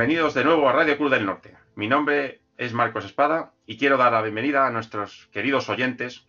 [0.00, 1.58] Bienvenidos de nuevo a Radio Cruz del Norte.
[1.74, 6.26] Mi nombre es Marcos Espada y quiero dar la bienvenida a nuestros queridos oyentes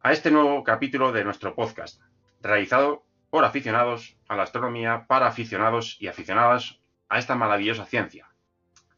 [0.00, 2.00] a este nuevo capítulo de nuestro podcast,
[2.40, 8.30] realizado por aficionados a la astronomía, para aficionados y aficionadas a esta maravillosa ciencia,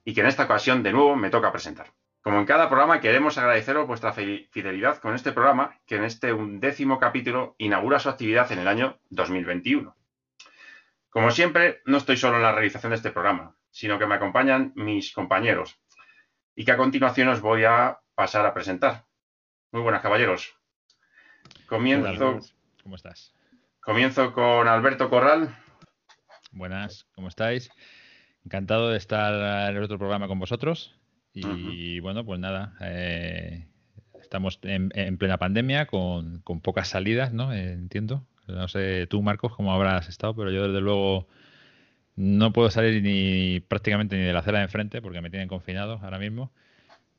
[0.04, 1.88] y que en esta ocasión de nuevo me toca presentar.
[2.22, 7.00] Como en cada programa, queremos agradeceros vuestra fidelidad con este programa, que en este undécimo
[7.00, 9.96] capítulo inaugura su actividad en el año 2021.
[11.10, 14.72] Como siempre, no estoy solo en la realización de este programa, sino que me acompañan
[14.76, 15.80] mis compañeros,
[16.54, 19.04] y que a continuación os voy a pasar a presentar.
[19.72, 20.54] Muy buenas, caballeros.
[21.66, 22.38] Comienzo.
[22.84, 23.34] ¿Cómo estás?
[23.80, 25.56] Comienzo con Alberto Corral.
[26.52, 27.68] Buenas, ¿cómo estáis?
[28.44, 30.96] Encantado de estar en el otro programa con vosotros.
[31.32, 33.66] Y bueno, pues nada, eh,
[34.22, 37.52] estamos en, plena pandemia con, pocas salidas, ¿no?
[37.52, 38.24] entiendo.
[38.46, 41.26] No sé tú, Marcos, cómo habrás estado, pero yo desde luego
[42.16, 46.00] no puedo salir ni prácticamente ni de la acera de enfrente porque me tienen confinado
[46.02, 46.52] ahora mismo.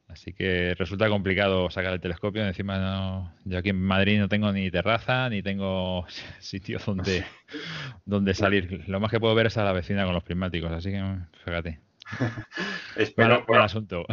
[0.08, 2.46] Así que resulta complicado sacar el telescopio.
[2.46, 6.06] Encima, no, yo aquí en Madrid no tengo ni terraza ni tengo
[6.40, 7.26] sitio donde,
[8.06, 8.84] donde salir.
[8.88, 10.72] Lo más que puedo ver es a la vecina con los prismáticos.
[10.72, 11.04] Así que
[11.44, 11.80] fíjate.
[12.96, 14.06] Espero, bueno, asunto.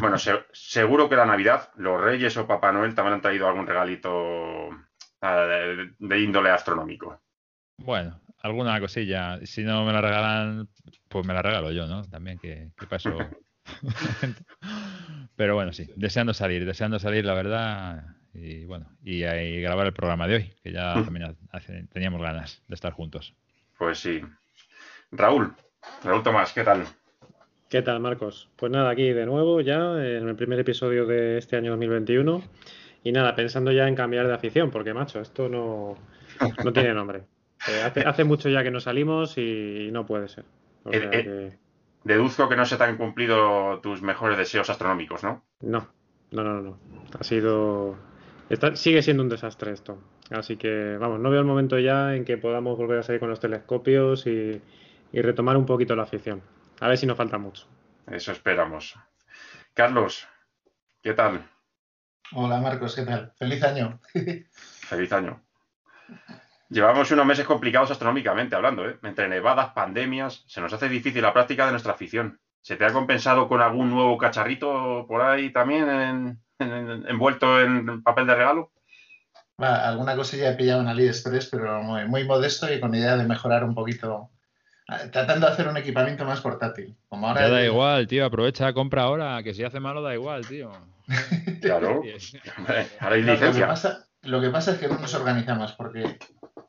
[0.00, 0.16] bueno,
[0.52, 4.68] seguro que la Navidad, los Reyes o Papá Noel también han traído algún regalito
[5.22, 7.20] eh, de, índole astronómico.
[7.78, 9.38] Bueno, alguna cosilla.
[9.44, 10.68] Si no me la regalan,
[11.08, 12.02] pues me la regalo yo, ¿no?
[12.04, 13.16] También que, que paso.
[15.36, 18.04] Pero bueno, sí, deseando salir, deseando salir, la verdad.
[18.32, 19.20] Y bueno, y,
[19.60, 21.36] grabar el programa de hoy, que ya también
[21.92, 23.34] teníamos ganas de estar juntos.
[23.78, 24.22] Pues sí.
[25.10, 25.54] Raúl,
[26.04, 26.84] Raúl Tomás, ¿qué tal?
[27.68, 28.48] ¿Qué tal, Marcos?
[28.56, 32.42] Pues nada, aquí de nuevo ya en el primer episodio de este año 2021.
[33.04, 35.96] Y nada, pensando ya en cambiar de afición, porque macho, esto no,
[36.64, 37.22] no tiene nombre.
[37.68, 40.44] Eh, hace, mucho ya que no salimos y no puede ser.
[40.90, 41.58] Eh, eh,
[42.04, 45.44] deduzco que no se te han cumplido tus mejores deseos astronómicos, ¿no?
[45.60, 45.88] No,
[46.30, 46.78] no, no, no.
[47.18, 47.96] Ha sido.
[48.74, 49.98] sigue siendo un desastre esto.
[50.30, 53.30] Así que, vamos, no veo el momento ya en que podamos volver a salir con
[53.30, 54.60] los telescopios y
[55.12, 56.42] retomar un poquito la afición.
[56.80, 57.66] A ver si nos falta mucho.
[58.10, 58.94] Eso esperamos.
[59.74, 60.28] Carlos,
[61.02, 61.48] ¿qué tal?
[62.32, 63.32] Hola Marcos, ¿qué tal?
[63.36, 64.00] Feliz año.
[64.88, 65.42] Feliz año.
[66.68, 68.98] Llevamos unos meses complicados astronómicamente hablando, ¿eh?
[69.02, 72.40] Entre nevadas, pandemias, se nos hace difícil la práctica de nuestra afición.
[72.60, 78.34] ¿Se te ha compensado con algún nuevo cacharrito por ahí también envuelto en papel de
[78.34, 78.72] regalo?
[79.58, 83.74] alguna cosilla he pillado en AliExpress, pero muy modesto y con idea de mejorar un
[83.74, 84.30] poquito
[85.10, 86.96] tratando de hacer un equipamiento más portátil.
[87.08, 90.46] Como ahora ya da igual, tío, aprovecha, compra ahora, que si hace malo da igual,
[90.46, 90.70] tío.
[91.60, 92.02] claro.
[93.00, 93.66] ahora hay licencia.
[94.22, 96.18] Lo que, pasa, es que no nos organizamos, porque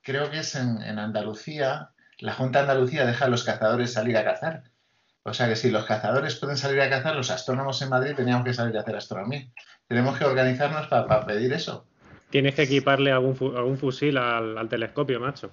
[0.07, 4.23] creo que es en, Andalucía, la Junta de Andalucía deja a los cazadores salir a
[4.23, 4.63] cazar.
[5.23, 8.45] O sea que si los cazadores pueden salir a cazar, los astrónomos en Madrid teníamos
[8.45, 9.47] que salir a hacer astronomía.
[9.85, 11.85] Tenemos que organizarnos para pedir eso.
[12.29, 15.51] Tienes que equiparle algún, fusil al, telescopio, macho.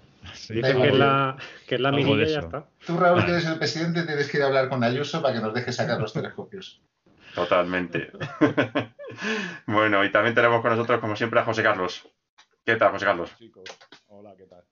[0.48, 2.64] Dice que es la, que es la y ya está.
[2.86, 5.40] Tú, Raúl, que eres el presidente, tienes que ir a hablar con Ayuso para que
[5.40, 6.80] nos deje sacar los telescopios.
[7.34, 8.12] Totalmente.
[9.66, 12.08] bueno, y también tenemos con nosotros, como siempre, a José Carlos.
[12.64, 13.36] ¿Qué tal, José Carlos?
[13.36, 13.64] Chicos,
[14.08, 14.64] hola, ¿qué tal?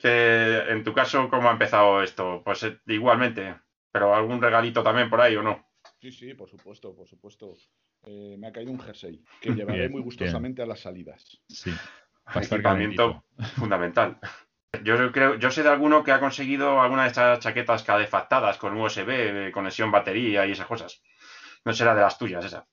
[0.00, 2.40] en tu caso, ¿cómo ha empezado esto?
[2.44, 3.56] Pues eh, igualmente,
[3.90, 5.68] pero algún regalito también por ahí o no?
[6.00, 7.54] Sí, sí, por supuesto, por supuesto.
[8.06, 11.42] Eh, me ha caído un jersey que llevaré muy gustosamente a las salidas.
[11.48, 11.74] Sí.
[12.36, 13.24] Equipamiento
[13.56, 14.20] fundamental.
[14.84, 18.76] Yo creo, yo sé de alguno que ha conseguido alguna de estas chaquetas cadefactadas con
[18.76, 21.02] USB, conexión batería y esas cosas.
[21.64, 22.68] No será de las tuyas esa.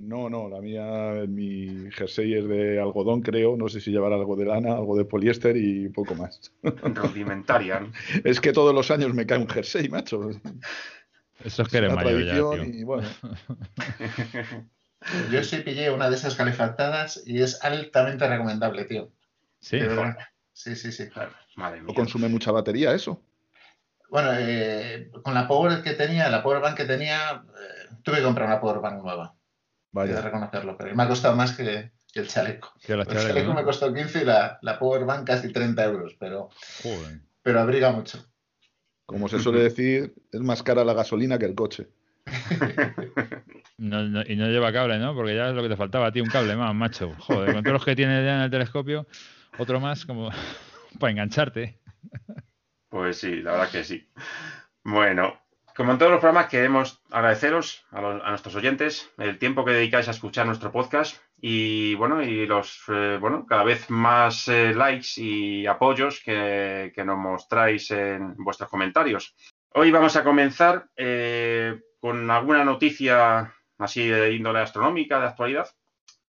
[0.00, 3.56] No, no, la mía, mi jersey es de algodón, creo.
[3.56, 6.52] No sé si llevará algo de lana, algo de poliéster y poco más.
[6.62, 7.86] Rudimentaria.
[8.24, 10.30] es que todos los años me cae un jersey, macho.
[11.44, 13.08] Eso es que eres mayor ya, Y bueno.
[15.30, 19.10] Yo sí pillé una de esas calefactadas y es altamente recomendable, tío.
[19.60, 19.80] Sí,
[20.52, 21.08] sí, sí, sí.
[21.08, 21.32] Claro.
[21.86, 23.22] ¿O consume mucha batería eso?
[24.10, 28.22] Bueno, eh, con la power que tenía, la power bank que tenía, eh, tuve que
[28.22, 29.34] comprar una power bank nueva.
[29.92, 30.16] Vaya.
[30.16, 32.72] De reconocerlo, pero me ha costado más que, el chaleco.
[32.86, 36.50] el chaleco me costó 15 y la, la power bank casi 30 euros, pero,
[37.42, 38.24] pero abriga mucho.
[39.06, 41.88] Como se suele decir, es más cara la gasolina que el coche.
[43.78, 45.14] y no lleva cable, ¿no?
[45.16, 47.12] Porque ya es lo que te faltaba a ti, un cable más, macho.
[47.18, 49.08] Joder, con todos los que tienes ya en el telescopio,
[49.58, 50.30] otro más como
[51.00, 51.80] para engancharte.
[52.88, 54.08] Pues sí, la verdad que sí.
[54.84, 55.40] Bueno,
[55.80, 60.10] como en todos los programas, queremos agradeceros a, nuestros oyentes el tiempo que dedicáis a
[60.10, 65.66] escuchar nuestro podcast y bueno, y los eh, bueno, cada vez más eh, likes y
[65.66, 69.34] apoyos que, nos mostráis en vuestros comentarios.
[69.72, 75.66] Hoy vamos a comenzar eh, con alguna noticia así de índole astronómica, de actualidad.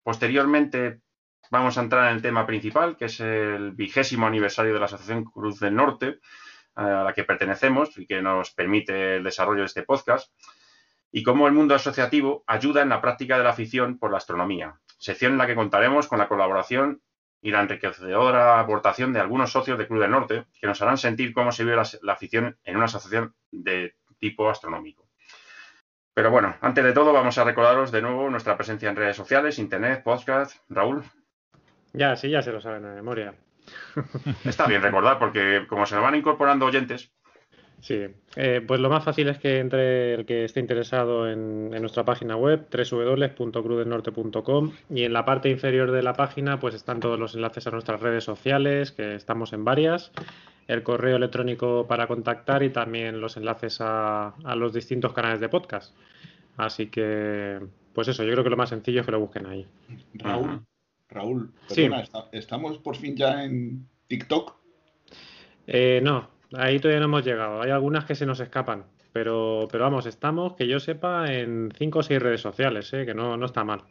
[0.01, 1.01] Posteriormente
[1.49, 5.25] vamos a entrar en el tema principal, que es el vigésimo aniversario de la Asociación
[5.25, 6.19] Cruz del Norte,
[6.75, 10.31] a la que pertenecemos y que nos permite el desarrollo de este podcast,
[11.11, 14.79] y cómo el mundo asociativo ayuda en la práctica de la afición por la astronomía,
[14.97, 17.01] sección en la que contaremos con la colaboración
[17.41, 21.33] y la enriquecedora aportación de algunos socios de Club del Norte que nos harán sentir
[21.33, 25.09] cómo se vive la, afición en una asociación de tipo astronómico.
[26.13, 29.59] Pero bueno, antes de todo vamos a recordaros de nuevo nuestra presencia en redes sociales,
[29.59, 30.57] internet, podcast.
[30.69, 31.03] Raúl.
[31.93, 33.33] Ya, sí, ya se lo saben de memoria.
[34.45, 37.11] Está bien recordar porque como se nos van incorporando oyentes,
[37.81, 42.05] Sí, eh, pues lo más fácil es que entre el que esté interesado en, nuestra
[42.05, 47.33] página web, www.crudelnorte.com, y en la parte inferior de la página pues están todos los
[47.33, 50.11] enlaces a nuestras redes sociales, que estamos en varias,
[50.67, 55.95] el correo electrónico para contactar y también los enlaces a, los distintos canales de podcast.
[56.57, 57.59] Así que,
[57.95, 59.65] pues eso, yo creo que lo más sencillo es que lo busquen ahí.
[60.13, 60.61] Raúl,
[61.11, 64.55] Raúl, perdona, ¿estamos por fin ya en TikTok?
[65.67, 67.61] Eh, no, Ahí todavía no hemos llegado.
[67.61, 68.83] Hay algunas que se nos escapan.
[69.13, 73.05] Pero, pero vamos, estamos, que yo sepa, en cinco o seis redes sociales, ¿eh?
[73.05, 73.81] que no, no está mal.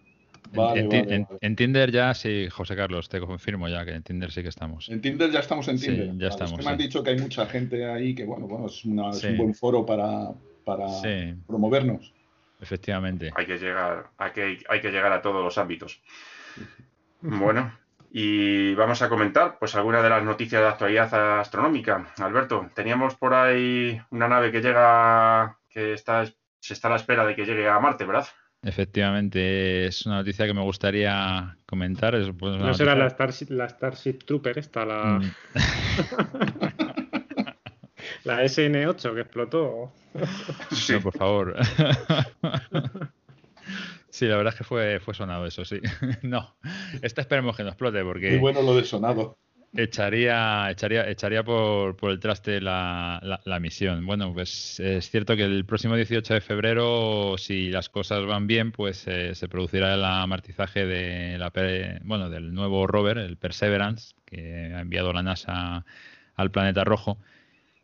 [0.55, 4.89] en, Tinder ya sí, José Carlos, te confirmo ya que en Tinder sí que estamos.
[4.89, 6.17] En Tinder ya estamos en Tinder.
[6.17, 6.65] ya estamos.
[6.65, 8.97] me han dicho que hay mucha gente ahí que, bueno, bueno es, un
[9.37, 10.31] buen foro para,
[10.65, 10.87] para
[11.47, 12.15] promovernos.
[12.63, 13.31] Efectivamente.
[13.37, 16.01] Hay que llegar, hay que, hay que llegar a todos los ámbitos.
[17.23, 17.73] Bueno,
[18.11, 22.13] y vamos a comentar pues algunas de las noticias de actualidad astronómica.
[22.19, 26.27] Alberto, teníamos por ahí una nave que llega, que está,
[26.59, 28.27] se está a la espera de que llegue a Marte, ¿verdad?
[28.63, 32.15] Efectivamente, es una noticia que me gustaría comentar.
[32.39, 35.19] Pues, no será la Starship, la Starship Trooper esta, la...
[35.19, 35.33] Mm.
[38.25, 39.93] la SN8 que explotó.
[40.73, 40.95] Sí.
[40.95, 41.57] No, por favor.
[44.11, 45.81] Sí, la verdad es que fue, fue sonado eso, sí.
[46.23, 46.57] no,
[47.01, 48.31] esta esperemos que no explote porque...
[48.31, 49.39] Muy bueno lo de sonado.
[49.73, 54.05] Echaría, echaría, echaría por, por el traste la, la, misión.
[54.05, 58.73] Bueno, pues es cierto que el próximo 18 de febrero, si las cosas van bien,
[58.73, 61.53] pues eh, se producirá el amartizaje de la,
[62.03, 65.85] bueno, del nuevo rover, el Perseverance, que ha enviado la NASA
[66.35, 67.19] al planeta rojo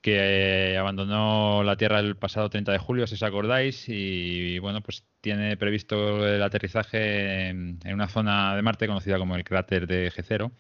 [0.07, 4.81] que eh, abandonó la Tierra el pasado 30 de julio, si os acordáis, y bueno,
[4.81, 10.13] pues tiene previsto el aterrizaje en, una zona de Marte conocida como el cráter de
[10.13, 10.53] G0.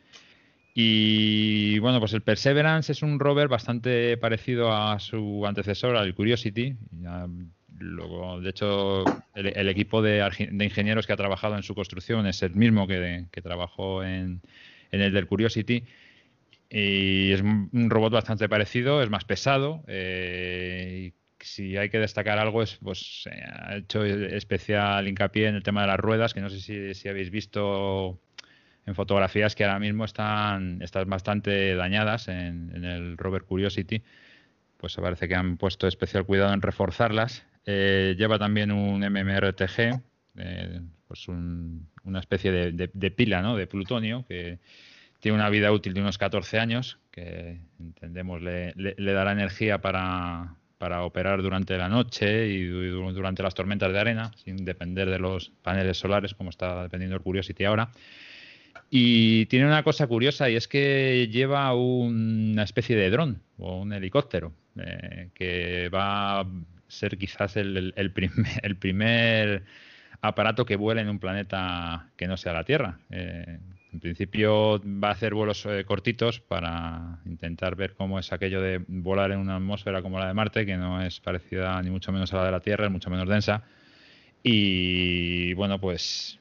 [0.75, 6.75] Y bueno, pues el Perseverance es un rover bastante parecido a su antecesor, al Curiosity.
[7.79, 9.05] luego, de hecho,
[9.37, 14.03] el, equipo de, ingenieros que ha trabajado en su construcción es el mismo que, trabajó
[14.03, 14.41] en,
[14.91, 15.85] el del Curiosity.
[16.69, 19.85] Y es un robot bastante parecido, es más pesado.
[19.87, 25.63] Eh, si hay que destacar algo, es pues eh, ha hecho especial hincapié en el
[25.63, 28.19] tema de las ruedas, que no sé si, habéis visto
[28.85, 34.03] en fotografías que ahora mismo están, están bastante dañadas en, el rover Curiosity.
[34.77, 37.47] Pues parece que han puesto especial cuidado en reforzarlas.
[37.65, 40.01] Eh, lleva también un MMRTG,
[41.09, 43.57] pues una especie de, pila ¿no?
[43.57, 44.59] de plutonio que
[45.21, 50.57] tiene una vida útil de unos 14 años, que entendemos le, dará energía para,
[51.03, 55.97] operar durante la noche y durante las tormentas de arena, sin depender de los paneles
[55.97, 57.91] solares, como está dependiendo el Curiosity ahora.
[58.91, 63.93] Y tiene una cosa curiosa y es que lleva una especie de dron o un
[63.93, 66.47] helicóptero eh, que va a
[66.87, 68.13] ser quizás el,
[68.79, 69.65] primer,
[70.21, 72.99] aparato que vuela en un planeta que no sea la Tierra.
[73.11, 73.59] Eh,
[73.97, 78.85] en principio va a hacer vuelos eh, cortitos para intentar ver cómo es aquello de
[78.87, 82.31] volar en una atmósfera como la de Marte, que no es parecida ni mucho menos
[82.35, 83.63] a la de la Tierra, es mucho menos densa.
[84.43, 86.39] Y bueno, pues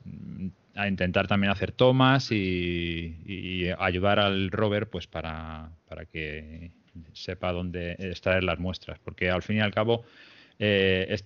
[0.76, 5.72] a intentar también hacer tomas y, ayudar al rover pues para,
[6.12, 6.72] que
[7.14, 9.00] sepa dónde extraer las muestras.
[9.00, 10.04] Porque al fin y al cabo,
[10.60, 11.18] eh,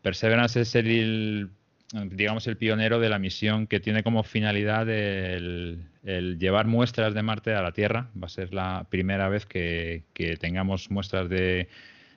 [0.00, 1.50] Perseverance es el
[1.92, 5.86] digamos, el pionero de la misión que tiene como finalidad el,
[6.38, 8.10] llevar muestras de Marte a la Tierra.
[8.20, 10.04] Va a ser la primera vez que,
[10.40, 11.68] tengamos muestras de,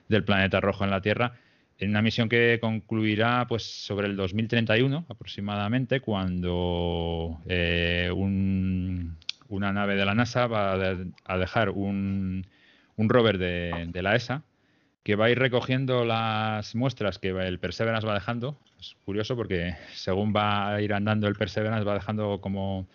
[0.08, 1.34] del planeta rojo en la Tierra.
[1.78, 10.04] En una misión que concluirá pues sobre el 2031 aproximadamente, cuando eh, una nave de
[10.04, 10.74] la NASA va
[11.24, 12.46] a, dejar un,
[12.98, 14.44] rover de, de la ESA
[15.02, 18.56] que va a ir recogiendo las muestras que el Perseverance va dejando.
[18.78, 22.86] Es curioso porque según va a ir andando el Perseverance va dejando como,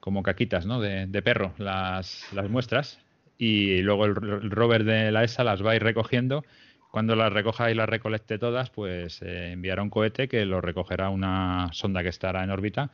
[0.00, 0.80] como caquitas ¿no?
[0.80, 2.98] de, perro las, las, muestras
[3.38, 4.14] y luego el,
[4.50, 6.44] rover de la ESA las va a ir recogiendo.
[6.90, 11.08] Cuando las recoja y las recolecte todas, pues eh, enviará un cohete que lo recogerá
[11.08, 12.90] una sonda que estará en órbita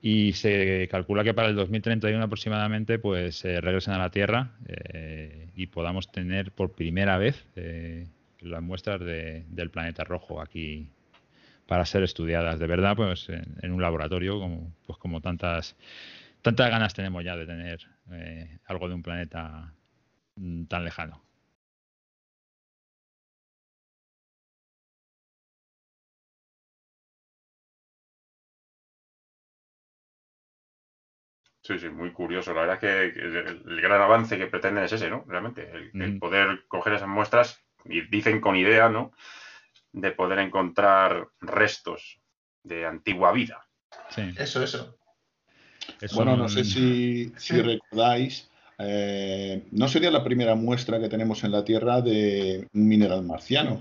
[0.00, 5.48] y se calcula que para el 2031 aproximadamente pues eh, regresen a la Tierra eh,
[5.56, 8.06] y podamos tener por primera vez eh,
[8.40, 10.90] las muestras del planeta rojo aquí
[11.66, 12.58] para ser estudiadas.
[12.58, 15.76] De verdad pues en, un laboratorio como pues como tantas
[16.42, 17.80] tantas ganas tenemos ya de tener
[18.66, 19.72] algo de un planeta
[20.36, 21.25] mm, tan lejano
[31.66, 32.54] Sí, sí, muy curioso.
[32.54, 35.24] La verdad es que el, gran avance que pretenden es ese, ¿no?
[35.26, 39.12] Realmente, el, poder coger esas muestras, y dicen con idea, ¿no?
[39.92, 42.20] De poder encontrar restos
[42.62, 43.66] de antigua vida.
[44.10, 44.22] Sí.
[44.36, 44.96] Eso, eso.
[46.14, 51.64] bueno, no sé si, recordáis, eh, no sería la primera muestra que tenemos en la
[51.64, 53.80] Tierra de un mineral marciano.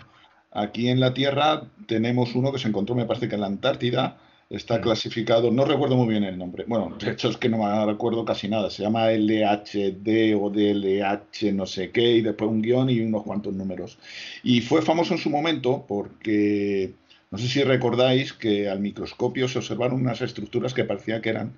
[0.51, 4.17] Aquí en la Tierra tenemos uno que se encontró, me parece que en la Antártida,
[4.47, 6.65] Está clasificado, no recuerdo muy bien el nombre.
[6.67, 8.69] Bueno, de hecho es que no me recuerdo casi nada.
[8.69, 13.55] Se llama LHD o DLH no sé qué, y después un guion y unos cuantos
[13.55, 13.97] números.
[14.43, 16.93] Y fue famoso en su momento porque,
[17.31, 21.53] no sé si recordáis que al microscopio se observaron unas estructuras que parecía que eran,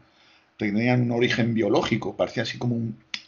[0.56, 2.80] tenían un origen biológico, parecía así como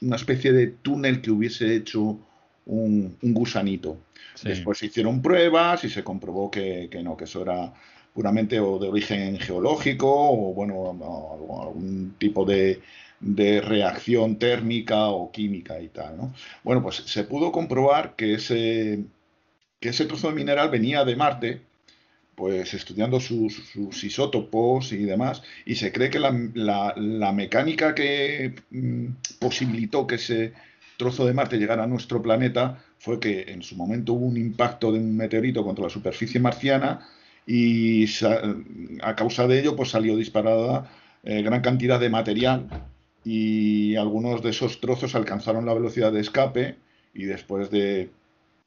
[0.02, 2.18] una especie de túnel que hubiese hecho
[2.66, 3.98] un, gusanito.
[4.42, 7.74] Después se hicieron pruebas y se comprobó que, que no, que eso era
[8.14, 10.92] puramente o de origen geológico o bueno,
[11.62, 12.82] algún tipo de,
[13.22, 16.18] reacción térmica o química y tal.
[16.18, 16.34] ¿no?
[16.64, 19.04] Bueno, pues se pudo comprobar que ese,
[19.80, 21.62] que ese trozo de mineral venía de Marte,
[22.36, 29.08] pues estudiando sus, isótopos y demás, y se cree que la, mecánica que mm,
[29.40, 30.54] posibilitó que ese
[30.98, 34.92] trozo de Marte llegara a nuestro planeta fue que en su momento hubo un impacto
[34.92, 37.08] de un meteorito contra la superficie marciana,
[37.52, 38.06] y
[39.02, 40.88] a causa de ello pues salió disparada
[41.24, 42.68] eh, gran cantidad de material
[43.26, 46.78] y algunos de esos trozos alcanzaron la velocidad de escape
[47.12, 48.12] y después de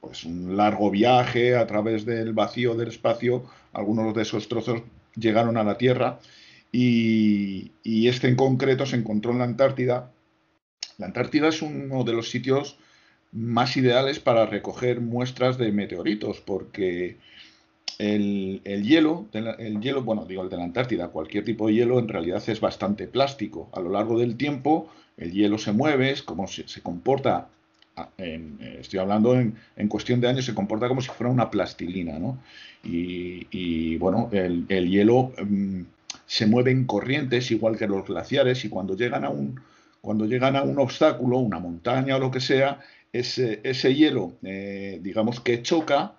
[0.01, 4.81] pues un largo viaje a través del vacío del espacio, algunos de esos trozos
[5.15, 6.19] llegaron a la Tierra
[6.69, 10.11] y, y este en concreto se encontró en la Antártida.
[10.97, 12.77] La Antártida es uno de los sitios
[13.31, 17.17] más ideales para recoger muestras de meteoritos porque
[17.99, 22.07] el, hielo, el hielo, bueno, digo el de la Antártida, cualquier tipo de hielo en
[22.07, 23.69] realidad es bastante plástico.
[23.73, 27.47] A lo largo del tiempo el hielo se mueve, es como se, se comporta,
[28.17, 32.39] eh, estoy hablando en, cuestión de años, se comporta como si fuera una plastilina, ¿no?
[32.83, 35.81] Y, bueno, el, hielo mm,
[36.25, 39.59] se mueve en corrientes igual que los glaciares y cuando llegan a un,
[40.01, 42.79] cuando llegan a un obstáculo, una montaña o lo que sea,
[43.13, 46.15] ese, ese hielo, eh, digamos que choca,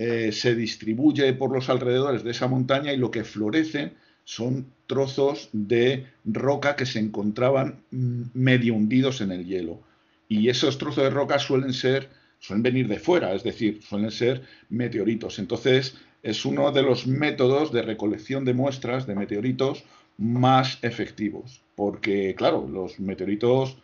[0.00, 5.48] eh, se distribuye por los alrededores de esa montaña y lo que florece son trozos
[5.52, 9.80] de roca que se encontraban mm, medio hundidos en el hielo.
[10.28, 14.42] Y esos trozos de roca suelen ser, suelen venir de fuera, es decir, suelen ser
[14.68, 15.40] meteoritos.
[15.40, 19.82] Entonces, es uno de los métodos de recolección de muestras de meteoritos
[20.16, 21.60] más efectivos.
[21.74, 23.78] Porque, claro, los meteoritos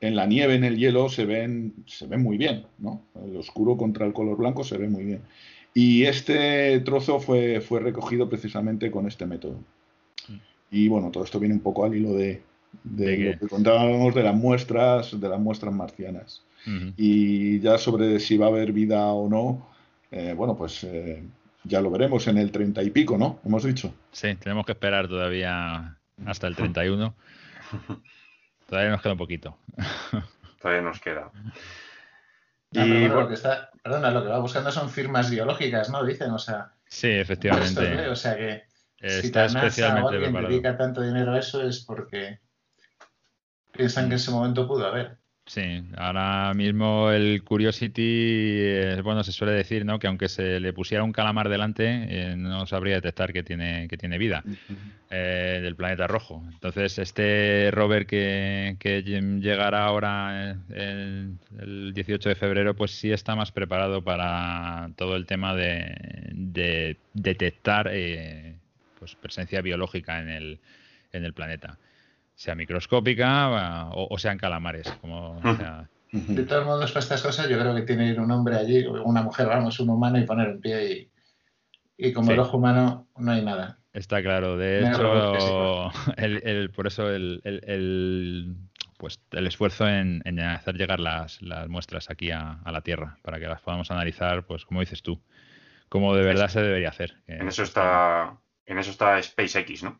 [0.00, 3.02] en la nieve, en el hielo, se ven, se ven muy bien, ¿no?
[3.24, 5.22] El oscuro contra el color blanco se ve muy bien.
[5.78, 9.58] Y este trozo fue, fue recogido precisamente con este método.
[10.70, 12.42] Y bueno, todo esto viene un poco al hilo de,
[12.82, 13.06] lo
[13.38, 16.42] que contábamos de las muestras, de las muestras marcianas.
[16.96, 19.68] Y ya sobre si va a haber vida o no,
[20.10, 21.22] eh, bueno, pues eh,
[21.64, 23.40] ya lo veremos en el 30 y pico, ¿no?
[23.44, 23.92] Hemos dicho.
[24.12, 27.14] Sí, tenemos que esperar todavía hasta el 31.
[28.66, 29.58] todavía nos queda un poquito.
[30.58, 31.30] todavía nos queda.
[32.84, 36.04] Y lo que está, perdona, lo que va buscando son firmas biológicas, ¿no?
[36.04, 36.72] Dicen, o sea.
[36.88, 38.08] Sí, efectivamente.
[38.08, 38.64] o sea que
[39.00, 42.40] si está especialmente alguien dedica tanto dinero a eso es porque
[43.72, 45.18] piensan que en ese momento pudo haber.
[45.46, 50.00] Sí, ahora mismo el Curiosity, bueno, se suele decir, ¿no?
[50.00, 53.96] Que aunque se le pusiera un calamar delante, eh, no sabría detectar que tiene, que
[53.96, 54.42] tiene vida
[55.08, 56.42] eh, del planeta rojo.
[56.52, 61.28] Entonces, este rover que, llegará ahora eh,
[61.60, 67.92] el, 18 de febrero, pues sí está más preparado para todo el tema de, detectar
[68.98, 70.58] pues presencia biológica en el,
[71.12, 71.78] en el planeta
[72.36, 75.40] sea microscópica o, sean calamares, como
[76.12, 78.86] De todos modos, para estas cosas yo creo que tiene que ir un hombre allí,
[78.86, 81.10] una mujer, vamos, un humano y poner en pie
[81.96, 83.78] y, como el ojo humano no hay nada.
[83.94, 88.54] Está claro, de hecho, el, por eso el, el,
[88.98, 93.48] pues el esfuerzo en, hacer llegar las, las muestras aquí a, la Tierra para que
[93.48, 95.22] las podamos analizar, pues como dices tú,
[95.88, 97.16] como de verdad se debería hacer.
[97.26, 99.98] En eso está, en eso está SpaceX, ¿no?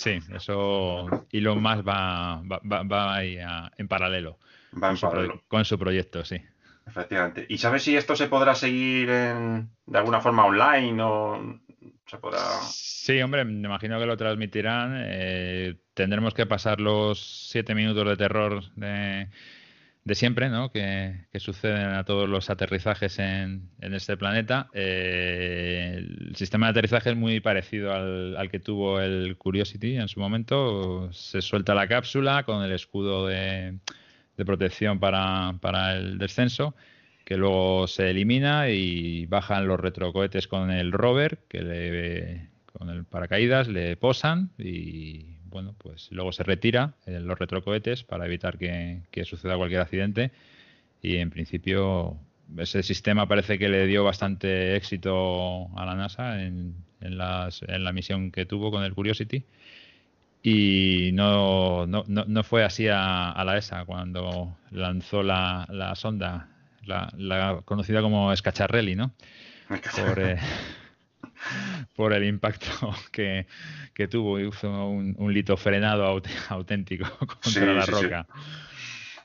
[0.00, 3.36] Sí, eso y lo más va, va, va, ahí
[3.76, 4.38] en paralelo.
[4.72, 5.34] Va en con paralelo.
[5.34, 6.40] Su, con su proyecto, sí.
[6.86, 7.44] Efectivamente.
[7.46, 11.60] ¿Y sabes si esto se podrá seguir de alguna forma online o
[12.06, 12.38] se podrá...?
[12.62, 14.94] Sí, hombre, me imagino que lo transmitirán.
[15.04, 19.28] Eh, tendremos que pasar los siete minutos de terror de,
[20.04, 20.70] de siempre, ¿no?
[20.72, 24.68] Que, suceden a todos los aterrizajes en, este planeta.
[24.72, 30.20] Eh, el sistema de aterrizaje es muy parecido al, que tuvo el Curiosity en su
[30.20, 31.12] momento.
[31.12, 33.78] Se suelta la cápsula con el escudo de,
[34.36, 35.52] protección para,
[35.96, 36.74] el descenso,
[37.26, 43.04] que luego se elimina y bajan los retrocohetes con el rover, que le, con el
[43.04, 49.02] paracaídas le posan y bueno, pues luego se retira eh, los retrocohetes para evitar que,
[49.24, 50.30] suceda cualquier accidente.
[51.02, 52.16] Y en principio
[52.58, 58.30] ese sistema parece que le dio bastante éxito a la NASA en, en, la misión
[58.30, 59.44] que tuvo con el Curiosity.
[60.42, 66.48] Y no, no, no, fue así a, la ESA cuando lanzó la, la sonda,
[66.86, 69.12] la, conocida como Scacciarelli, ¿no?
[69.68, 70.38] Por, eh,
[71.96, 72.66] por el impacto
[73.12, 73.46] que,
[74.08, 77.06] tuvo y hizo un, lito frenado auténtico
[77.42, 78.26] contra la roca.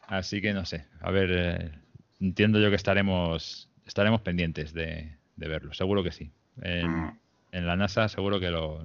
[0.08, 1.72] Así que no sé, a ver, eh,
[2.20, 6.32] entiendo yo que estaremos estaremos pendientes de, verlo, seguro que sí.
[6.58, 7.10] Mm.
[7.52, 8.84] En, la NASA seguro que lo,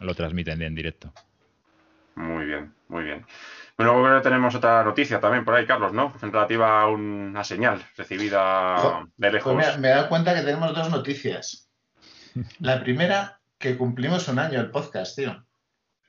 [0.00, 1.12] lo transmiten en directo.
[2.14, 3.24] Muy bien, muy bien.
[3.76, 6.12] Bueno, luego tenemos otra noticia también por ahí, Carlos, ¿no?
[6.20, 9.54] En relativa a una señal recibida de pues lejos.
[9.56, 11.71] me, me, he dado cuenta que tenemos dos noticias.
[12.60, 15.44] La primera, que cumplimos un año el podcast, tío.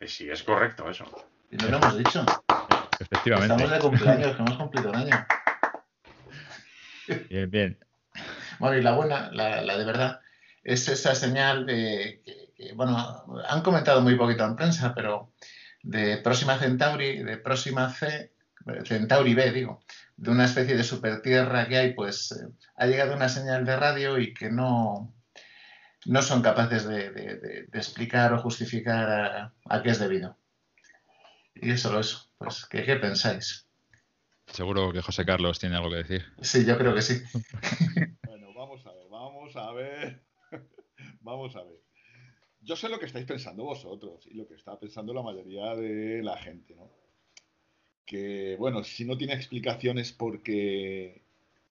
[0.02, 1.06] Sí, es correcto eso.
[1.52, 2.26] Y no lo hemos dicho.
[3.00, 3.54] Efectivamente.
[3.54, 5.26] Estamos de cumpleaños, que hemos cumplido un año.
[7.30, 7.80] Bien, bien.
[8.60, 10.22] Bueno, y la buena, la, de verdad,
[10.64, 12.22] es esa señal de
[12.56, 15.32] que, bueno, han comentado muy poquito en prensa, pero
[15.82, 18.32] de Próxima Centauri, de Próxima C,
[18.86, 19.84] Centauri B, digo,
[20.16, 24.18] de una especie de supertierra que hay, pues eh, ha llegado una señal de radio
[24.18, 25.14] y que no,
[26.06, 30.38] no son capaces de, explicar o justificar a, qué es debido.
[31.56, 33.68] Y eso es, pues, ¿qué, ¿qué, pensáis?
[34.48, 36.26] Seguro que José Carlos tiene algo que decir.
[36.42, 37.22] Sí, yo creo que sí.
[38.28, 40.24] bueno, vamos a ver, vamos a ver,
[41.22, 41.82] vamos a ver.
[42.62, 46.22] Yo sé lo que estáis pensando vosotros y lo que está pensando la mayoría de
[46.24, 46.90] la gente, ¿no?
[48.06, 51.23] Que, bueno, si no tiene explicaciones porque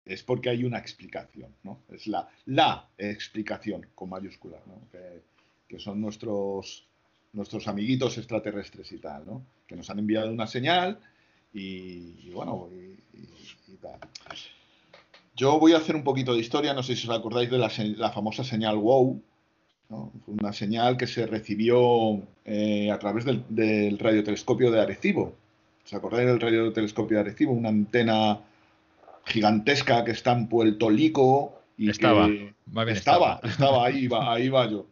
[0.04, 1.78] es porque hay una explicación, ¿no?
[1.90, 4.80] Es la, la explicación con mayúsculas, ¿no?
[4.90, 6.84] Que, son nuestros,
[7.32, 9.42] nuestros amiguitos extraterrestres y tal, ¿no?
[9.66, 11.00] Que nos han enviado una señal
[11.54, 12.68] y, bueno,
[13.14, 13.98] y, tal.
[15.34, 18.12] Yo voy a hacer un poquito de historia, no sé si os acordáis de la,
[18.12, 19.22] famosa señal WOW,
[19.88, 20.12] ¿no?
[20.26, 25.34] una señal que se recibió eh, a través del, del radiotelescopio de Arecibo.
[25.86, 27.52] ¿Os acordáis del radiotelescopio de Arecibo?
[27.52, 28.40] Una antena
[29.24, 32.54] gigantesca que está en Puerto Lico y estaba, que
[32.88, 34.87] estaba, estaba, ahí va, ahí va yo.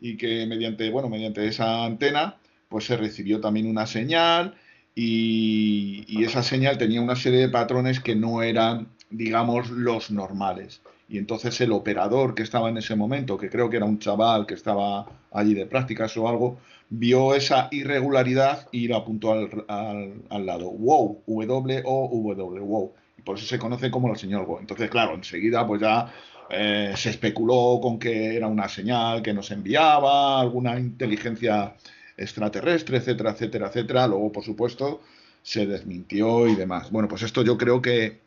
[0.00, 2.36] Y que mediante, bueno, mediante esa antena,
[2.68, 4.54] pues se recibió también una señal
[4.94, 10.82] y, y esa señal tenía una serie de patrones que no eran, digamos, los normales.
[11.08, 14.44] Y entonces el operador que estaba en ese momento, que creo que era un chaval
[14.44, 16.58] que estaba allí de prácticas o algo,
[16.90, 20.70] vio esa irregularidad y la apuntó al, al, al lado.
[20.70, 22.92] Wow, W-O-W, wow
[23.26, 24.60] por eso se conoce como la señal Go.
[24.60, 26.14] Entonces, claro, enseguida pues ya
[26.48, 31.74] eh, se especuló con que era una señal que nos enviaba alguna inteligencia
[32.16, 34.06] extraterrestre, etcétera, etcétera, etcétera.
[34.06, 35.02] Luego, por supuesto,
[35.42, 36.92] se desmintió y demás.
[36.92, 38.20] Bueno, pues esto yo creo que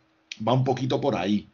[0.46, 1.48] va un poquito por ahí.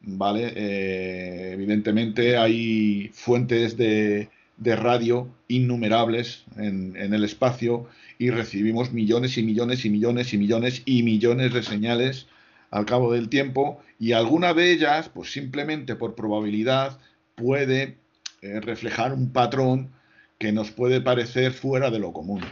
[0.00, 0.52] ¿Vale?
[0.56, 9.84] Eh, evidentemente hay fuentes de, radio innumerables en, el espacio y recibimos millones y millones
[9.84, 12.26] y millones y millones y millones de señales
[12.74, 16.98] al cabo del tiempo y alguna de ellas, pues simplemente por probabilidad,
[17.36, 17.98] puede
[18.42, 19.92] eh, reflejar un patrón
[20.38, 22.42] que nos puede parecer fuera de lo común.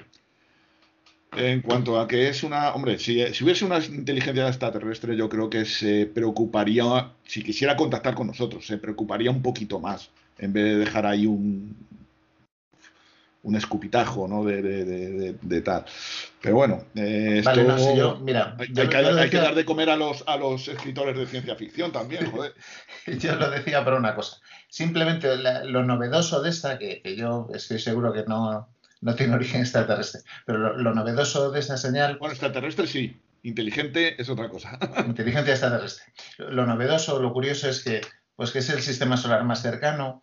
[1.36, 5.64] En cuanto a que es una, hombre, si, hubiese una inteligencia extraterrestre, yo creo que
[5.64, 10.76] se preocuparía, si quisiera contactar con nosotros, se preocuparía un poquito más, en vez de
[10.76, 11.74] dejar ahí un,
[13.42, 14.44] un escupitajo, ¿no?
[14.44, 15.84] De, de, de, tal.
[16.40, 18.68] Pero bueno, eh, vale, no sé yo, mira, hay,
[19.28, 22.54] que, dar de comer a los, a los escritores de ciencia ficción también, joder.
[23.18, 24.38] yo lo decía por una cosa.
[24.68, 25.28] Simplemente
[25.64, 28.68] lo novedoso de esta, que, yo estoy seguro que no,
[29.00, 32.18] no tiene origen extraterrestre, pero lo, lo, novedoso de esta señal.
[32.18, 34.78] Bueno, extraterrestre sí, inteligente es otra cosa.
[35.06, 36.12] inteligente extraterrestre.
[36.38, 38.02] Lo novedoso, lo curioso es que,
[38.36, 40.22] pues que es el sistema solar más cercano,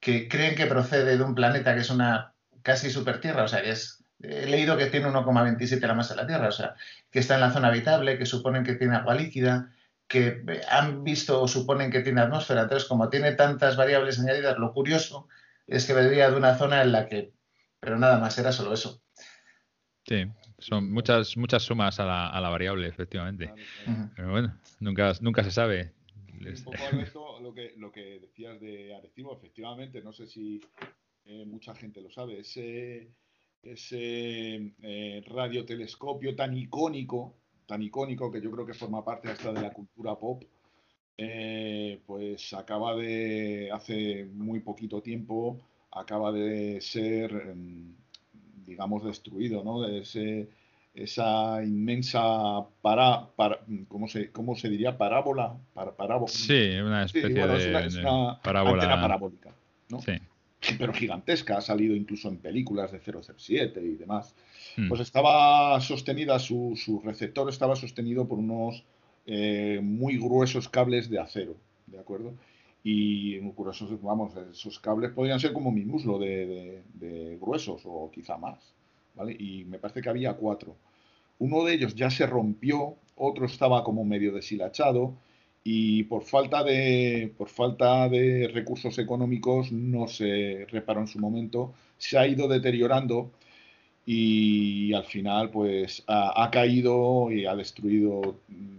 [0.00, 2.33] que creen que procede de un planeta que es una
[2.64, 6.26] casi supertierra, o sea, que es, he leído que tiene 1,27 la masa de la
[6.26, 6.74] Tierra, o sea,
[7.10, 9.70] que está en la zona habitable, que suponen que tiene agua líquida,
[10.08, 12.62] que han visto o suponen que tiene atmósfera.
[12.62, 15.28] Entonces, como tiene tantas variables añadidas, lo curioso
[15.66, 17.34] es que vendría de una zona en la que,
[17.80, 19.02] pero nada más, era solo eso.
[20.06, 20.26] Sí,
[20.58, 23.52] son muchas, muchas sumas a la, a la variable, efectivamente.
[24.16, 25.92] Pero bueno, nunca, nunca se sabe.
[26.32, 30.60] Un poco lo que, lo que decías de Arecibo, efectivamente, no sé si
[31.26, 33.08] eh, mucha gente lo sabe, ese,
[33.62, 37.34] ese eh, radiotelescopio tan icónico,
[37.66, 40.42] tan icónico que yo creo que forma parte hasta de la cultura pop,
[41.16, 45.58] eh, pues acaba de, hace muy poquito tiempo,
[45.92, 47.94] acaba de ser, em,
[48.66, 49.80] digamos, destruido, ¿no?
[49.80, 50.48] De ese,
[50.92, 54.98] esa inmensa para, para ¿cómo, se, ¿cómo se diría?
[54.98, 55.56] Parábola.
[55.72, 56.32] Para, parábola.
[56.32, 57.46] Sí, una especie de,
[58.42, 59.00] parábola.
[59.00, 59.54] parabólica.
[59.88, 60.02] ¿no?
[60.02, 60.12] Sí
[60.78, 64.34] pero gigantesca, ha salido incluso en películas de 007 y demás,
[64.76, 64.88] hmm.
[64.88, 68.84] pues estaba sostenida, su, receptor estaba sostenido por unos
[69.26, 72.34] eh, muy gruesos cables de acero, ¿de acuerdo?
[72.82, 78.36] Y gruesos, vamos, esos cables podrían ser como mi muslo de, de gruesos o quizá
[78.36, 78.74] más,
[79.14, 79.34] ¿vale?
[79.38, 80.76] Y me parece que había cuatro.
[81.38, 85.14] Uno de ellos ya se rompió, otro estaba como medio deshilachado,
[85.66, 91.72] y por falta de, por falta de recursos económicos no se reparó en su momento,
[91.96, 93.30] se ha ido deteriorando
[94.04, 98.78] y al final pues ha, caído y ha destruido mm,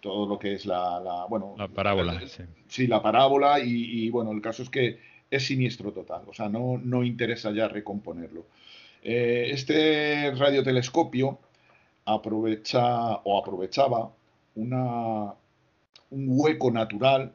[0.00, 2.20] todo lo que es la, bueno la parábola
[2.66, 4.98] sí, la parábola y, bueno el caso es que
[5.30, 8.46] es siniestro total o sea no, no interesa ya recomponerlo.
[9.04, 11.38] Eh, este radiotelescopio
[12.04, 14.10] aprovecha o aprovechaba
[14.56, 15.32] una
[16.16, 17.32] un hueco natural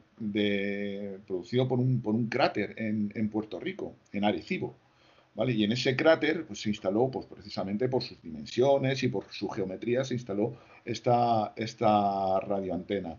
[1.26, 4.76] producido por un, cráter en, Puerto Rico, en Arecibo.
[5.46, 9.48] Y en ese cráter pues, se instaló, pues, precisamente por sus dimensiones y por su
[9.48, 11.52] geometría, se instaló esta,
[12.40, 13.16] radioantena.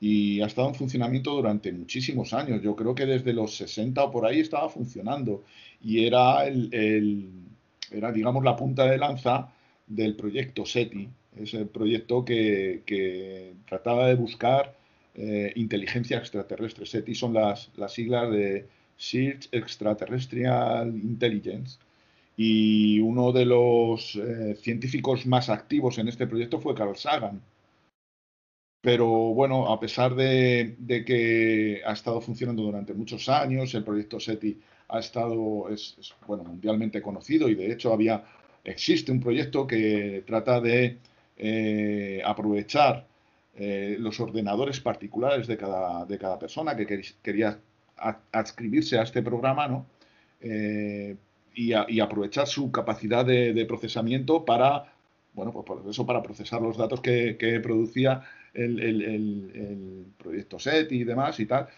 [0.00, 2.62] Y ha estado en funcionamiento durante muchísimos años.
[2.62, 5.44] Yo creo que desde los 60 o por ahí estaba funcionando.
[5.80, 7.30] Y era, el
[7.90, 9.52] era digamos, la punta de lanza
[9.86, 14.76] del proyecto SETI, es el proyecto que, trataba de buscar
[15.14, 16.86] eh, inteligencia extraterrestre.
[16.86, 21.78] SETI son las, las siglas de Search Extraterrestrial Intelligence.
[22.36, 27.40] Y uno de los eh, científicos más activos en este proyecto fue Carl Sagan.
[28.80, 34.60] Pero bueno, a pesar de, que ha estado funcionando durante muchos años, el proyecto SETI
[34.88, 35.96] ha estado, es,
[36.26, 38.24] bueno, mundialmente conocido y de hecho había,
[38.62, 40.98] existe un proyecto que trata de
[41.38, 43.06] eh, aprovechar
[43.56, 47.58] eh, los ordenadores particulares de cada, de cada persona que quería
[48.32, 49.86] adscribirse a este programa, ¿no?
[50.40, 51.16] Eh,
[51.54, 54.92] y, aprovechar su capacidad de, procesamiento para,
[55.34, 61.38] bueno, pues por eso para procesar los datos que, producía el, proyecto SET y demás
[61.38, 61.68] y tal.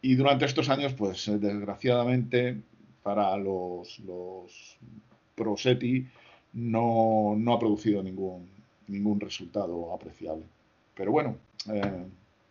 [0.00, 2.56] Y durante estos años, pues desgraciadamente
[3.02, 4.78] para los, los
[5.34, 6.08] ProSETI
[6.54, 8.48] no, no ha producido ningún,
[8.88, 10.46] ningún resultado apreciable.
[10.94, 11.38] Pero bueno.
[11.72, 12.06] Eh,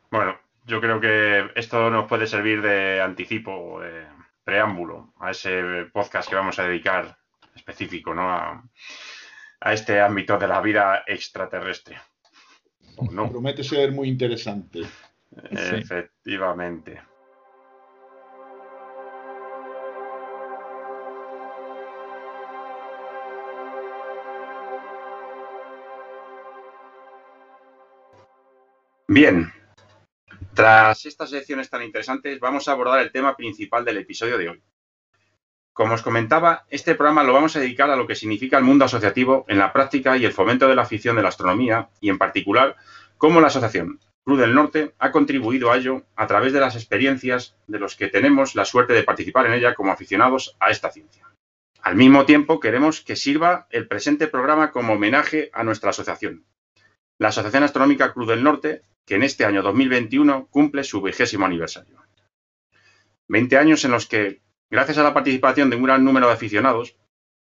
[0.09, 4.05] bueno, yo creo que esto nos puede servir de anticipo, de
[4.43, 7.17] preámbulo a ese podcast que vamos a dedicar
[7.55, 8.29] específico ¿no?
[8.29, 8.63] a,
[9.73, 11.97] este ámbito de la vida extraterrestre.
[13.11, 13.29] No.
[13.29, 14.81] Promete ser muy interesante.
[15.49, 17.01] Efectivamente.
[29.13, 29.51] Bien,
[30.53, 34.63] tras estas lecciones tan interesantes, vamos a abordar el tema principal del episodio de hoy.
[35.73, 38.85] Como os comentaba, este programa lo vamos a dedicar a lo que significa el mundo
[38.85, 42.17] asociativo en la práctica y el fomento de la afición de la astronomía y, en
[42.17, 42.77] particular,
[43.17, 47.57] cómo la Asociación Cruz del Norte ha contribuido a ello a través de las experiencias
[47.67, 51.27] de los que tenemos la suerte de participar en ella como aficionados a esta ciencia.
[51.81, 56.45] Al mismo tiempo, queremos que sirva el presente programa como homenaje a nuestra asociación,
[57.21, 62.01] la Asociación Astronómica Cruz del Norte, que en este año 2021 cumple su vigésimo aniversario.
[63.27, 66.97] Veinte años en los que gracias a la participación de un gran número de aficionados,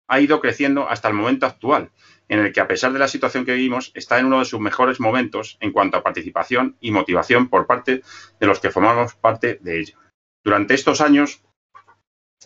[0.10, 1.92] ha ido creciendo hasta el momento actual,
[2.28, 4.60] en el que a pesar de la situación que vivimos, está en uno de sus
[4.60, 8.02] mejores momentos en cuanto a participación y motivación por parte
[8.38, 9.98] de los que formamos parte de ella.
[10.44, 11.42] Durante estos años,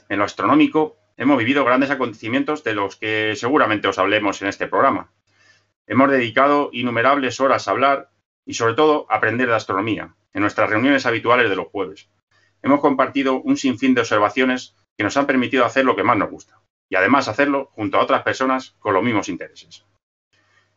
[0.07, 4.67] en lo astronómico, hemos vivido grandes acontecimientos de los que seguramente os hablemos en este
[4.67, 5.11] programa.
[5.85, 8.09] Hemos dedicado innumerables horas a hablar
[8.45, 12.09] y sobre todo a aprender de astronomía en nuestras reuniones habituales de los jueves.
[12.61, 16.29] Hemos compartido un sinfín de observaciones que nos han permitido hacer lo que más nos
[16.29, 19.85] gusta y además hacerlo junto a otras personas con los mismos intereses.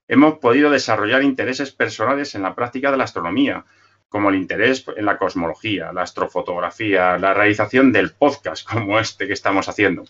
[0.09, 3.65] Hemos podido desarrollar intereses personales en la práctica de la astronomía,
[4.09, 9.33] como el interés en la cosmología, la astrofotografía, la realización del podcast como este que
[9.33, 10.05] estamos haciendo,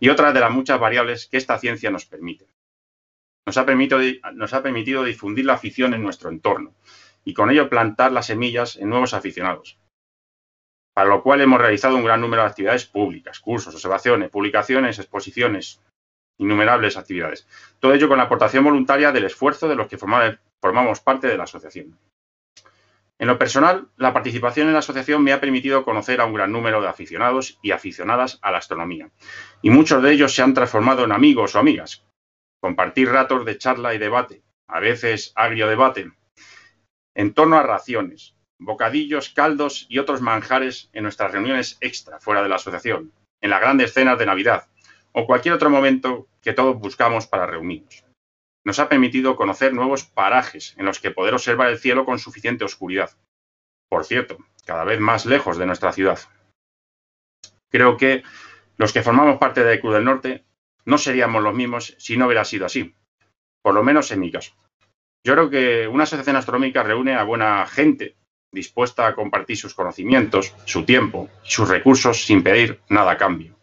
[0.00, 2.46] y otras de las muchas variables que esta ciencia nos permite.
[3.46, 6.74] Nos ha, permitido, difundir la afición en nuestro entorno
[7.24, 9.78] y con ello plantar las semillas en nuevos aficionados,
[10.94, 15.80] para lo cual hemos realizado un gran número de actividades públicas, cursos, observaciones, publicaciones, exposiciones,
[16.38, 17.46] innumerables actividades.
[17.80, 21.44] Todo ello con la aportación voluntaria del esfuerzo de los que formamos parte de la
[21.44, 21.98] asociación.
[23.18, 26.52] En lo personal, la participación en la asociación me ha permitido conocer a un gran
[26.52, 29.10] número de aficionados y aficionadas a la astronomía,
[29.60, 32.07] y muchos de ellos se han transformado en amigos o amigas.
[32.60, 36.12] Compartir ratos de charla y debate, a veces agrio debate,
[37.14, 42.48] en torno a raciones, bocadillos, caldos y otros manjares en nuestras reuniones extra fuera de
[42.48, 44.68] la asociación, en las grandes cenas de Navidad
[45.12, 48.04] o cualquier otro momento que todos buscamos para reunirnos
[48.68, 52.64] nos ha permitido conocer nuevos parajes en los que poder observar el cielo con suficiente
[52.64, 53.10] oscuridad.
[53.88, 56.18] Por cierto, cada vez más lejos de nuestra ciudad.
[57.70, 58.22] Creo que
[58.76, 60.44] los que formamos parte de Cruz del Norte
[60.88, 62.94] no seríamos los mismos si no hubiera sido así,
[63.62, 64.54] por lo menos en mi caso.
[65.22, 68.16] Yo creo que una asociación astronómica reúne a buena gente
[68.50, 73.54] dispuesta a compartir sus conocimientos, su tiempo y sus recursos sin pedir nada a cambio.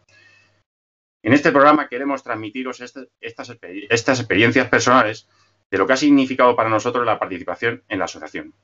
[1.24, 5.28] En este programa queremos transmitiros este, estas, experiencias personales
[5.68, 8.54] de lo que ha significado para nosotros la participación en la asociación.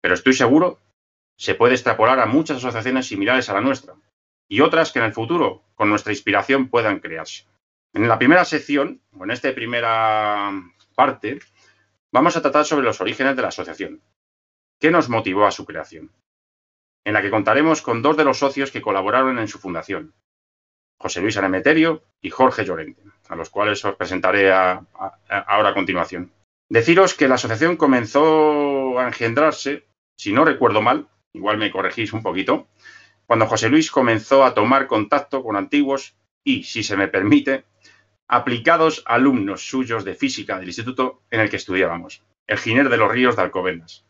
[0.00, 0.78] Pero estoy seguro
[1.36, 3.96] se puede extrapolar a muchas asociaciones similares a la nuestra
[4.48, 7.46] y otras que en el futuro, con nuestra inspiración, puedan crearse.
[7.92, 10.52] En la primera sección, o en esta primera
[10.94, 11.38] parte,
[12.12, 14.02] vamos a tratar sobre los orígenes de la asociación.
[14.78, 16.12] ¿Qué nos motivó a su creación?
[17.04, 20.14] En la que contaremos con dos de los socios que colaboraron en su fundación,
[20.98, 26.32] José Luis Anemeterio y Jorge Llorente, a los cuales os presentaré ahora a continuación.
[26.68, 32.22] Deciros que la asociación comenzó a engendrarse, si no recuerdo mal, igual me corregís un
[32.22, 32.66] poquito,
[33.26, 37.64] cuando José Luis comenzó a tomar contacto con antiguos y, si se me permite,
[38.28, 43.10] aplicados alumnos suyos de física del instituto en el que estudiábamos, el Giner de los
[43.10, 44.06] Ríos de Alcobendas,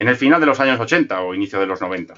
[0.00, 2.14] en el final de los años 80 o inicio de los 90.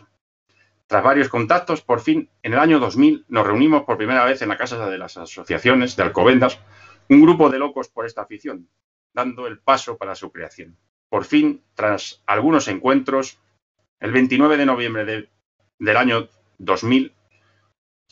[0.87, 4.49] Tras varios contactos, por fin, en el año 2000 nos reunimos por primera vez en
[4.49, 6.59] la casa de las asociaciones de Alcobendas,
[7.11, 8.67] un grupo de locos por esta afición,
[9.13, 10.79] dando el paso para su creación.
[11.11, 13.39] Por fin, tras algunos encuentros,
[14.01, 15.29] el 29 de noviembre
[15.79, 17.13] del año 2000,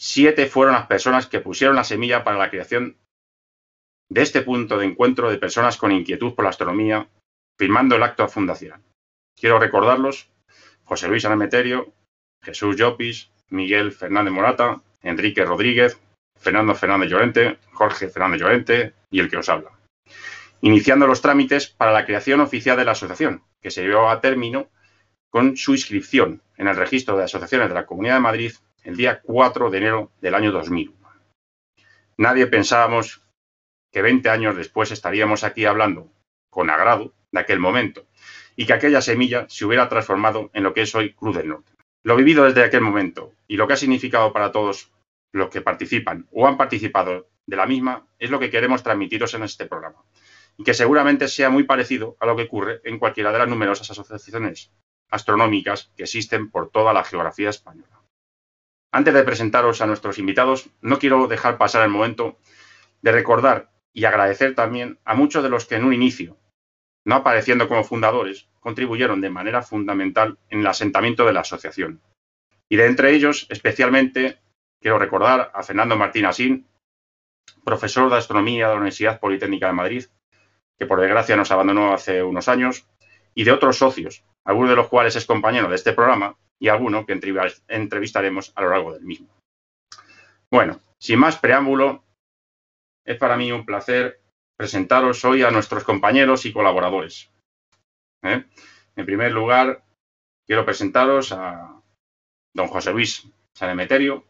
[0.01, 2.97] siete fueron las personas que pusieron la semilla para la creación
[4.09, 7.09] de este punto de encuentro de personas con inquietud por la astronomía,
[7.59, 8.81] firmando el acto fundacional.
[9.37, 10.31] Quiero recordarlos,
[10.85, 11.93] José Luis Anameterio,
[12.41, 15.99] Jesús Llopis, Miguel Fernández Morata, Enrique Rodríguez,
[16.39, 19.73] Fernando Fernández Llorente, Jorge Fernández Llorente y el que os habla.
[20.61, 24.69] Iniciando los trámites para la creación oficial de la asociación, que se llevó a término
[25.29, 28.53] con su inscripción en el registro de asociaciones de la Comunidad de Madrid
[28.89, 30.95] el día 4 de enero del año 2000.
[32.17, 33.21] Nadie pensábamos
[33.93, 36.11] que 20 años después estaríamos aquí hablando
[36.49, 38.07] con agrado de aquel momento
[38.57, 41.71] y que aquella semilla se hubiera transformado en lo que es hoy Cruz del Norte.
[42.03, 44.91] Lo vivido desde aquel momento y lo que ha significado para todos
[45.33, 49.43] los que participan o han participado de la misma es lo que queremos transmitiros en
[49.43, 50.03] este programa
[50.57, 53.91] y que seguramente sea muy parecido a lo que ocurre en cualquiera de las numerosas
[53.91, 54.73] asociaciones
[55.11, 57.98] astronómicas que existen por toda la geografía española.
[58.91, 62.39] Antes de presentaros a nuestros invitados, no quiero dejar pasar el momento
[63.03, 66.39] de recordar y agradecer también a muchos de los que en un inicio,
[67.05, 72.01] no apareciendo como fundadores, contribuyeron de manera fundamental en el asentamiento de la asociación.
[72.69, 74.41] Y de entre ellos, especialmente,
[74.81, 76.67] quiero recordar a Fernando Martín Asín,
[77.65, 80.05] profesor de astronomía de la Universidad Politécnica de Madrid,
[80.79, 82.87] que por desgracia nos abandonó hace unos años,
[83.35, 87.07] y de otros socios, algunos de los cuales es compañero de este programa y alguno
[87.07, 87.19] que
[87.69, 89.29] entrevistaremos a lo largo del mismo.
[90.51, 92.03] Bueno, sin más preámbulo,
[93.05, 94.21] es para mí un placer
[94.57, 97.31] presentaros hoy a nuestros compañeros y colaboradores.
[98.23, 98.45] ¿eh?
[98.97, 99.85] En primer lugar,
[100.47, 101.81] quiero presentaros a
[102.55, 104.25] don José Luis Sanemeterio.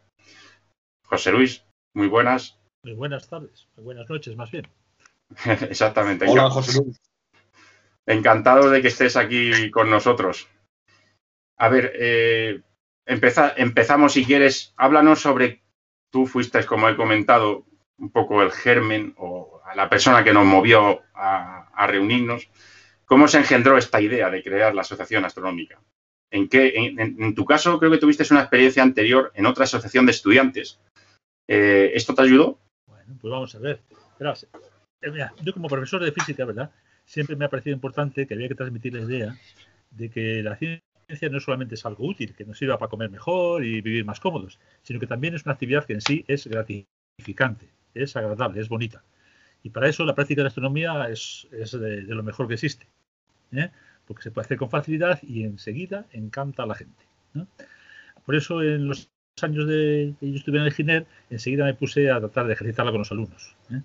[1.03, 1.65] José Luis,
[1.95, 2.59] muy buenas.
[2.83, 4.67] Muy buenas tardes, muy buenas noches más bien.
[5.45, 6.25] Exactamente.
[6.27, 7.01] Hola, José Luis.
[8.05, 10.47] Encantado de que estés aquí con nosotros.
[11.59, 12.61] A ver, eh,
[13.05, 15.61] empezamos si quieres, háblanos sobre,
[16.09, 17.65] tú fuiste, como he comentado,
[17.97, 22.49] un poco el germen o la persona que nos movió a, reunirnos.
[23.05, 25.81] ¿Cómo se engendró esta idea de crear la Asociación Astronómica?
[26.31, 30.11] ¿En, qué, en, tu caso, creo que tuviste una experiencia anterior en otra asociación de
[30.11, 30.79] estudiantes.
[31.47, 32.59] Eh, ¿Esto te ayudó?
[32.85, 33.81] Bueno, pues vamos a ver.
[35.01, 36.71] Eh, yo como profesor de física, ¿verdad?
[37.05, 39.35] Siempre me ha parecido importante que había que transmitir la idea
[39.89, 40.83] de que la ciencia
[41.31, 44.59] no solamente es algo útil, que nos sirva para comer mejor y vivir más cómodos,
[44.83, 49.03] sino que también es una actividad que en sí es gratificante, es agradable, es bonita.
[49.63, 52.87] Y para eso la práctica de astronomía es, de, lo mejor que existe,
[53.51, 53.71] ¿eh?
[54.05, 57.03] porque se puede hacer con facilidad y enseguida encanta a la gente.
[58.25, 59.09] Por eso en los
[59.41, 62.91] años de que yo estuve en el GINER, enseguida me puse a tratar de ejercitarla
[62.91, 63.55] con los alumnos.
[63.71, 63.81] ¿eh?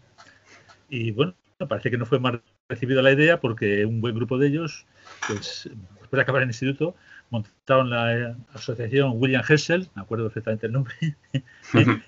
[0.89, 1.35] Y bueno,
[1.69, 2.43] parece que no fue mal
[2.75, 4.87] recibida la idea porque un buen grupo de ellos,
[5.27, 6.95] pues después de acabar el instituto,
[7.31, 10.95] montaron la asociación William Herschel, me acuerdo perfectamente el nombre,
[11.33, 11.43] ¿eh?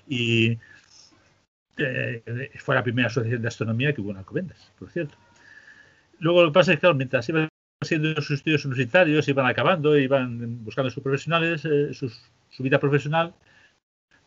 [0.07, 0.57] y
[1.77, 5.15] eh, fue la primera asociación de astronomía que hubo en Alcobendas, por cierto.
[6.19, 7.49] Luego lo que pasa es que, claro, mientras iban
[7.81, 13.33] haciendo sus estudios universitarios, iban acabando, iban buscando sus profesionales, eh, su vida profesional,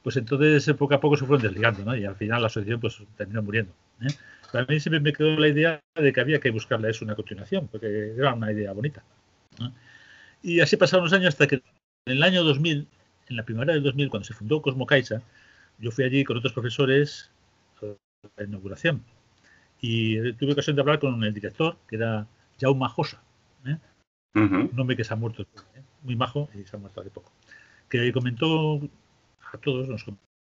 [0.03, 1.94] pues entonces eh, poco a poco se fueron desligando, ¿no?
[1.94, 3.72] Y al final la asociación pues terminó muriendo.
[4.00, 4.09] ¿eh?
[4.52, 7.68] A mí siempre me quedó la idea de que había que buscarle eso una continuación,
[7.68, 9.02] porque era una idea bonita.
[10.42, 11.62] Y así pasaron los años hasta que en
[12.16, 12.88] el año 2000,
[13.28, 15.22] en la primavera del 2000, cuando se fundó Cosmo Caixa,
[15.78, 17.30] yo fui allí con otros profesores
[18.36, 19.02] la inauguración.
[19.80, 22.26] Y tuve ocasión de hablar con el director, que era
[22.60, 23.22] Jaume Josa.
[23.66, 23.78] ¿eh?
[24.34, 25.82] Un hombre que se ha muerto, ¿eh?
[26.02, 27.32] muy majo, y se ha muerto hace poco.
[27.88, 28.80] Que comentó
[29.52, 30.04] a todos, nos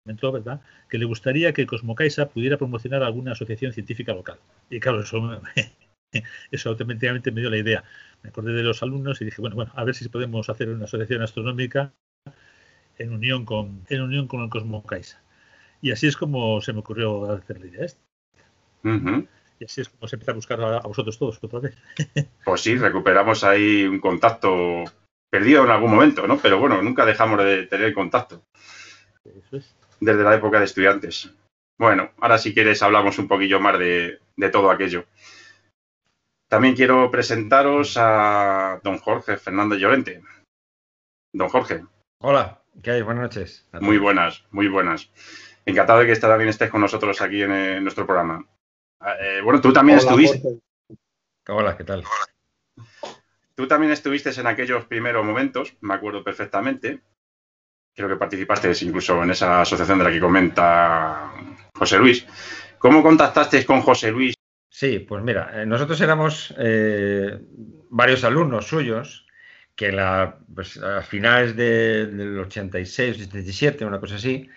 [0.03, 4.37] comentó, ¿verdad?, que le gustaría que Cosmocaisa pudiera promocionar alguna asociación científica local.
[4.69, 5.41] Y claro, eso,
[6.51, 7.83] eso automáticamente me dio la idea.
[8.21, 10.85] Me acordé de los alumnos y dije, bueno, bueno, a ver si podemos hacer una
[10.85, 11.93] asociación astronómica
[12.97, 15.21] en unión con, en unión con el Cosmocaisa.
[15.81, 18.01] Y así es como se me ocurrió hacer la idea esta.
[19.59, 21.77] Y así es como se empieza a buscar a, vosotros todos otra vez.
[22.45, 24.83] pues sí, recuperamos ahí un contacto
[25.29, 26.37] perdido en algún momento, ¿no?
[26.37, 28.43] Pero bueno, nunca dejamos de tener contacto.
[29.25, 29.75] Eso es.
[30.03, 31.33] Desde la época de estudiantes.
[31.77, 35.05] Bueno, ahora si quieres hablamos un poquillo más de, de todo aquello.
[36.49, 40.21] También quiero presentaros a don Jorge Fernando Llorente.
[41.31, 41.85] Don Jorge.
[42.19, 43.01] Hola, ¿qué hay?
[43.01, 43.67] Buenas noches.
[43.79, 45.09] Muy buenas, muy buenas.
[45.65, 48.45] Encantado de que también estés con nosotros aquí en, eh, nuestro programa.
[48.99, 50.59] Ah, eh, bueno, tú también estuviste.
[51.47, 52.03] Hola, ¿qué tal?
[53.55, 57.01] Tú también estuviste en aquellos primeros momentos, me acuerdo perfectamente.
[57.95, 61.31] Creo que participaste incluso en esa asociación de la que comenta
[61.73, 62.25] José Luis.
[62.77, 64.35] ¿Cómo contactaste con José Luis?
[64.69, 66.53] Sí, pues mira, eh, nosotros éramos
[67.89, 69.23] varios alumnos suyos
[69.75, 74.49] que la, pues, a finales del 86, 87, una cosa así,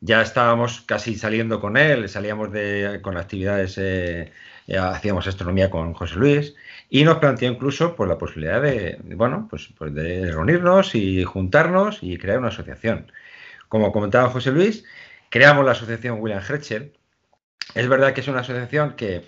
[0.00, 4.32] ya estábamos casi saliendo con él, salíamos de, con actividades, eh,
[4.78, 6.54] hacíamos astronomía con José Luis
[6.90, 12.00] y nos planteó incluso pues, la posibilidad de, bueno, pues, pues, de reunirnos y juntarnos
[12.02, 13.12] y crear una asociación.
[13.68, 14.84] Como comentaba José Luis,
[15.28, 16.92] creamos la asociación William Herschel.
[17.74, 19.24] Es verdad que es una asociación que,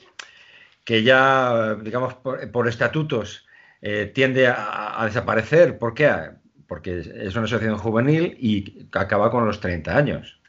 [0.85, 3.47] que ya, digamos, por, estatutos
[3.81, 5.79] eh, tiende a, a, desaparecer.
[5.79, 6.13] ¿Por qué?
[6.67, 10.41] Porque es una asociación juvenil y acaba con los 30 años.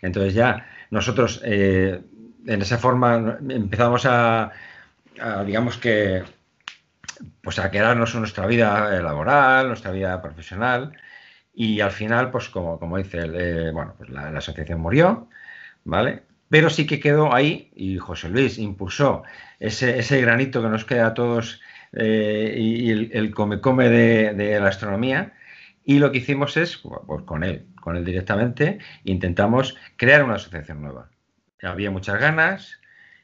[0.00, 2.00] Entonces ya nosotros eh,
[2.46, 4.52] en esa forma empezamos a,
[5.44, 6.22] digamos que,
[7.42, 10.92] pues a quedarnos en nuestra vida laboral, nuestra vida profesional
[11.54, 15.28] y al final, pues como, como dice, eh, bueno, pues la, asociación murió,
[15.84, 16.22] ¿vale?
[16.48, 19.22] Pero sí que quedó ahí y José Luis impulsó
[19.60, 21.60] ese, ese granito que nos queda a todos
[21.92, 25.34] eh, y, el, come-come de, de, la astronomía
[25.84, 30.82] y lo que hicimos es, pues con él, con él directamente, intentamos crear una asociación
[30.82, 31.10] nueva.
[31.62, 32.81] Había muchas ganas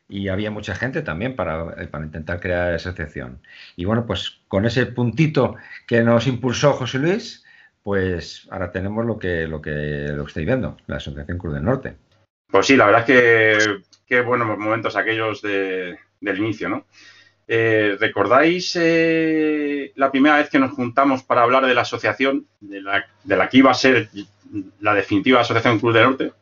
[0.08, 3.40] y había mucha gente también para, eh, para intentar crear esa asociación.
[3.76, 5.56] Y bueno, pues con ese puntito
[5.86, 7.44] que nos impulsó José Luis,
[7.82, 11.96] pues ahora tenemos lo que, lo que, lo estáis viendo, la Asociación Cruz del Norte.
[12.50, 16.86] Pues sí, la verdad es que qué buenos momentos aquellos de, del inicio, ¿no?
[17.46, 22.82] Eh, ¿Recordáis eh, la primera vez que nos juntamos para hablar de la asociación, de
[22.82, 24.10] la, de la que iba a ser
[24.80, 26.32] la definitiva Asociación Cruz del Norte?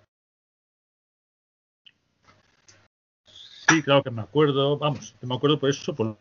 [3.69, 6.17] Sí, claro que me acuerdo, vamos, me acuerdo por eso, por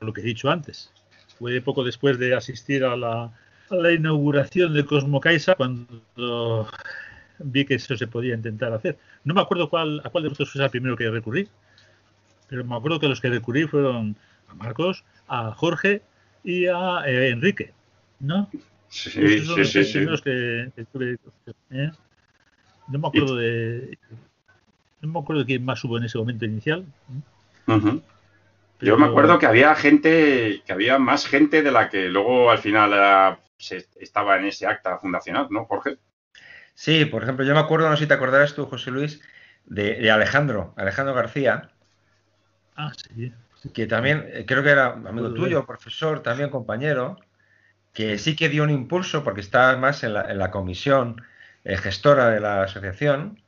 [0.00, 0.92] lo que he dicho antes.
[1.38, 3.32] Fue poco después de asistir a la,
[3.92, 6.68] inauguración de Cosmo Caixa cuando
[7.38, 8.98] vi que eso se podía intentar hacer.
[9.24, 11.48] No me acuerdo cuál, a cuál de vosotros fue el primero que recurrí,
[12.48, 14.16] pero me acuerdo que los que recurrí fueron
[14.48, 16.02] a Marcos, a Jorge
[16.44, 17.72] y a eh, Enrique,
[18.18, 18.48] ¿no?
[18.88, 20.06] Sí, sí, sí, sí.
[20.24, 20.72] Que,
[21.70, 21.92] ¿eh?
[22.88, 23.96] No me acuerdo de.
[25.00, 26.84] No me acuerdo de quién más hubo en ese momento inicial.
[28.80, 32.58] Yo me acuerdo que había gente, que había más gente de la que luego al
[32.58, 35.98] final estaba en ese acta fundacional, ¿no, Jorge?
[36.74, 39.20] Sí, por ejemplo, yo me acuerdo, no sé si te acordarás tú, José Luis,
[39.66, 41.70] de, Alejandro, Alejandro García.
[42.74, 43.32] Ah, sí.
[43.74, 47.18] Que también, eh, creo que era amigo tuyo, profesor, también compañero,
[47.92, 51.22] que sí que dio un impulso porque estaba más en la, comisión
[51.64, 53.42] eh, gestora de la asociación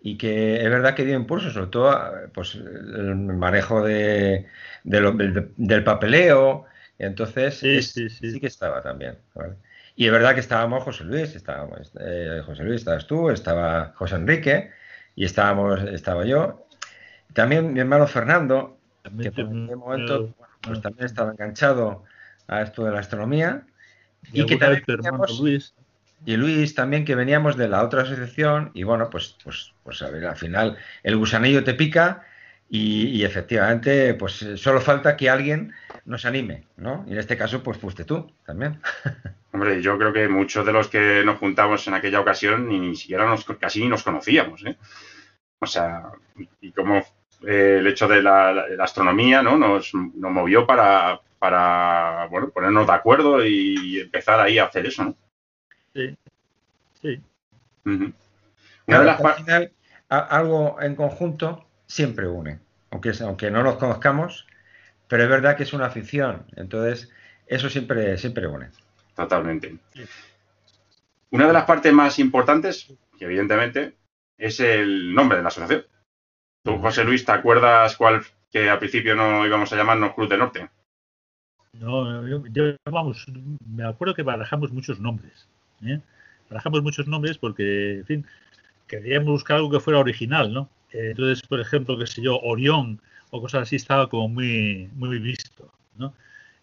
[0.00, 4.46] y que es verdad que dio impulso, sobre todo pues, el manejo de,
[4.84, 6.66] del papeleo.
[6.98, 9.16] Entonces, sí, que estaba también.
[9.96, 14.16] Y es verdad que estábamos José Luis, estábamos, eh, José Luis, estabas tú, estaba José
[14.16, 14.70] Enrique
[15.16, 16.66] y estábamos, estaba yo.
[17.32, 18.78] También mi hermano Fernando,
[19.20, 22.04] que por un momento pues también estaba enganchado
[22.46, 23.66] a esto de la astronomía.
[24.32, 24.84] Y, que también
[25.40, 25.74] Luis.
[26.24, 30.10] Y Luis también, que veníamos de la otra asociación, y bueno, pues, pues, pues a
[30.10, 32.24] ver, al final el gusanillo te pica
[32.70, 35.72] y, efectivamente, pues solo falta que alguien
[36.04, 37.04] nos anime, ¿no?
[37.08, 38.80] Y en este caso, pues fuiste tú también.
[39.52, 43.26] Hombre, yo creo que muchos de los que nos juntamos en aquella ocasión ni, siquiera
[43.26, 44.76] nos, casi ni nos conocíamos, ¿eh?
[45.60, 46.10] O sea,
[46.60, 46.98] y como
[47.46, 49.56] eh, el hecho de la, astronomía, ¿no?
[49.56, 55.04] Nos, nos movió para, para, bueno, ponernos de acuerdo y empezar ahí a hacer eso,
[55.04, 55.16] ¿no?
[55.94, 56.16] Sí,
[57.00, 57.22] sí.
[58.86, 59.72] al final,
[60.08, 62.60] algo en conjunto siempre une,
[62.90, 64.46] aunque, aunque no nos conozcamos,
[65.08, 67.10] pero es verdad que es una afición, entonces
[67.46, 68.70] eso siempre, siempre une.
[69.14, 69.76] Totalmente.
[71.30, 73.96] Una de las partes más importantes, que evidentemente,
[74.36, 75.84] es el nombre de la asociación.
[76.62, 80.38] Tú, José Luis, ¿te acuerdas cuál que al principio no íbamos a llamarnos Cruz del
[80.38, 80.70] Norte?
[81.72, 83.26] No, yo, vamos,
[83.66, 85.48] me acuerdo que barajamos muchos nombres.
[85.82, 86.00] ¿Eh?
[86.50, 88.26] Barajamos muchos nombres porque, en fin,
[88.86, 90.70] queríamos buscar algo que fuera original, ¿no?
[90.92, 93.00] Eh, entonces, por ejemplo, qué sé yo, Orión
[93.30, 96.14] o cosas así estaba como muy, muy visto, ¿no?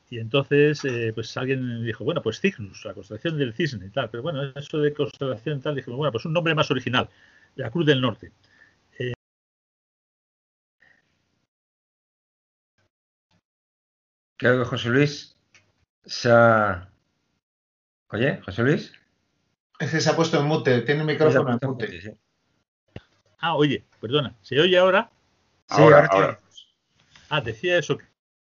[0.10, 4.10] Y entonces, eh, pues alguien dijo, bueno, pues Cygnus, la constelación del cisne y tal.
[4.10, 7.10] Pero bueno, eso de constelación y tal, dijimos, bueno, pues un nombre más original,
[7.56, 8.32] la Cruz del Norte.
[14.38, 15.38] Creo que José Luis
[16.06, 16.90] se ha...
[18.10, 18.94] Oye, José Luis.
[19.80, 22.18] Es que se ha puesto en mute, tiene el micrófono en mute.
[23.40, 25.12] Ah, oye, perdona, ¿se oye ahora?
[25.70, 26.40] Sí, ahora,
[27.30, 27.98] Ah, decía eso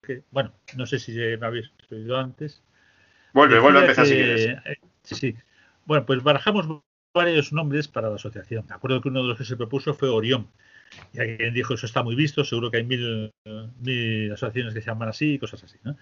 [0.02, 2.62] que, bueno, no sé si me habéis oído antes.
[3.34, 4.46] Vuelve, vuelve a empezar si quieres.
[4.46, 5.36] Eh, sí, sí.
[5.86, 6.68] Bueno, pues barajamos
[7.14, 8.66] varios nombres para la asociación.
[8.68, 10.48] Me acuerdo que uno de los que se propuso fue Orión.
[11.14, 13.32] Y alguien dijo, eso está muy visto, seguro que hay mil,
[13.80, 15.78] mil asociaciones que se llaman así y cosas así.
[15.84, 15.98] ¿no?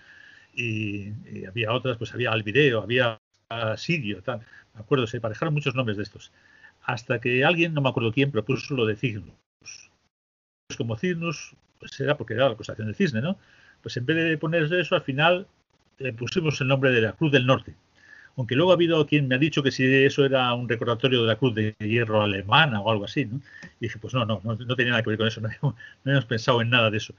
[0.54, 1.14] Y,
[1.46, 3.20] había otras, pues había Alvideo, había
[3.78, 4.42] Sirio, tal.
[4.74, 6.32] Acuerdo, se parejaron muchos nombres de estos.
[6.84, 9.34] Hasta que alguien, no me acuerdo quién, propuso lo de Cygnus.
[9.60, 9.90] Pues
[10.78, 13.38] como Cygnus, pues era porque era la constelación del cisne, ¿no?
[13.82, 15.48] Pues en vez de poner eso, al final
[16.00, 17.76] le pusimos el nombre de la Cruz del Norte
[18.36, 21.28] aunque luego ha habido quien me ha dicho que si eso era un recordatorio de
[21.28, 23.38] la Cruz de Hierro alemana o algo así, ¿no?
[23.80, 26.62] Y dije, pues no, no, no, tenía nada que ver con eso, no, habíamos, pensado
[26.62, 27.14] en nada de eso.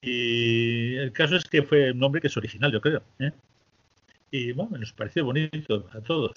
[0.00, 3.02] Y el caso es que fue un nombre que es original, yo creo.
[3.18, 3.32] ¿eh?
[4.32, 6.32] Y bueno, nos pareció bonito a todos.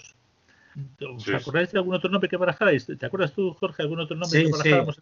[1.00, 2.86] ¿Os acordáis de algún otro nombre que barajáis?
[2.86, 5.02] ¿Te acuerdas tú, Jorge, algún otro nombre que barajábamos?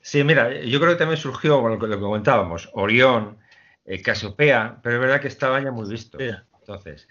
[0.00, 0.24] Sí.
[0.24, 3.36] mira, yo creo que también surgió lo que, comentábamos, Orión,
[3.84, 6.18] eh, Casiopea, pero es verdad que estaba ya muy visto.
[6.18, 7.06] Entonces,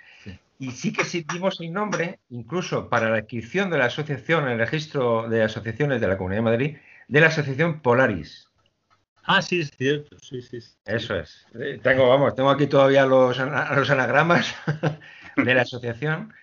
[0.58, 5.30] y sí que dimos el nombre, incluso para la adquisición de la asociación, el registro
[5.30, 6.78] de asociaciones de la Comunidad de Madrid,
[7.08, 8.50] de la asociación Polaris.
[9.24, 10.58] Ah, sí, es cierto, sí, sí.
[10.86, 11.46] Eso es.
[11.54, 14.56] Eh, tengo, vamos, tengo aquí todavía los, los anagramas
[15.44, 16.34] de la asociación.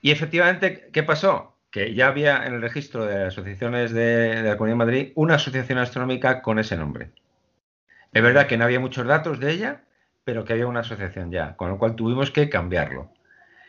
[0.00, 1.56] Y efectivamente, ¿qué pasó?
[1.70, 5.78] Que ya había en el registro de asociaciones de, la Comunidad de Madrid una asociación
[5.78, 7.10] astronómica con ese nombre.
[8.12, 9.82] Es verdad que no había muchos datos de ella,
[10.24, 13.10] pero que había una asociación ya, con lo cual tuvimos que cambiarlo.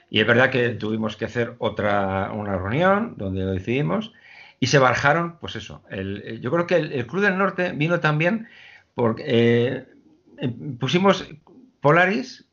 [0.10, 4.14] Y es verdad que tuvimos que hacer otra una reunión donde lo decidimos
[4.60, 5.84] y se barajaron, pues eso.
[5.90, 8.48] El, yo creo que el, Club del Norte vino también
[8.94, 9.86] porque eh,
[10.38, 11.28] em, pusimos
[11.82, 12.45] Polaris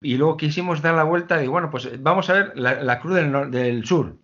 [0.00, 3.50] y luego quisimos dar la vuelta y bueno, pues vamos a ver la, Cruz del,
[3.50, 4.18] del, Sur.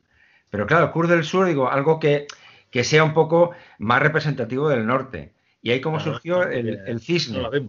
[0.50, 2.26] Pero claro, Cruz del Sur, digo, algo que,
[2.82, 5.34] sea un poco más representativo del norte.
[5.62, 7.68] Y ahí como surgió el, cisne,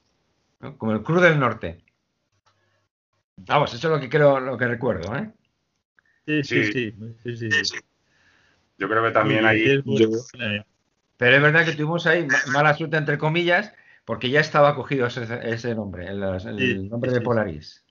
[0.78, 1.84] como el Cruz del Norte.
[3.38, 5.32] Vamos, eso es lo que creo, lo que recuerdo, ¿eh?
[6.26, 6.94] Sí, sí,
[7.36, 7.78] sí.
[8.78, 9.82] Yo creo que también hay...
[11.18, 13.72] Pero es verdad que tuvimos ahí mala suerte, entre comillas,
[14.06, 17.86] porque ya estaba cogido ese, nombre, el, nombre de Polaris.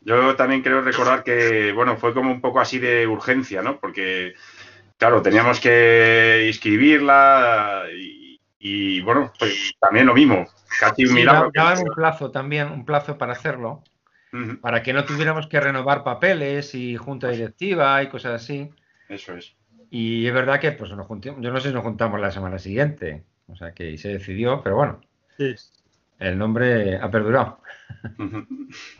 [0.00, 3.78] Yo también creo recordar que, bueno, fue como un poco así de urgencia, ¿no?
[3.78, 4.34] Porque,
[4.96, 7.84] claro, teníamos que inscribirla
[8.60, 10.46] y, bueno, pues también lo mismo.
[10.80, 11.50] Casi un milagro.
[11.50, 13.82] un plazo también, un plazo para hacerlo,
[14.60, 18.70] para que no tuviéramos que renovar papeles y junta directiva y cosas así.
[19.08, 19.54] Eso es.
[19.90, 22.58] Y es verdad que, pues, nos juntamos, yo no sé si nos juntamos la semana
[22.58, 23.24] siguiente.
[23.48, 25.00] O sea que se decidió, pero bueno.
[25.38, 25.54] Sí.
[26.18, 27.60] El nombre ha perdurado.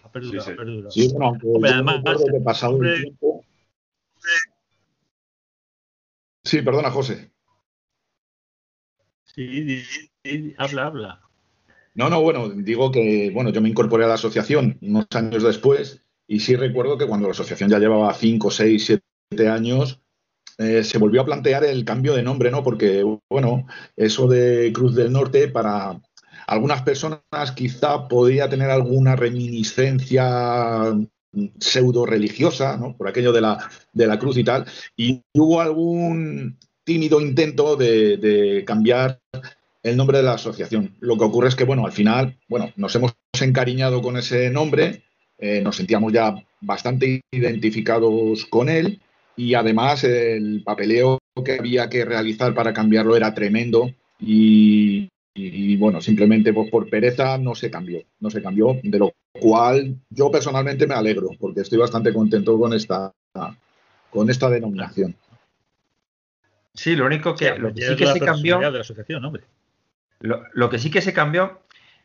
[0.05, 0.91] ha perdurado, sí, ha perdurado.
[0.91, 2.03] Sí, bueno, aunque además,
[2.33, 3.45] que pasado un tiempo.
[6.45, 7.31] Sí, perdona, José.
[9.25, 9.85] Sí,
[10.57, 11.21] habla, habla.
[11.95, 16.05] No, no, bueno, digo que, bueno, yo me incorporé a la asociación unos años después
[16.29, 19.01] y sí recuerdo que cuando la asociación ya llevaba 5, 6,
[19.31, 20.01] 7 años,
[20.59, 22.63] eh, se volvió a plantear el cambio de nombre, ¿no?
[22.63, 23.67] Porque, bueno,
[23.97, 26.01] eso de Cruz del Norte para
[26.49, 30.95] algunas personas quizá podría tener alguna reminiscencia
[31.61, 32.97] pseudo religiosa, ¿no?
[32.97, 33.59] Por aquello de la,
[33.93, 34.65] de la cruz y tal.
[34.97, 39.21] Y hubo algún tímido intento de, cambiar
[39.83, 40.97] el nombre de la asociación.
[41.01, 45.03] Lo que ocurre es que, bueno, al final, bueno, nos hemos encariñado con ese nombre,
[45.39, 49.01] eh, nos sentíamos ya bastante identificados con él
[49.37, 55.09] y además el papeleo que había que realizar para cambiarlo era tremendo y,
[55.77, 60.31] bueno, simplemente pues, por pereza no se cambió, no se cambió, de lo cual yo
[60.31, 63.13] personalmente me alegro porque estoy bastante contento con esta,
[64.11, 65.15] con esta denominación.
[66.75, 68.61] Sí, lo único que, lo que sí que se cambió.
[70.21, 71.61] Lo, que sí que se cambió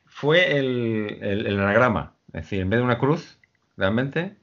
[0.05, 2.13] fue el, el anagrama.
[2.27, 3.38] Es decir, en vez de una cruz,
[3.77, 4.36] realmente,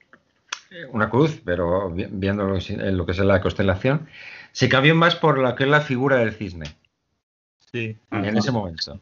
[0.91, 4.07] una cruz, pero viendo lo, que es la constelación,
[4.51, 6.65] se cambió más por lo que es la figura del cisne.
[7.73, 7.97] Sí.
[8.11, 9.01] En ese momento.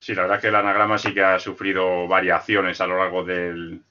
[0.00, 3.24] Sí, la verdad es que el anagrama sí que ha sufrido variaciones a lo largo
[3.24, 3.82] del,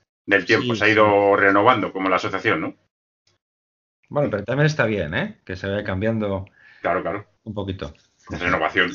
[0.46, 0.76] tiempo.
[0.76, 2.76] se ha ido renovando como la asociación, ¿no?
[4.10, 5.40] Bueno, pero también está bien, ¿eh?
[5.46, 6.46] Que se vaya cambiando.
[6.82, 7.26] Claro, claro.
[7.44, 7.94] Un poquito.
[8.30, 8.92] Renovación.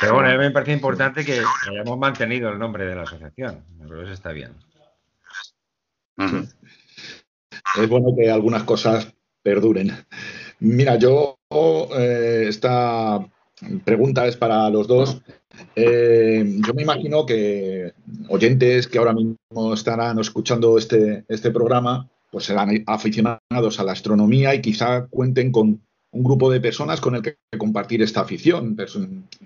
[0.00, 3.64] Pero bueno, a mí me parece importante que hayamos mantenido el nombre de la asociación.
[3.78, 4.54] Pero eso está bien
[6.16, 9.12] es bueno que algunas cosas
[9.42, 9.92] perduren.
[10.60, 11.38] Mira, yo
[11.96, 13.26] eh, esta
[13.84, 15.22] pregunta es para los dos.
[15.76, 17.92] Eh, yo me imagino que
[18.28, 24.54] oyentes que ahora mismo estarán escuchando este, este programa, pues serán aficionados a la astronomía
[24.54, 28.76] y quizá cuenten con un grupo de personas con el que compartir esta afición,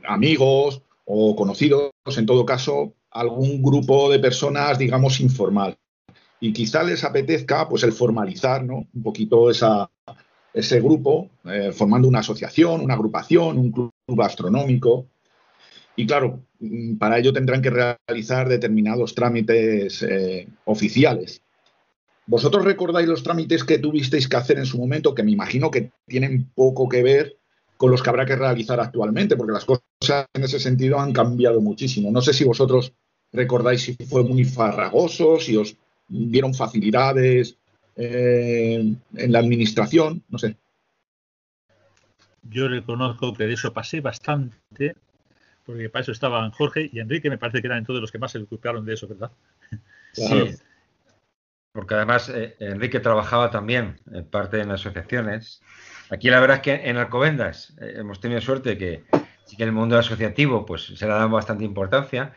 [0.07, 5.77] amigos o conocidos, en todo caso, algún grupo de personas, digamos, informal
[6.41, 8.87] y quizá les apetezca pues el formalizar ¿no?
[8.93, 9.91] un poquito esa,
[10.57, 13.92] ese grupo, eh, formando una asociación, una agrupación, un club
[14.22, 15.07] astronómico.
[15.94, 21.42] Y claro, mm, para ello tendrán que realizar determinados trámites eh, oficiales.
[22.26, 25.90] ¿Vosotros recordáis los trámites que tuvisteis que hacer en su momento, que me imagino que
[26.07, 27.36] tienen poco que ver
[27.76, 31.61] con los que habrá que realizar actualmente, porque las cosas en ese sentido han cambiado
[31.61, 32.11] muchísimo.
[32.11, 32.94] No sé si vosotros
[33.30, 35.76] recordáis si fue muy farragoso, si os
[36.09, 37.59] dieron facilidades
[37.97, 40.57] eh, en la administración, no sé.
[42.42, 44.97] Yo reconozco que de eso pasé bastante,
[45.64, 48.32] porque para eso estaban Jorge y Enrique, me parece que eran todos los que más
[48.32, 49.32] se ocuparon de eso, ¿verdad?
[50.12, 50.55] Sí.
[51.72, 55.61] Porque además eh, Enrique trabajaba también en parte en asociaciones.
[56.09, 59.05] Aquí la verdad es que en Alcobendas eh, hemos tenido suerte que
[59.44, 62.32] sí que en el mundo asociativo pues se le ha dado bastante importancia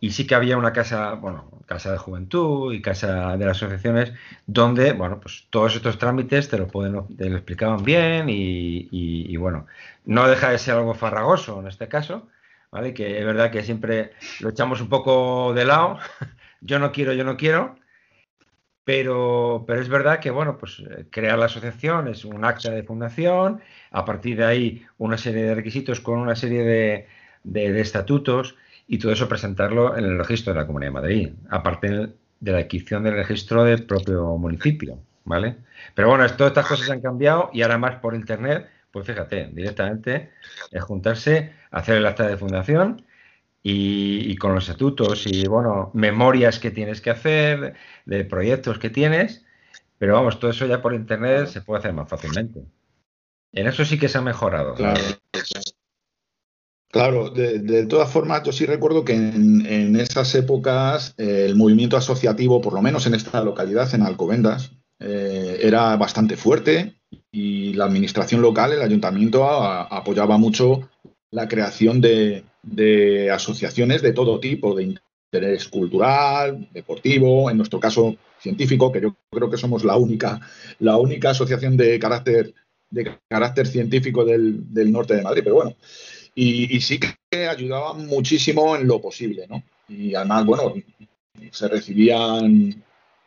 [0.00, 4.12] y sí que había una casa, bueno, casa de juventud y casa de las asociaciones,
[4.46, 9.66] donde, bueno, pues todos estos trámites te lo pueden, te explicaban bien y, bueno,
[10.06, 12.28] no deja de ser algo farragoso en este caso,
[12.72, 12.94] ¿vale?
[12.94, 15.98] Que es verdad que siempre lo echamos un poco de lado,
[16.62, 17.76] yo no quiero, yo no quiero,
[18.84, 22.82] pero, pero es verdad que, bueno, pues eh, crear la asociación es un acta de
[22.82, 27.06] fundación, a partir de ahí una serie de requisitos con una serie de,
[27.44, 28.56] de estatutos,
[28.92, 31.88] y todo eso presentarlo en el registro de la Comunidad de Madrid, aparte
[32.40, 35.58] de la adquisición del registro del propio municipio, ¿vale?
[35.94, 40.32] Pero bueno, todas estas cosas han cambiado y ahora más por internet, pues fíjate, directamente
[40.72, 43.06] es juntarse, hacer el acta de fundación
[43.62, 47.74] y, con los estatutos y, bueno, memorias que tienes que hacer,
[48.06, 49.46] de proyectos que tienes,
[49.98, 52.64] pero vamos, todo eso ya por internet se puede hacer más fácilmente.
[53.52, 54.74] En eso sí que se ha mejorado.
[54.74, 55.00] Claro.
[56.92, 62.60] Claro, de, todas formas, yo sí recuerdo que en, esas épocas eh, el movimiento asociativo,
[62.60, 66.96] por lo menos en esta localidad, en Alcobendas, eh, era bastante fuerte
[67.30, 70.90] y, la administración local, el ayuntamiento, apoyaba mucho
[71.30, 72.44] la creación de,
[73.32, 74.96] asociaciones de todo tipo, de
[75.32, 80.40] interés cultural, deportivo, en nuestro caso científico, que yo creo que somos la única,
[80.80, 82.52] la única asociación de carácter,
[82.90, 85.76] de carácter científico del, norte de Madrid, pero bueno.
[86.34, 89.62] Y, sí que ayudaban muchísimo en lo posible, ¿no?
[89.88, 90.74] Y además, bueno,
[91.50, 92.82] se recibían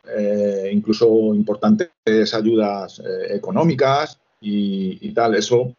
[0.06, 1.90] eh, incluso importantes
[2.34, 5.34] ayudas eh, económicas y, tal.
[5.34, 5.74] Eso,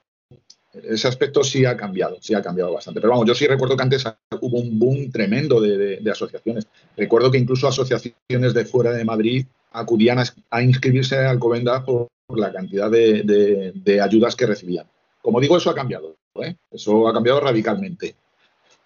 [0.73, 2.99] ese aspecto sí ha cambiado, sí ha cambiado bastante.
[2.99, 4.05] Pero vamos, yo sí recuerdo que antes
[4.41, 6.67] hubo un boom tremendo de, asociaciones.
[6.97, 10.19] Recuerdo que incluso asociaciones de fuera de Madrid acudían
[10.49, 14.87] a, inscribirse al Covenda por, la cantidad de, ayudas que recibían.
[15.21, 16.15] Como digo, eso ha cambiado.
[16.43, 16.55] ¿Eh?
[16.71, 18.15] Eso ha cambiado radicalmente.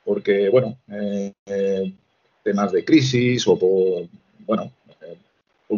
[0.04, 0.78] Porque, bueno,
[2.44, 4.08] temas de crisis o por,
[4.46, 4.72] bueno,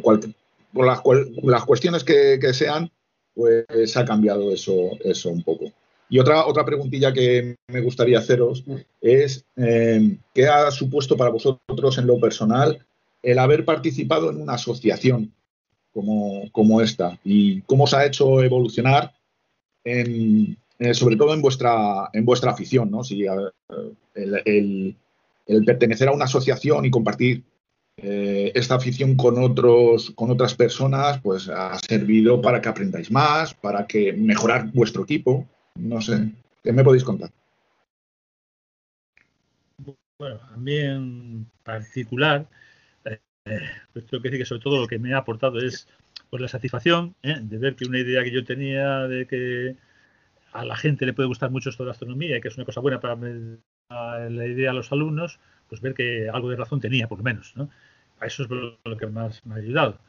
[0.01, 2.89] por, las, cuestiones que, sean,
[3.35, 5.65] pues ha cambiado eso, eso un poco.
[6.09, 8.63] Y otra, otra preguntilla que me gustaría haceros
[8.99, 12.85] es, eh, ¿qué ha supuesto para vosotros en lo personal
[13.23, 15.33] el haber participado en una asociación
[15.93, 17.17] como, esta?
[17.23, 19.13] ¿Y cómo os ha hecho evolucionar,
[19.83, 22.89] en, eh, sobre todo en vuestra, en vuestra afición?
[22.89, 23.03] ¿no?
[23.03, 23.23] Si,
[24.15, 24.97] el,
[25.63, 27.43] pertenecer a una asociación y compartir
[27.97, 33.53] eh, esta afición con otros, con otras personas, pues ha servido para que aprendáis más,
[33.53, 35.47] para que mejorar vuestro equipo.
[35.75, 36.31] No sé,
[36.63, 37.29] ¿qué me podéis contar?
[40.17, 42.47] Bueno, a mí en particular,
[43.05, 43.19] eh,
[43.93, 45.87] pues que decir que sobre todo lo que me ha aportado es
[46.31, 47.37] pues la satisfacción ¿eh?
[47.39, 49.75] de ver que una idea que yo tenía de que
[50.53, 52.65] a la gente le puede gustar mucho esto de la astronomía y que es una
[52.65, 53.15] cosa buena para
[54.29, 55.39] la idea a los alumnos,
[55.69, 57.53] pues ver que algo de razón tenía, por lo menos.
[57.55, 57.69] ¿no?
[58.21, 59.99] Eso es lo que más me ha ayudado.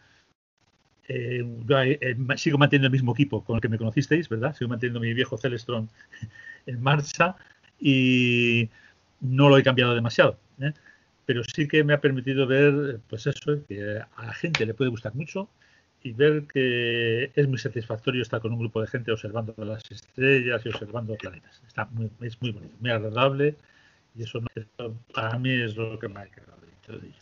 [1.08, 1.44] Eh,
[2.00, 4.54] eh, sigo manteniendo el mismo equipo con el que me conocisteis, ¿verdad?
[4.54, 5.88] Sigo manteniendo mi viejo Celestron
[6.66, 7.36] en marcha
[7.80, 8.68] y
[9.20, 10.38] no lo he cambiado demasiado.
[10.60, 10.72] ¿eh?
[11.26, 14.90] Pero sí que me ha permitido ver, pues eso, que a la gente le puede
[14.90, 15.48] gustar mucho
[16.02, 20.62] y ver que es muy satisfactorio estar con un grupo de gente observando las estrellas
[20.64, 21.62] y observando planetas.
[21.66, 23.56] Está muy, es muy bonito, muy agradable
[24.14, 24.40] y eso
[25.14, 27.16] para mí es lo que me ha quedado dicho de ello.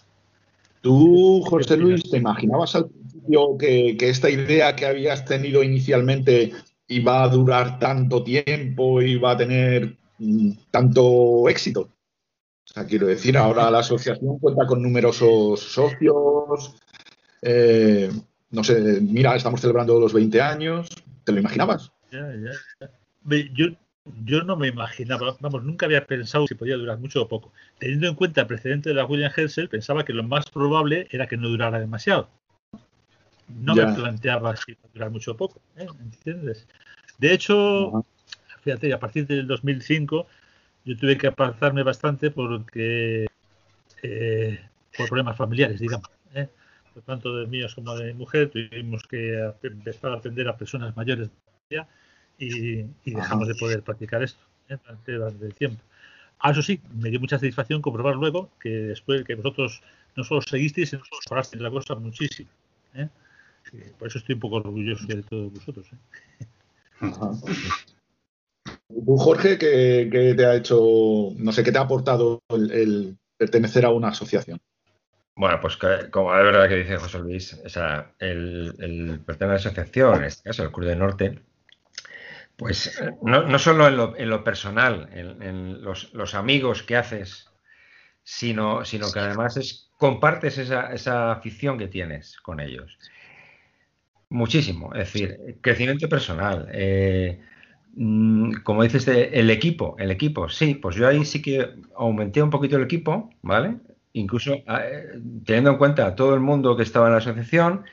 [0.80, 6.52] ¿Tú, José Luis, te imaginabas al principio que, esta idea que habías tenido inicialmente
[6.88, 11.82] iba a durar tanto tiempo, iba a tener mm, tanto éxito?
[11.82, 16.76] O sea, quiero decir, ahora la asociación cuenta con numerosos socios.
[17.42, 18.10] Eh,
[18.50, 20.88] no sé, mira, estamos celebrando los 20 años.
[21.24, 21.92] ¿Te lo imaginabas?
[22.10, 22.90] Ya, ya.
[23.52, 23.68] Yo
[24.24, 27.52] yo no me imaginaba, vamos, nunca había pensado si podía durar mucho o poco.
[27.78, 31.26] Teniendo en cuenta el precedente de la William Herschel, pensaba que lo más probable era
[31.26, 32.30] que no durara demasiado.
[33.48, 35.86] No me planteaba si iba a durar mucho o poco, ¿eh?
[36.00, 36.66] ¿entiendes?
[37.18, 38.04] De hecho,
[38.62, 40.26] fíjate, a partir del 2005
[40.84, 43.26] yo tuve que apartarme bastante porque
[44.02, 44.60] eh,
[44.96, 46.08] por problemas familiares, digamos.
[46.34, 46.48] ¿eh?
[47.04, 51.30] Tanto de míos como de mi mujer tuvimos que empezar a atender a personas mayores
[52.38, 54.78] y, dejamos de poder practicar esto ¿eh?
[55.06, 55.82] durante el tiempo.
[56.38, 59.82] Ah, eso sí, me dio mucha satisfacción comprobar luego que después que vosotros
[60.16, 62.48] no solo seguisteis, sino que mejorasteis la cosa muchísimo.
[62.94, 63.08] ¿eh?
[63.98, 65.86] Por eso estoy un poco orgulloso de todos vosotros.
[65.92, 66.46] ¿eh?
[68.88, 73.90] ¿Tú, Jorge, qué, te ha hecho, no sé, qué te ha aportado el, pertenecer a
[73.90, 74.60] una asociación?
[75.40, 75.78] Bueno, pues
[76.10, 77.58] como es verdad que dice José Luis,
[78.18, 81.38] el, el pertenecer a una asociación, en este caso el Cruz del Norte,
[82.58, 83.88] pues no, no solo
[84.18, 87.48] en lo, personal, en, los, amigos que haces,
[88.22, 92.98] sino, sino que además es, compartes esa, afición que tienes con ellos.
[94.28, 96.68] Muchísimo, es decir, crecimiento personal.
[96.70, 97.40] Eh,
[97.94, 101.66] mm, como dices, el equipo, el equipo, sí, pues yo ahí sí que
[101.96, 103.78] aumenté un poquito el equipo, ¿vale?
[104.12, 107.84] Incluso eh, teniendo en cuenta a todo el mundo que estaba en la asociación,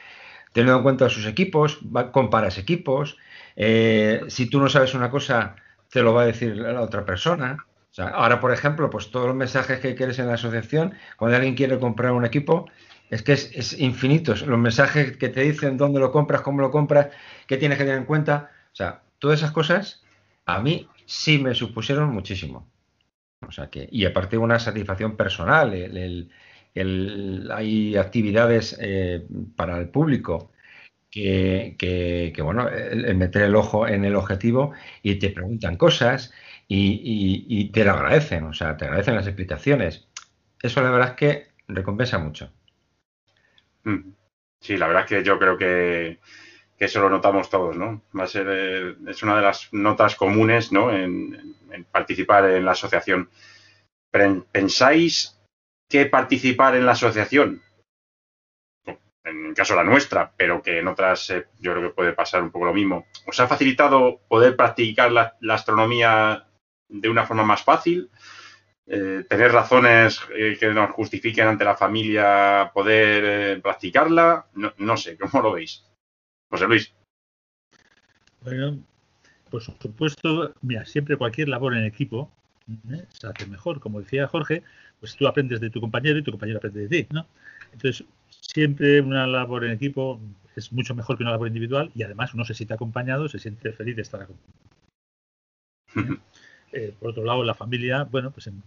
[0.51, 1.80] teniendo en cuenta sus equipos,
[2.11, 3.18] comparas equipos,
[3.55, 5.55] eh, si tú no sabes una cosa,
[5.89, 7.57] te lo va a decir la otra persona.
[7.97, 11.80] ahora, por ejemplo, pues todos los mensajes que quieres en la asociación, cuando alguien quiere
[11.80, 12.68] comprar un equipo,
[13.09, 14.45] es que es, es infinitos.
[14.45, 17.07] Los mensajes que te dicen dónde lo compras, cómo lo compras,
[17.47, 18.51] qué tienes que tener en cuenta.
[18.74, 20.03] O sea, todas esas cosas
[20.45, 22.68] a mí sí me supusieron muchísimo.
[23.46, 25.74] O sea que, y aparte una satisfacción personal,
[27.52, 29.26] hay actividades eh,
[29.56, 30.52] para el público
[31.10, 36.34] que, bueno, el, meter el ojo en el objetivo y te preguntan cosas
[36.68, 40.08] y, te lo agradecen, o sea, te agradecen las explicaciones.
[40.62, 42.52] Eso la verdad es que recompensa mucho.
[43.84, 44.12] Mm.
[44.60, 46.20] Sí, la verdad es que yo creo que,
[46.78, 48.04] eso lo notamos todos, ¿no?
[48.18, 50.92] Va a ser, eh, es una de las notas comunes, ¿no?
[50.92, 51.57] En,
[51.91, 53.30] participar en la asociación.
[54.51, 55.39] ¿Pensáis
[55.89, 57.61] que participar en la asociación,
[59.24, 62.41] en el caso la nuestra, pero que en otras eh, yo creo que puede pasar
[62.41, 66.47] un poco lo mismo, os ha facilitado poder practicar la, astronomía
[66.88, 68.09] de una forma más fácil?
[68.89, 75.43] Eh, tener razones que nos justifiquen ante la familia poder practicarla, no, no, sé, ¿cómo
[75.43, 75.84] lo veis?
[76.49, 76.93] José Luis.
[79.50, 82.32] Por supuesto, mira, siempre cualquier labor en equipo
[82.91, 83.06] ¿eh?
[83.10, 83.80] se hace mejor.
[83.80, 84.64] Como decía Jorge,
[85.00, 87.26] pues tú aprendes de tu compañero y tu compañero aprende de ti, ¿no?
[87.74, 90.20] Entonces, siempre una labor en equipo
[90.56, 93.72] es mucho mejor que una labor individual y además uno se siente acompañado, se siente
[93.74, 94.68] feliz de estar acompañado.
[96.74, 98.62] Eh, por otro lado, la familia, bueno, pues en,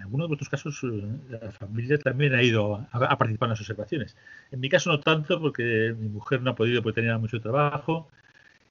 [0.00, 4.16] algunos de vuestros casos eh, la familia también ha ido a, participar en las observaciones.
[4.52, 8.08] En mi caso no tanto porque mi mujer no ha podido porque tenía mucho trabajo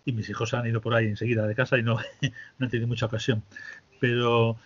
[0.06, 1.98] y mis hijos han ido por ahí enseguida de casa y no,
[2.58, 3.44] no han tenido mucha ocasión.
[4.00, 4.58] Pero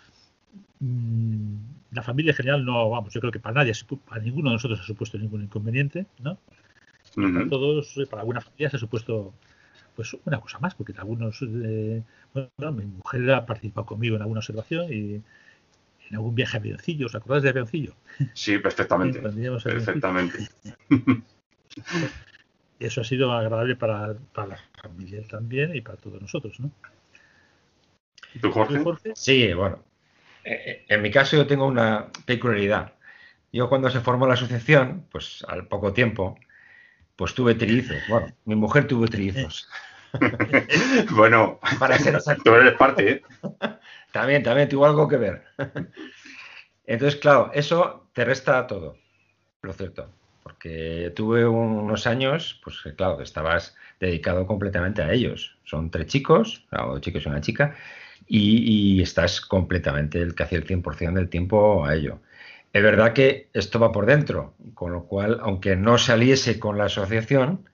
[0.80, 1.56] mm,
[1.92, 3.72] la familia en general no, vamos, yo creo que para nadie,
[4.08, 6.38] para ninguno de nosotros ha supuesto ningún inconveniente, ¿no?
[7.14, 9.34] Para todos, para alguna familia se ha supuesto
[9.94, 14.40] pues una cosa más, porque algunos, eh, bueno, mi mujer ha participado conmigo en alguna
[14.40, 15.22] observación y
[16.10, 17.94] en algún viaje a avioncillo, ¿os acordáis de avioncillo?
[18.32, 19.20] Sí, perfectamente.
[19.64, 20.48] perfectamente.
[22.80, 26.70] Eso ha sido agradable para, para la familia también y para todos nosotros, ¿no?
[28.34, 28.82] ¿Y tú, Jorge?
[29.14, 29.82] Sí, bueno.
[30.44, 32.92] Eh, eh, en mi caso yo tengo una peculiaridad.
[33.52, 36.38] Yo cuando se formó la asociación, pues al poco tiempo,
[37.16, 37.96] pues tuve trillizos.
[38.08, 39.68] Bueno, mi mujer tuvo trillizos.
[41.12, 42.42] bueno, para ser exacto.
[42.44, 43.22] Tú eres parte, ¿eh?
[44.12, 45.44] también, también tuvo algo que ver.
[46.86, 48.98] Entonces, claro, eso te resta todo,
[49.62, 50.10] lo cierto.
[50.42, 55.58] Porque tuve unos años, pues claro, estabas dedicado completamente a ellos.
[55.64, 57.76] Son tres chicos, dos chicos y una chica,
[58.26, 62.20] y, estás completamente, el casi el 100% del tiempo a ello.
[62.72, 66.84] Es verdad que esto va por dentro, con lo cual, aunque no saliese con la
[66.84, 67.68] asociación,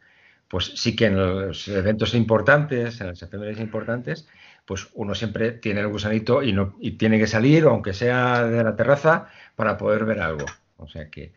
[0.49, 4.29] pues sí que en los eventos importantes, en las efemérides importantes,
[4.67, 8.63] pues uno siempre tiene el gusanito y, no, y tiene que salir, aunque sea de
[8.63, 10.47] la terraza, para poder ver algo.
[10.77, 11.33] O sea que.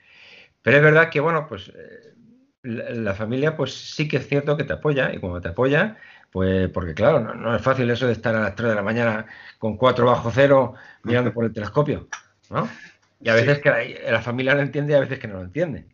[0.61, 2.12] Pero es verdad que, bueno, pues eh,
[2.63, 5.97] la, familia, pues sí que es cierto que te apoya, y cuando te apoya,
[6.31, 8.81] pues porque claro, no, no, es fácil eso de estar a las 3 de la
[8.81, 9.25] mañana
[9.59, 12.07] con 4 bajo cero mirando por el telescopio,
[12.49, 12.67] ¿no?
[13.21, 15.85] Y a veces que la, familia lo entiende y a veces que no lo entiende.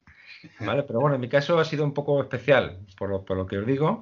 [0.60, 0.84] ¿vale?
[0.84, 3.60] Pero bueno, en mi caso ha sido un poco especial, por lo, por lo que
[3.60, 4.02] os digo.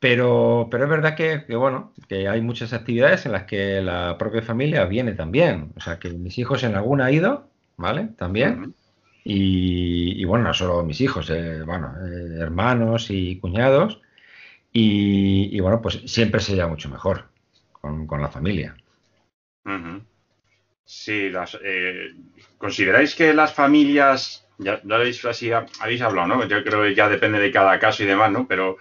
[0.00, 4.42] Pero, pero es verdad que, bueno, que hay muchas actividades en las que la propia
[4.42, 5.72] familia viene también.
[5.76, 8.08] O sea, que mis hijos en alguna han ido, ¿vale?
[8.18, 8.74] También.
[9.24, 14.00] Y, bueno, no solo mis hijos, eh, bueno, eh, hermanos y cuñados.
[14.72, 17.28] Y, bueno, pues siempre se lleva mucho mejor
[17.72, 18.74] con, la familia.
[20.84, 22.14] Sí, las, eh,
[22.58, 25.22] ¿consideráis que las familias, ya, lo habéis,
[25.80, 26.48] habéis hablado, ¿no?
[26.48, 28.46] Yo creo que ya depende de cada caso y demás, ¿no?
[28.48, 28.78] Pero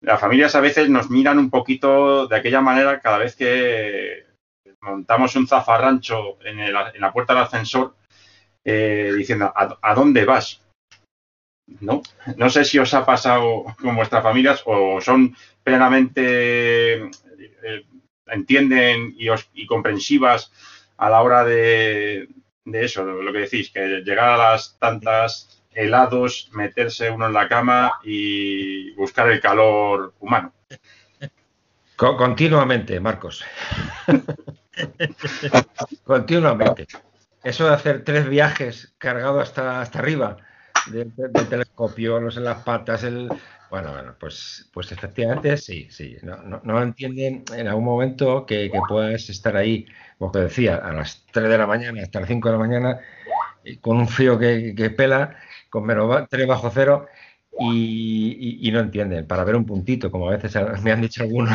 [0.00, 4.26] las familias a veces nos miran un poquito de aquella manera cada vez que
[4.80, 7.94] montamos un zafarrancho en, en la puerta del ascensor
[8.64, 10.60] eh, diciendo, ¿a, dónde vas?
[11.80, 12.02] ¿No?
[12.36, 17.86] no sé si os ha pasado con vuestras familias o son plenamente eh,
[18.26, 20.52] entienden y, y comprensivas
[20.96, 22.28] a la hora de,
[22.64, 28.00] eso, lo que decís, que llegar a las tantas helados, meterse uno en la cama
[28.04, 30.52] y buscar el calor humano.
[31.96, 33.44] Continuamente, Marcos.
[36.04, 36.86] Continuamente.
[37.44, 40.36] Eso de hacer tres viajes cargados hasta, hasta arriba
[40.86, 41.12] del,
[41.48, 43.28] telescopio, los en las patas, el,
[43.70, 46.16] bueno, bueno, pues, pues efectivamente sí, sí.
[46.22, 49.86] No, no, entienden en algún momento que, que, puedas estar ahí,
[50.18, 53.00] como te decía, a las 3 de la mañana hasta las 5 de la mañana,
[53.80, 55.36] con un frío que, que pela,
[55.70, 57.06] con menos 3 bajo cero,
[57.58, 61.52] y, y, no entienden, para ver un puntito, como a veces me han dicho algunos.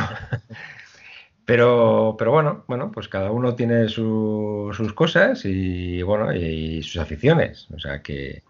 [1.48, 7.70] Pero, pero bueno, bueno, pues cada uno tiene sus cosas y bueno, y sus aficiones.
[7.74, 8.44] O sea que,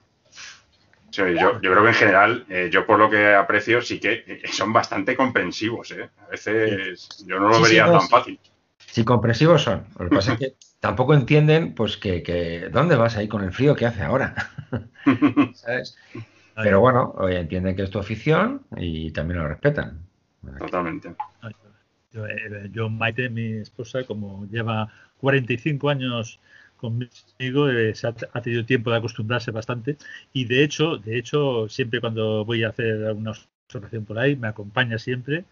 [1.11, 4.73] yo, creo que en general, eh, yo por lo que aprecio, sí que eh, son
[4.73, 5.91] bastante comprensivos.
[5.91, 6.09] ¿eh?
[6.25, 8.39] A veces yo no lo vería tan fácil.
[8.77, 9.85] Sí, comprensivos son.
[9.99, 13.75] Lo que pasa es que tampoco entienden, pues, que, ¿dónde vas ahí con el frío
[13.75, 14.33] que hace ahora?
[15.53, 15.97] ¿Sabes?
[16.55, 20.01] Pero bueno, entienden que es tu afición y también lo respetan.
[20.57, 21.13] Totalmente.
[22.17, 22.25] Yo,
[22.71, 26.39] yo, Maite, mi esposa, como lleva 45 años
[26.77, 29.97] conmigo eh, se ha, tenido tiempo de acostumbrarse bastante
[30.31, 33.31] y de hecho de hecho siempre cuando voy a hacer una
[33.67, 35.45] observación por ahí, me acompaña siempre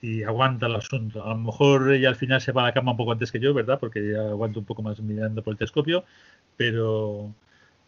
[0.00, 1.24] y aguanta el asunto.
[1.24, 3.38] A lo mejor ella al final se va a la cama un poco antes que
[3.40, 3.78] yo, ¿verdad?
[3.78, 6.04] Porque ya aguanto un poco más mirando por el telescopio,
[6.56, 7.32] pero,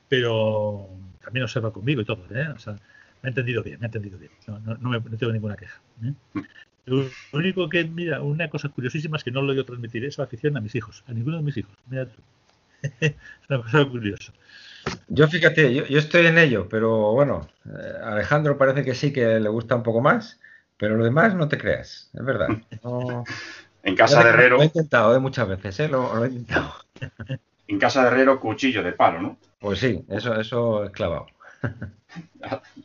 [0.08, 0.88] pero
[1.22, 2.48] también observa conmigo y todo, ¿eh?
[2.54, 2.74] O sea,
[3.22, 4.30] me ha entendido bien, me ha entendido bien.
[4.46, 5.80] No, no, no, me, no tengo ninguna queja.
[6.04, 6.12] ¿eh?
[6.86, 10.56] Lo único que, mira, una cosa curiosísima es que no lo yo transmitir esa afición
[10.56, 11.72] a mis hijos, a ninguno de mis hijos.
[11.88, 12.20] Mira tú.
[13.00, 13.14] es
[13.48, 14.32] una cosa curiosa.
[15.08, 19.40] Yo fíjate, yo, yo, estoy en ello, pero bueno, eh, Alejandro parece que sí que
[19.40, 20.38] le gusta un poco más.
[20.76, 22.48] Pero lo demás no te creas, es verdad.
[23.82, 24.56] en casa de Herrero.
[24.56, 25.20] Lo he intentado ¿eh?
[25.20, 25.88] muchas veces, ¿eh?
[25.88, 26.74] Lo, lo, he intentado.
[27.66, 29.38] En casa de Herrero, cuchillo de palo, ¿no?
[29.58, 31.28] Pues sí, eso, eso es clavado.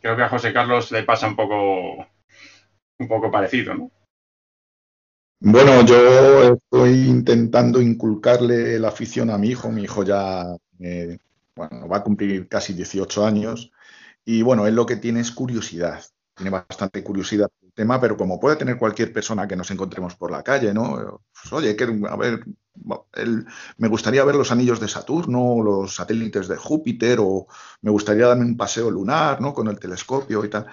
[0.01, 2.07] Creo que a José Carlos le pasa un poco,
[2.99, 3.91] un poco parecido, ¿no?
[5.41, 9.71] Bueno, yo estoy intentando inculcarle la afición a mi hijo.
[9.71, 10.45] Mi hijo ya
[10.79, 11.17] eh,
[11.55, 13.71] bueno, va a cumplir casi 18 años.
[14.25, 16.03] Y bueno, él lo que tiene es curiosidad.
[16.35, 20.43] Tiene bastante curiosidad tema, pero como puede tener cualquier persona que nos encontremos por la
[20.43, 21.21] calle, ¿no?
[21.31, 22.43] Pues, oye, que, a ver,
[23.13, 23.45] el,
[23.77, 27.47] me gustaría ver los anillos de Saturno, los satélites de Júpiter, o
[27.81, 29.53] me gustaría darme un paseo lunar, ¿no?
[29.53, 30.67] Con el telescopio y tal.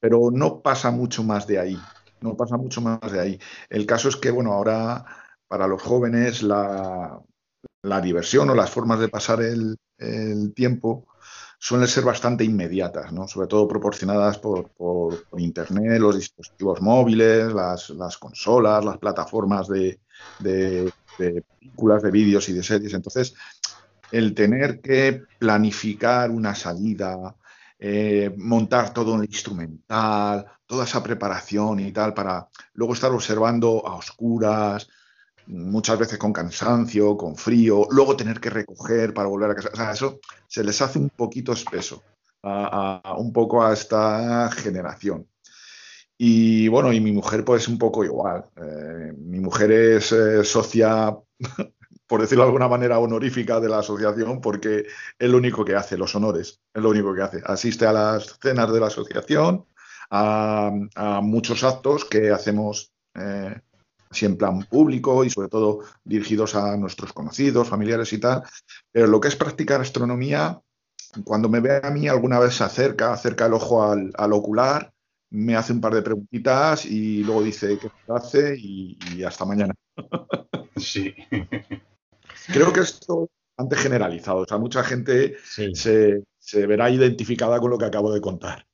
[0.00, 1.78] Pero no pasa mucho más de ahí.
[2.20, 3.40] No pasa mucho más de ahí.
[3.68, 5.04] El caso es que, bueno, ahora
[5.48, 7.20] para los jóvenes la,
[7.82, 11.06] la diversión o las formas de pasar el, el tiempo
[11.58, 13.28] suelen ser bastante inmediatas, ¿no?
[13.28, 20.00] sobre todo proporcionadas por, por, Internet, los dispositivos móviles, las, las consolas, las plataformas de,
[20.38, 22.94] de, de películas, de vídeos y de series.
[22.94, 23.34] Entonces,
[24.10, 27.36] el tener que planificar una salida,
[27.82, 33.96] eh, montar todo el instrumental, toda esa preparación y tal, para luego estar observando a
[33.96, 34.86] oscuras,
[35.46, 39.70] muchas veces con cansancio, con frío, luego tener que recoger para volver a casa.
[39.72, 42.02] O sea, eso se les hace un poquito espeso,
[42.42, 45.26] un poco a esta generación.
[46.22, 48.44] Y bueno, y mi mujer pues un poco igual.
[48.56, 51.16] Eh, mi mujer es eh, socia,
[52.10, 54.84] por decirlo de alguna manera, honorífica de la asociación porque
[55.16, 57.40] es lo único que hace, los honores, es lo único que hace.
[57.46, 59.64] Asiste a las cenas de la asociación,
[60.10, 60.72] a,
[61.22, 63.54] muchos actos que hacemos eh,
[64.10, 68.42] así en plan público y sobre todo dirigidos a nuestros conocidos, familiares y tal.
[68.90, 70.60] Pero lo que es practicar astronomía,
[71.22, 74.92] cuando me ve a mí alguna vez se acerca, acerca el ojo al, al ocular,
[75.30, 79.74] me hace un par de preguntitas y luego dice qué hace y, y hasta mañana.
[80.76, 81.14] Sí.
[82.46, 84.38] Creo que esto es bastante generalizado.
[84.38, 85.74] O sea, mucha gente sí.
[85.74, 88.66] se, se verá identificada con lo que acabo de contar.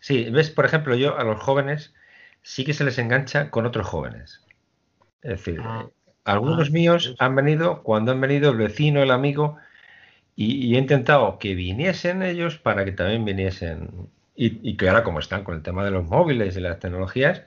[0.00, 1.94] Sí, ves, por ejemplo, yo a los jóvenes
[2.42, 4.44] sí que se les engancha con otros jóvenes.
[5.22, 5.88] Es decir, ah,
[6.24, 9.56] algunos ah, míos han venido cuando han venido el vecino, el amigo,
[10.36, 14.08] y, y, he intentado que viniesen ellos para que también viniesen.
[14.36, 17.42] Y, y, que ahora, como están con el tema de los móviles y las tecnologías,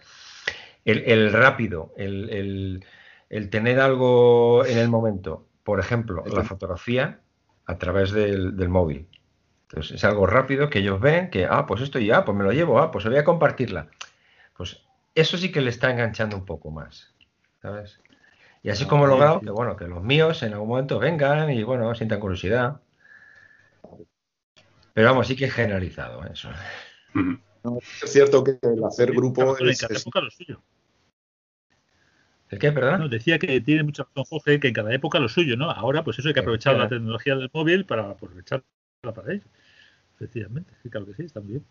[0.85, 2.85] el, el rápido, el, el,
[3.29, 7.21] el, tener algo en el momento, por ejemplo, la fotografía
[7.65, 9.07] a través del, del móvil.
[9.69, 12.51] Entonces, es algo rápido que ellos ven, que, ah, pues esto ya, pues me lo
[12.53, 13.89] llevo, ah, pues voy a compartirla.
[14.55, 14.81] Pues
[15.13, 17.13] eso sí que le está enganchando un poco más,
[17.61, 17.99] ¿sabes?
[18.63, 21.63] Y así como he logrado que, bueno, que los míos en algún momento vengan y,
[21.63, 22.81] bueno, sientan curiosidad.
[24.93, 26.49] Pero vamos, sí que es generalizado eso.
[27.63, 29.87] No, es cierto que el hacer grupo es...
[29.89, 30.61] Lo suyo.
[32.49, 33.01] ¿El qué, perdón?
[33.01, 35.69] No, decía que tiene mucha razón Jorge, que en cada época lo suyo, ¿no?
[35.69, 38.63] Ahora, pues eso hay que aprovechar la tecnología del móvil para aprovecharla
[39.01, 39.45] para ello.
[40.15, 41.65] Efectivamente, sí, claro que sí, está muy bien.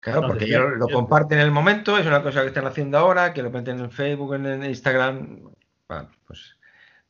[0.00, 3.32] Claro, porque ellos lo comparten en el momento, es una cosa que están haciendo ahora,
[3.32, 5.50] que lo meten en Facebook, en Instagram.
[5.88, 6.56] Bueno, pues,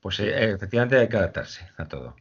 [0.01, 2.17] pues eh, efectivamente hay que adaptarse a todo.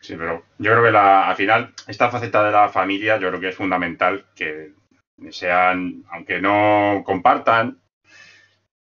[0.00, 3.40] Sí, pero yo creo que la, al final esta faceta de la familia yo creo
[3.40, 4.72] que es fundamental que
[5.30, 7.80] sean, aunque no compartan,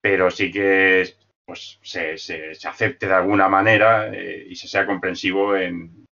[0.01, 4.87] pero sí que pues, se, se, se acepte de alguna manera eh, y se sea
[4.87, 6.07] comprensivo en,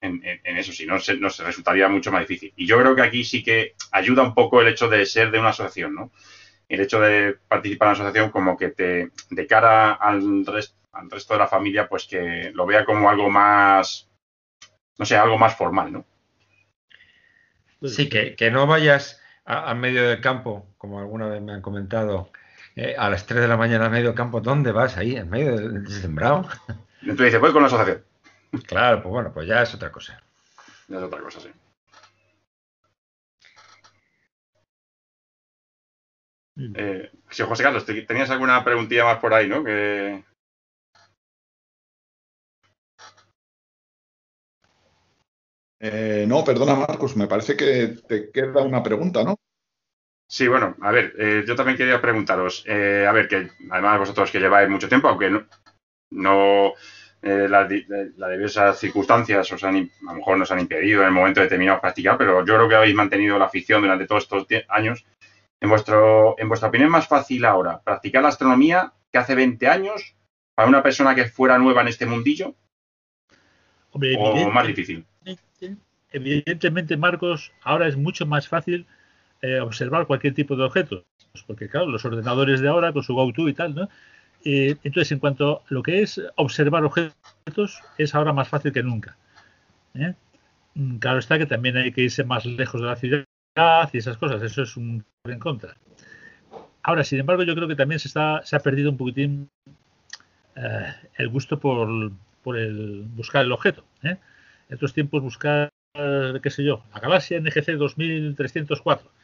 [0.00, 2.52] en, eso, si no se, nos resultaría mucho más difícil.
[2.56, 5.38] Y yo creo que aquí sí que ayuda un poco el hecho de ser de
[5.38, 6.10] una asociación, ¿no?
[6.68, 11.10] El hecho de participar en una asociación como que te, de cara al, rest, al
[11.10, 14.08] resto de la familia, pues que lo vea como algo más,
[14.98, 16.04] no sé, algo más formal, ¿no?
[17.88, 21.62] Sí, que, que no vayas a, a, medio del campo, como alguna vez me han
[21.62, 22.30] comentado,
[22.78, 25.16] eh, a las 3 de la mañana a medio campo, ¿dónde vas ahí?
[25.16, 26.48] ¿En medio del sembrado?
[27.00, 28.04] Entonces dices, voy con la asociación.
[28.66, 30.22] Claro, pues bueno, pues ya es otra cosa.
[30.86, 31.48] Ya es otra cosa, sí.
[36.76, 39.64] Eh, sí, José Carlos, tenías alguna preguntilla más por ahí, ¿no?
[39.64, 40.24] Que...
[45.80, 49.36] Eh, no, perdona Marcos, me parece que te queda una pregunta, ¿no?
[50.30, 54.30] Sí, bueno, a ver, eh, yo también quería preguntaros, eh, a ver, que además vosotros
[54.30, 55.46] que lleváis mucho tiempo, aunque no,
[56.10, 56.74] no
[57.22, 61.40] eh, las, diversas circunstancias os han, a lo mejor nos han impedido en el momento
[61.40, 65.06] determinado practicar, pero yo creo que habéis mantenido la afición durante todos estos años.
[65.60, 69.66] En, vuestro, en vuestra opinión, ¿es más fácil ahora practicar la astronomía que hace 20
[69.66, 70.14] años
[70.54, 72.54] para una persona que fuera nueva en este mundillo?
[73.92, 75.06] ¿O más difícil?
[76.12, 78.86] Evidentemente, Marcos, ahora es mucho más fácil
[79.40, 81.04] eh, observar cualquier tipo de objeto.
[81.46, 83.88] Porque, claro, los ordenadores de ahora con su GoTo y tal, ¿no?
[84.44, 88.82] Eh, entonces, en cuanto a lo que es observar objetos, es ahora más fácil que
[88.82, 89.16] nunca.
[89.94, 90.14] ¿eh?
[90.74, 93.24] Mm, claro está que también hay que irse más lejos de la ciudad
[93.92, 94.42] y esas cosas.
[94.42, 95.76] Eso es un en contra.
[96.82, 99.50] Ahora, sin embargo, yo creo que también se, está, se ha perdido un poquitín
[101.16, 102.10] el gusto por,
[102.42, 103.84] por el buscar el objeto.
[104.02, 104.18] En
[104.74, 109.17] otros tiempos buscar, qué sé yo, la galaxia NGC 2304 ¿eh?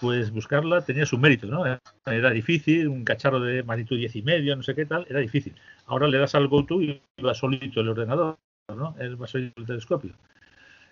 [0.00, 1.64] Pues buscarla tenía su mérito, ¿no?
[2.06, 5.54] Era difícil, un cacharro de magnitud 10 y medio, no sé qué tal, era difícil.
[5.86, 8.38] Ahora le das al GoTo y va solito el ordenador,
[8.68, 8.94] ¿no?
[9.20, 10.12] va solito el telescopio.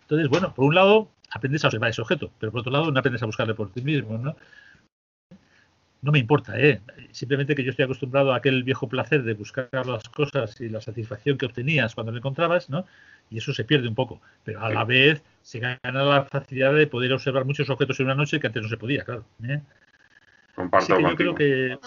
[0.03, 2.99] Entonces, bueno, por un lado aprendes a observar ese objeto, pero por otro lado no
[2.99, 4.37] aprendes a buscarle por ti mismo, ¿no?
[6.01, 6.81] No me importa, ¿eh?
[7.11, 10.81] Simplemente que yo estoy acostumbrado a aquel viejo placer de buscar las cosas y la
[10.81, 12.87] satisfacción que obtenías cuando lo encontrabas, ¿no?
[13.31, 14.21] Y eso se pierde un poco.
[14.45, 18.15] Pero a la vez se gana la facilidad de poder observar muchos objetos en una
[18.15, 19.25] noche que antes no se podía, claro.
[19.43, 19.61] ¿eh?
[20.55, 21.79] Comparto que yo creo que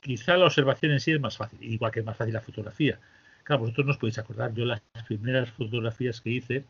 [0.00, 2.98] quizá la observación en sí es más fácil, igual que es más fácil la fotografía.
[3.44, 6.64] Claro, vosotros no os podéis acordar, yo las primeras fotografías que hice,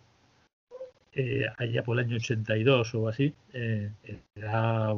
[1.15, 3.91] eh, allá por el año 82 o así, eh,
[4.35, 4.95] era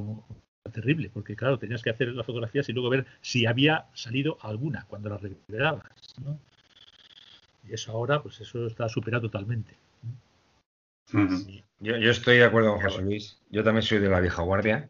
[0.71, 4.85] terrible, porque claro, tenías que hacer las fotografías y luego ver si había salido alguna
[4.89, 5.85] cuando las recuperabas.
[6.25, 6.39] ¿no?
[7.69, 9.75] Y eso ahora, pues eso está superado totalmente.
[11.81, 13.39] yo, estoy de acuerdo con José Luis.
[13.51, 14.89] Yo también soy de la vieja guardia,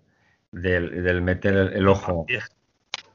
[0.52, 2.26] del, meter el, ojo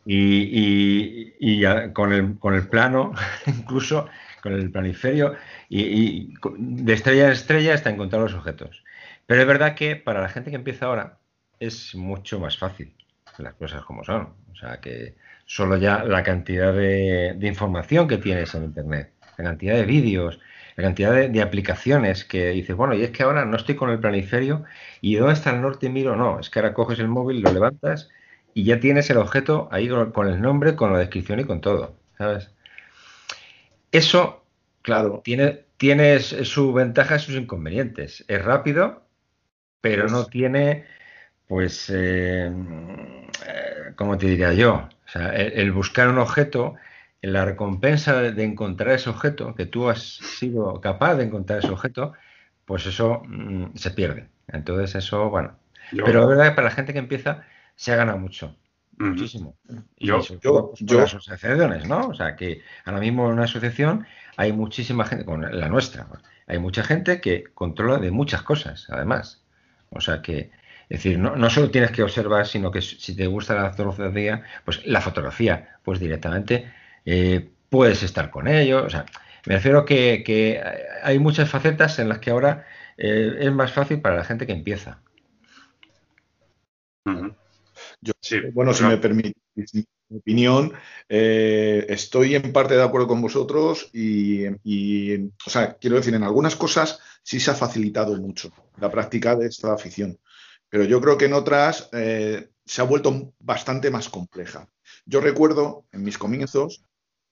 [0.05, 3.13] y, con, el, con el plano,
[3.47, 4.09] incluso
[4.41, 5.35] con el planiferio,
[5.69, 8.83] y, de estrella en estrella hasta encontrar los objetos.
[9.25, 11.18] Pero es verdad que para la gente que empieza ahora
[11.59, 12.95] es mucho más fácil,
[13.37, 14.33] las cosas como son.
[14.51, 19.75] O sea que solo ya la cantidad de información que tienes en Internet, la cantidad
[19.75, 20.39] de vídeos,
[20.79, 23.99] la cantidad de, aplicaciones que dices, bueno, y es que ahora no estoy con el
[23.99, 24.63] planiferio
[25.01, 25.89] y ¿dónde está el norte?
[25.89, 28.09] Miro, no, es que ahora coges el móvil, lo levantas
[28.53, 31.97] y ya tienes el objeto ahí con, el nombre, con la descripción y con todo,
[32.17, 32.51] ¿sabes?
[33.91, 34.45] Eso,
[34.81, 38.23] claro, tiene, tiene sus ventajas y sus inconvenientes.
[38.29, 39.03] Es rápido,
[39.81, 40.85] pero no tiene,
[41.49, 44.87] pues, eh, eh, ¿cómo te diría yo?
[45.05, 46.75] O sea, el buscar un objeto
[47.21, 52.13] la recompensa de encontrar ese objeto, que tú has sido capaz de encontrar ese objeto,
[52.65, 54.29] pues eso mm, se pierde.
[54.47, 55.57] Entonces eso, bueno.
[55.91, 57.41] Pero es verdad que para la gente que empieza
[57.75, 58.55] se ha ganado mucho.
[58.99, 59.57] Muchísimo.
[59.97, 62.09] yo, yo, yo, las asociaciones, ¿no?
[62.09, 64.05] O sea, que ahora mismo en una asociación
[64.37, 66.05] hay muchísima gente, con la nuestra,
[66.47, 69.41] hay mucha gente que controla de muchas cosas, además.
[69.89, 70.51] O sea que,
[70.89, 74.43] es decir, no, no solo tienes que observar, sino que si te gusta la fotografía,
[74.65, 76.71] pues la fotografía, pues directamente
[77.05, 78.83] eh, puedes estar con ellos.
[78.85, 79.05] O sea,
[79.45, 80.61] me refiero que, que
[81.03, 82.65] hay muchas facetas en las que ahora
[82.97, 85.01] eh, es más fácil para la gente que empieza.
[88.53, 89.39] bueno, si me permite
[90.09, 90.73] mi opinión,
[91.07, 96.55] eh, estoy en parte de acuerdo con vosotros y, o sea, quiero decir, en algunas
[96.55, 100.17] cosas sí se ha facilitado mucho la práctica de esta afición,
[100.69, 104.69] pero yo creo que en otras se ha vuelto bastante más compleja.
[105.05, 106.83] Yo recuerdo en mis comienzos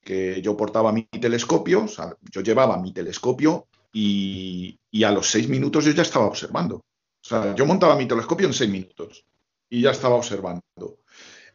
[0.02, 5.48] que yo portaba mi telescopio, o sea, yo llevaba mi telescopio y, a los seis
[5.48, 6.78] minutos yo ya estaba observando.
[6.78, 6.84] O
[7.22, 9.26] sea, yo montaba mi telescopio en seis minutos
[9.70, 10.64] y ya estaba observando.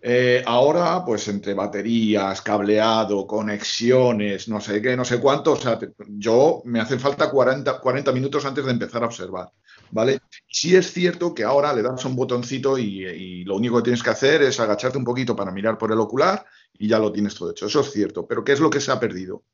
[0.01, 5.79] Eh, ahora, pues entre baterías, cableado, conexiones, no sé qué, no sé cuánto, o sea,
[6.09, 9.53] yo me hacen falta 40, 40 minutos antes de empezar a observar,
[9.93, 10.21] ¿vale?
[10.49, 14.11] Sí es cierto que ahora le das un botoncito y, lo único que tienes que
[14.11, 16.45] hacer es agacharte un poquito para mirar por el ocular
[16.79, 17.67] y ya lo tienes todo hecho.
[17.67, 19.45] Eso es cierto, pero ¿qué es lo que se ha perdido?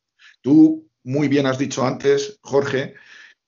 [0.40, 2.94] Tú muy bien has dicho antes, Jorge,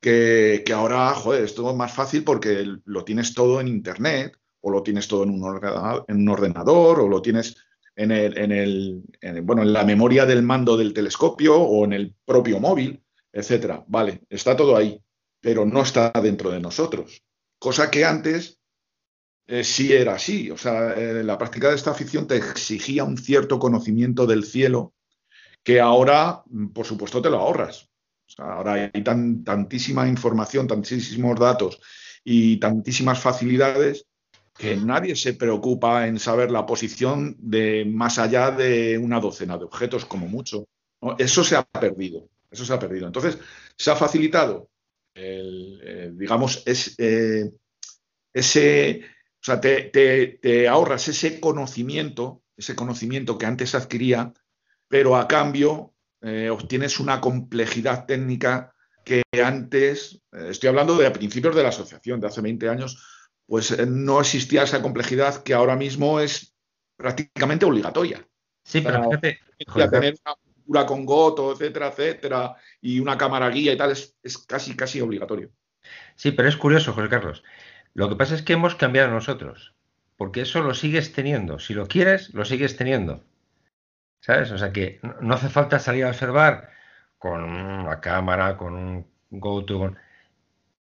[0.01, 4.83] que, ahora, joder, es todo más fácil porque lo tienes todo en Internet o lo
[4.83, 7.57] tienes todo en un ordenador, en un ordenador o lo tienes
[7.95, 12.15] en, el, en, el, bueno, en la memoria del mando del telescopio o en el
[12.25, 13.85] propio móvil, etcétera.
[13.87, 15.01] Vale, está todo ahí,
[15.41, 17.23] pero no está dentro de nosotros.
[17.59, 18.61] Cosa que antes
[19.47, 20.51] eh, sí era así.
[20.51, 24.95] O sea, eh, la práctica de esta afición te exigía un cierto conocimiento del cielo
[25.65, 27.89] que ahora, mm, por supuesto, te lo ahorras.
[28.39, 31.81] Ahora hay tantísima información, tantísimos datos
[32.23, 34.07] y tantísimas facilidades
[34.57, 39.65] que nadie se preocupa en saber la posición de más allá de una docena de
[39.65, 40.69] objetos como mucho.
[41.19, 43.07] Eso se ha perdido, eso se ha perdido.
[43.07, 43.39] Entonces,
[43.77, 44.70] se ha facilitado,
[45.15, 47.51] digamos, es, eh,
[48.33, 49.03] ese,
[49.41, 54.33] o sea, te, ahorras ese conocimiento, ese conocimiento que antes adquiría,
[54.89, 61.13] pero a cambio eh, obtienes una complejidad técnica que antes, eh, estoy hablando de a
[61.13, 63.03] principios de la asociación, de hace 20 años,
[63.47, 66.55] pues eh, no existía esa complejidad que ahora mismo es
[66.97, 68.27] prácticamente obligatoria.
[68.63, 69.41] Sí, pero fíjate.
[69.91, 70.35] tener una
[70.87, 75.51] con goto, etcétera, etcétera, y una cámara guía y tal, es, es casi, casi obligatorio.
[76.17, 77.43] Sí, pero es curioso, José Carlos.
[77.95, 79.75] Lo que pasa es que hemos cambiado nosotros,
[80.17, 81.59] porque eso lo sigues teniendo.
[81.59, 83.25] Si lo quieres, lo sigues teniendo.
[84.21, 84.51] ¿Sabes?
[84.51, 86.71] O sea que no hace falta salir a observar
[87.19, 89.95] con una cámara, con un GoTo,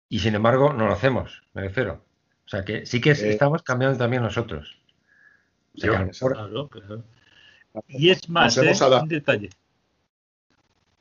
[0.09, 2.03] y sin embargo no lo hacemos, me refiero.
[2.45, 4.78] O sea que sí que eh, estamos cambiando también nosotros.
[7.88, 8.74] Y es más, ¿eh?
[9.01, 9.49] un detalle.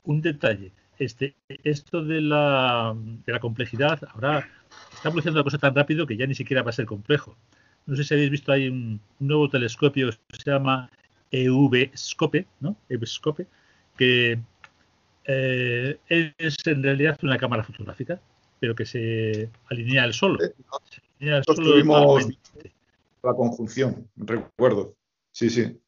[0.04, 0.72] Un detalle.
[0.98, 1.34] Este,
[1.64, 4.46] esto de la, de la complejidad, ahora
[4.92, 7.36] está evolucionando la cosa tan rápido que ya ni siquiera va a ser complejo.
[7.86, 10.90] No sé si habéis visto, hay un, nuevo telescopio que se llama
[11.30, 12.76] EV-Scope, ¿no?
[12.88, 13.46] EV-Scope,
[13.96, 14.38] que
[15.24, 15.98] eh,
[16.38, 18.20] es en realidad una cámara fotográfica,
[18.58, 20.38] pero que se alinea al solo.
[20.44, 22.26] Eh, tuvimos
[23.22, 24.94] la conjunción, recuerdo.
[25.32, 25.80] Sí, sí.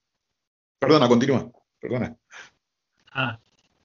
[0.78, 1.50] Perdona, continúa.
[1.80, 2.16] Perdona.
[3.12, 3.38] Ah,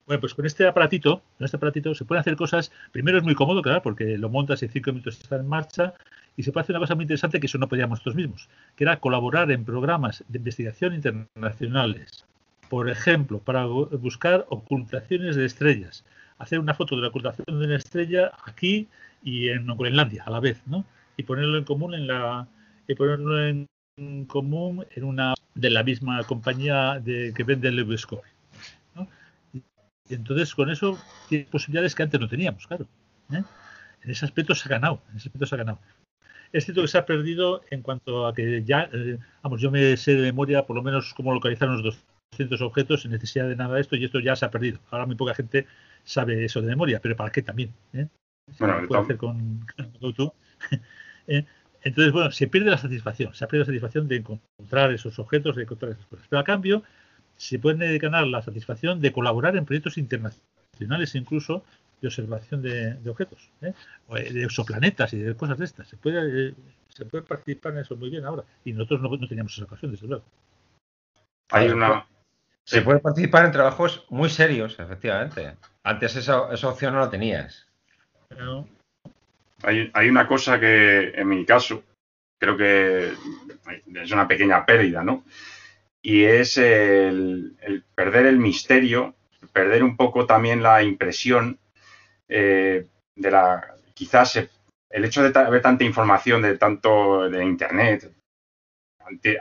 [0.08, 2.72] bueno, pues con este aparatito, con este aparatito se pueden hacer cosas.
[2.92, 5.92] Primero es muy cómodo, claro, porque lo montas y en cinco minutos está en marcha.
[6.34, 8.84] Y se puede hacer una cosa muy interesante que eso no podíamos nosotros mismos, que
[8.84, 12.24] era colaborar en programas de investigación internacionales.
[12.70, 16.06] Por ejemplo, para buscar ocultaciones de estrellas.
[16.38, 18.88] Hacer una foto de la ocultación de una estrella aquí
[19.22, 20.86] y en Groenlandia a la vez, ¿no?
[21.18, 22.48] Y ponerlo en común en la
[22.86, 23.66] y ponerlo en
[24.26, 28.22] común en una de la misma compañía de, que vende el Ebusco.
[30.10, 30.98] Entonces con eso
[31.28, 32.86] tiene posibilidades que antes no teníamos, claro.
[33.32, 33.42] ¿eh?
[34.02, 35.78] En ese aspecto se ha ganado, en ese aspecto se ha ganado.
[36.52, 39.96] Es cierto que se ha perdido en cuanto a que ya, eh, vamos, yo me
[39.96, 42.02] sé de memoria por lo menos cómo localizar los
[42.32, 44.78] 200 objetos sin necesidad de nada de esto y esto ya se ha perdido.
[44.90, 45.66] Ahora muy poca gente
[46.04, 47.74] sabe eso de memoria, pero ¿para qué también?
[47.92, 48.08] ¿eh?
[48.58, 50.32] Bueno, puede hacer con, con
[51.26, 51.44] ¿eh?
[51.82, 55.54] Entonces, bueno, se pierde la satisfacción, se ha perdido la satisfacción de encontrar esos objetos,
[55.56, 56.26] de encontrar esas cosas.
[56.28, 56.82] Pero a cambio,
[57.38, 61.64] se puede ganar la satisfacción de colaborar en proyectos internacionales incluso
[62.00, 63.72] de observación de, objetos, ¿eh?
[64.08, 65.88] de exoplanetas y de cosas de estas.
[65.88, 66.54] Se puede, eh,
[66.88, 68.44] se puede participar en eso muy bien ahora.
[68.64, 70.24] Y nosotros no, teníamos esa ocasión, desde luego.
[71.50, 72.06] Hay una...
[72.64, 75.54] Se puede participar en trabajos muy serios, efectivamente.
[75.82, 77.66] Antes esa, esa opción no la tenías.
[79.62, 81.82] Hay, hay una cosa que, en mi caso,
[82.38, 83.14] creo que
[83.94, 85.24] es una pequeña pérdida, ¿no?
[86.08, 89.14] Y es el, perder el misterio,
[89.52, 91.58] perder un poco también la impresión
[92.26, 94.36] eh, de la, quizás
[94.88, 98.10] el hecho de ver tanta información de tanto de Internet.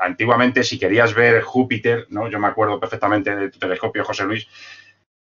[0.02, 2.30] Antiguamente, si querías ver Júpiter, ¿no?
[2.30, 4.46] yo me acuerdo perfectamente de tu telescopio, José Luis,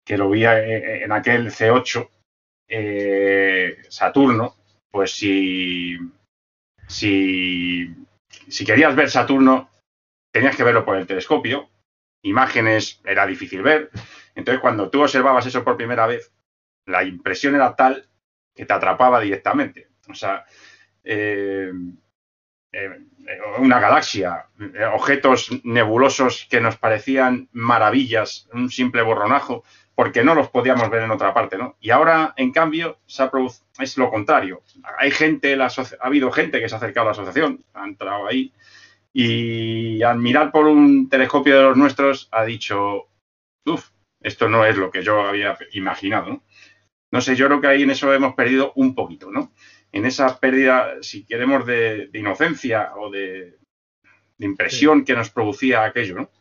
[0.06, 2.10] que lo vi en aquel C8,
[2.70, 4.56] eh, Saturno,
[4.90, 5.98] pues si,
[6.88, 7.94] si,
[8.48, 9.73] si querías ver Saturno,
[10.34, 11.70] tenías que verlo por el telescopio,
[12.24, 13.92] imágenes era difícil ver.
[14.36, 16.34] Entonces, cuando tú observabas eso por primera vez,
[16.86, 18.10] la impresión era tal
[18.56, 19.90] que te atrapaba directamente.
[20.10, 20.44] O sea,
[21.04, 21.72] eh,
[22.72, 22.90] eh,
[23.60, 24.48] una galaxia,
[24.94, 31.12] objetos nebulosos que nos parecían maravillas, un simple borronajo, porque no los podíamos ver en
[31.12, 31.78] otra parte, ¿no?
[31.80, 33.32] Y ahora, en cambio, se ha
[33.80, 34.64] es lo contrario.
[34.98, 35.70] Hay gente, ha
[36.02, 38.52] habido gente que se ha acercado a la asociación, ha entrado ahí,
[39.14, 43.10] y al mirar por un telescopio de los nuestros ha dicho,
[43.66, 46.30] uff, esto no es lo que yo había imaginado.
[46.30, 46.44] ¿no?
[47.14, 49.54] no sé, yo creo que ahí en eso hemos perdido un poquito, ¿no?
[49.92, 53.60] En esa pérdida, si queremos, de, inocencia o de,
[54.40, 56.32] impresión que nos producía aquello, ¿no?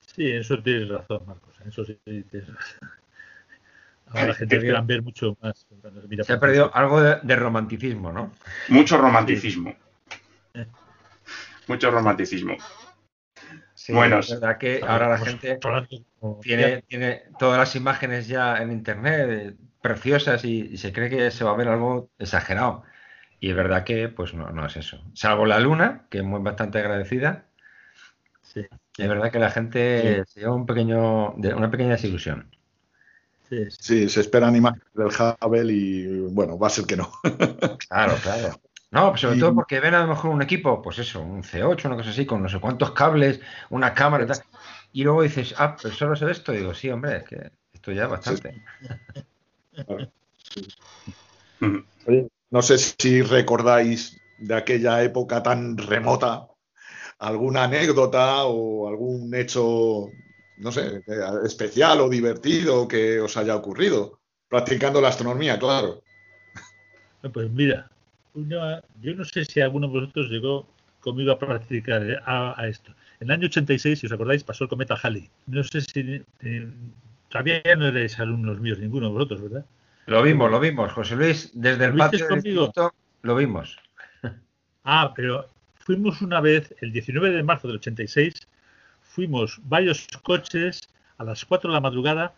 [0.00, 1.54] Sí, eso tienes razón, Marcos.
[1.64, 2.90] Eso sí tienes razón.
[4.08, 5.64] Ahora la gente quiere ver mucho más.
[6.26, 8.32] Se ha perdido algo de, romanticismo, ¿no?
[8.68, 9.76] Mucho romanticismo
[11.68, 12.56] mucho romanticismo.
[13.88, 15.58] bueno, es verdad que ahora la gente
[16.42, 21.44] tiene, tiene todas las imágenes ya en internet eh, preciosas y, se cree que se
[21.44, 22.84] va a ver algo exagerado.
[23.40, 25.02] Y es verdad que pues no, es eso.
[25.12, 27.44] Salvo la luna, que es muy bastante agradecida.
[28.42, 28.66] Sí.
[28.96, 32.50] Es verdad que la gente se lleva un pequeño, una pequeña desilusión.
[33.50, 34.08] Sí, sí.
[34.08, 37.12] se esperan imágenes del Hubble y bueno, va a ser que no.
[37.88, 38.60] Claro, claro.
[38.94, 41.86] No, pues sobre todo porque ven a lo mejor un equipo, pues eso, un C8,
[41.86, 43.40] una cosa así, con no sé cuántos cables,
[43.70, 44.38] una cámara y tal.
[44.92, 46.54] Y luego dices, ah, pero solo sé esto.
[46.54, 48.62] Y digo, sí, hombre, es que esto ya es bastante.
[52.50, 56.46] no sé si recordáis de aquella época tan remota
[57.18, 60.08] alguna anécdota o algún hecho,
[60.58, 61.02] no sé,
[61.44, 66.04] especial o divertido que os haya ocurrido, practicando la astronomía, claro.
[67.32, 67.90] Pues mira,
[68.34, 70.66] yo no sé si alguno de vosotros llegó
[71.00, 72.92] conmigo a practicar eh, a, esto.
[73.20, 75.28] En el año 86, si os acordáis, pasó el cometa Halley.
[75.46, 76.68] No sé si eh,
[77.28, 79.66] todavía no erais alumnos míos, ninguno de vosotros, ¿verdad?
[80.06, 82.70] Lo vimos, lo vimos, José Luis, desde el patio del
[83.22, 83.78] lo vimos.
[84.86, 88.34] Ah, pero fuimos una vez, el 19 de marzo del 86,
[89.00, 90.82] fuimos varios coches
[91.16, 92.34] a las 4 de la madrugada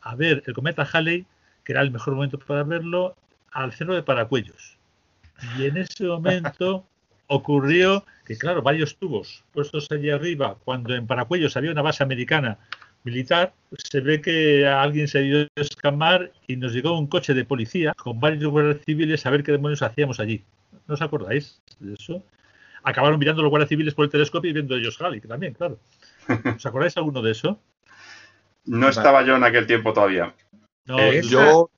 [0.00, 1.26] a ver el cometa Halley,
[1.64, 3.16] que era el mejor momento para verlo,
[3.50, 4.77] al centro de Paracuellos.
[5.56, 6.84] Y en ese momento
[7.28, 12.58] ocurrió que, claro, varios tubos puestos allí arriba, cuando en Paracuellos había una base americana
[13.04, 17.44] militar, se ve que alguien se dio a escamar y nos llegó un coche de
[17.44, 20.42] policía con varios guardias civiles a ver qué demonios hacíamos allí.
[20.86, 22.22] ¿No os acordáis de eso?
[22.82, 25.78] Acabaron mirando los guardias civiles por el telescopio y viendo ellos Halley, también, claro.
[26.56, 27.58] ¿Os acordáis alguno de eso?
[28.64, 30.34] No estaba yo en aquel tiempo todavía.
[30.86, 31.70] No, eh, yo,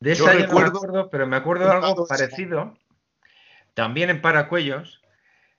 [0.00, 2.74] de esa yo, no me acuerdo, pero me acuerdo de algo parecido
[3.74, 5.02] también en Paracuellos,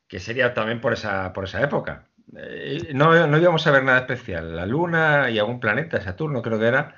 [0.08, 2.08] que sería también por esa, por esa época.
[2.36, 4.56] Eh, no, no, íbamos a ver nada especial.
[4.56, 6.96] La Luna y algún planeta, Saturno creo que era.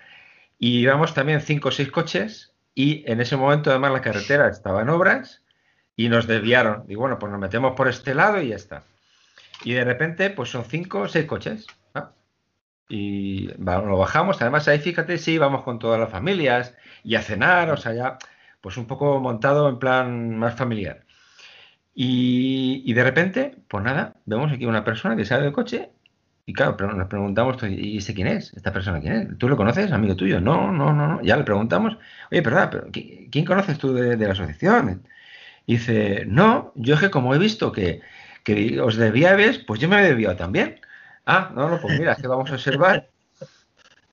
[0.60, 4.81] Y íbamos también cinco o seis coches y en ese momento además la carretera estaba
[4.81, 5.44] en obras
[5.95, 6.85] y nos desviaron.
[6.88, 8.84] Y bueno, pues nos metemos por este lado y ya está.
[9.64, 11.68] Y de repente, pues son cinco o seis coches.
[12.89, 14.41] Y lo bajamos.
[14.41, 18.18] Además, ahí fíjate, sí, vamos con todas las familias y a cenar, o sea, ya,
[18.61, 21.07] pues un poco montado en plan más familiar.
[21.99, 25.90] Y, de repente, pues nada, vemos aquí una persona que sale del coche
[26.45, 28.53] y claro, nos preguntamos, ¿y ese quién es?
[28.53, 29.38] ¿Esta persona quién es?
[29.40, 30.40] ¿Tú lo conoces, amigo tuyo?
[30.40, 31.22] No, no, no, no.
[31.24, 31.98] Ya le preguntamos,
[32.30, 35.07] oye, pero ¿quién conoces tú de, la asociación?
[35.65, 38.02] Y dice, no, yo es que como he visto que,
[38.44, 40.80] que os debíais, pues yo me he desviado también.
[41.26, 43.10] Ah, no, no, pues mira, es que vamos a observar.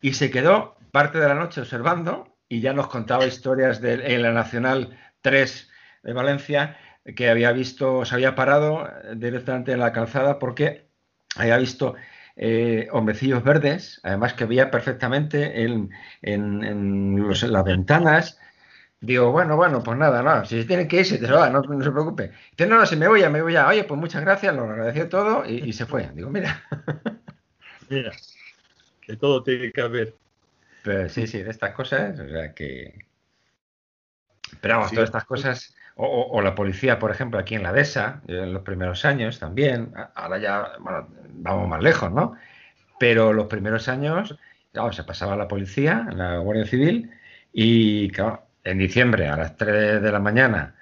[0.00, 4.32] Y se quedó parte de la noche observando y ya nos contaba historias de la
[4.32, 5.70] Nacional 3
[6.02, 6.78] de Valencia
[7.16, 10.88] que había visto, se había parado directamente en la calzada porque
[11.36, 11.94] había visto
[12.36, 15.90] eh, hombrecillos verdes, además que veía perfectamente en,
[16.22, 18.40] las ventanas.
[19.00, 21.62] Digo, bueno, bueno, pues nada, no, si se tiene que ir, se te va, no,
[21.62, 22.32] se preocupe.
[22.52, 23.68] Dice, no, no, si me voy ya, me voy ya.
[23.68, 26.10] Oye, pues muchas gracias, lo agradeció todo y, se fue.
[26.14, 26.62] Digo, mira.
[27.90, 28.12] Mira,
[29.02, 30.14] que todo tiene que haber.
[30.82, 32.98] Pero sí, sí, de estas cosas, o sea que.
[34.62, 38.52] Pero vamos, todas estas cosas o, la policía, por ejemplo, aquí en la DESA, en
[38.52, 40.72] los primeros años también, ahora ya
[41.34, 42.34] vamos más lejos, ¿no?
[42.98, 44.36] Pero los primeros años,
[44.72, 47.10] claro, se pasaba la policía, la Guardia Civil,
[47.52, 50.74] y claro, en diciembre a las 3 de la mañana,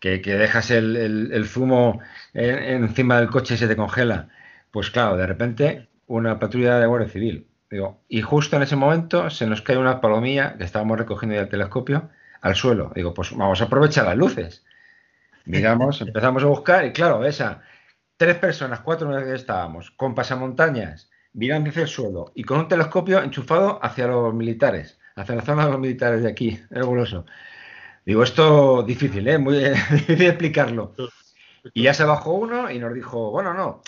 [0.00, 2.00] que, dejas el, zumo
[2.34, 4.28] encima del coche y se te congela,
[4.70, 7.46] pues claro, de repente una patrulla de Guardia Civil.
[7.70, 11.42] Digo, y justo en ese momento se nos cae una palomilla que estábamos recogiendo ya
[11.42, 12.92] el telescopio al suelo.
[12.94, 14.64] Digo, pues vamos a aprovechar las luces.
[15.44, 17.62] Miramos, empezamos a buscar y claro, esa,
[18.16, 23.22] tres personas, cuatro que estábamos, con pasamontañas, mirando hacia el suelo y con un telescopio
[23.22, 27.26] enchufado hacia los militares, hacia la zona de los militares de aquí, el goloso.
[28.04, 29.38] Digo, esto difícil, ¿eh?
[29.38, 29.58] Muy
[29.90, 30.94] difícil explicarlo.
[31.74, 33.82] Y ya se bajó uno y nos dijo, bueno, no,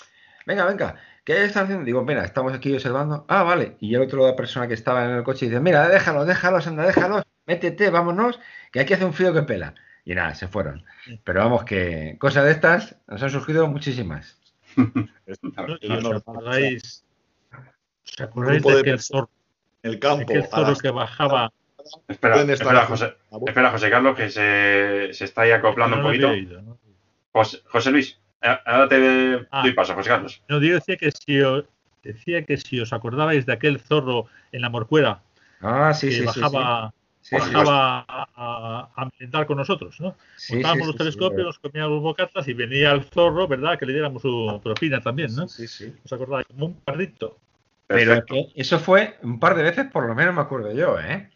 [0.45, 1.85] venga, venga, ¿qué están haciendo?
[1.85, 3.25] Digo, mira, estamos aquí observando.
[3.27, 3.77] Ah, vale.
[3.79, 6.85] Y el otro, la persona que estaba en el coche, dice, mira, déjalo, déjalos, anda,
[6.85, 8.39] déjalos métete, vámonos,
[8.71, 9.75] que aquí hace un frío que pela.
[10.05, 10.83] Y nada, se fueron.
[11.23, 14.39] Pero vamos, que cosas de estas nos han surgido muchísimas.
[14.77, 15.39] ¿Os
[16.17, 17.05] acordáis,
[18.07, 19.29] ¿os acordáis de aquel zorro,
[19.83, 21.51] el campo, aquel zorro que bajaba?
[22.07, 23.15] Espera, espera, José,
[23.45, 26.31] espera, José Carlos, que se, se está ahí acoplando un poquito.
[27.33, 29.61] José, José, Luis, ahora te ah.
[29.61, 30.43] doy paso, José Carlos.
[30.47, 31.65] No, yo decía que si os,
[32.01, 35.21] decía que si os acordabais de aquel zorro en la morcuera
[35.61, 36.93] ah, sí, que bajaba
[37.31, 40.15] bajaba a, a, con nosotros, ¿no?
[40.49, 43.77] Montábamos los telescopios, nos comíamos bocatas y venía el zorro, ¿verdad?
[43.77, 45.47] Que le diéramos su propina también, ¿no?
[45.47, 45.93] Sí, sí.
[46.03, 46.47] ¿Os acordáis?
[46.47, 47.37] Como un parrito.
[47.87, 48.23] Pero
[48.55, 51.29] eso fue un par de veces, por lo menos me acuerdo yo, ¿eh?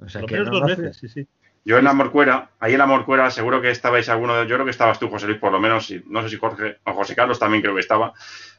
[0.00, 1.26] O sea, que dos veces, sí, sí.
[1.64, 4.66] Yo en la Morcuera, ahí en la Morcuera, seguro que estabais alguno de yo creo
[4.66, 7.38] que estabas tú, José Luis, por lo menos, no sé si Jorge o José Carlos
[7.38, 8.12] también creo que estaba.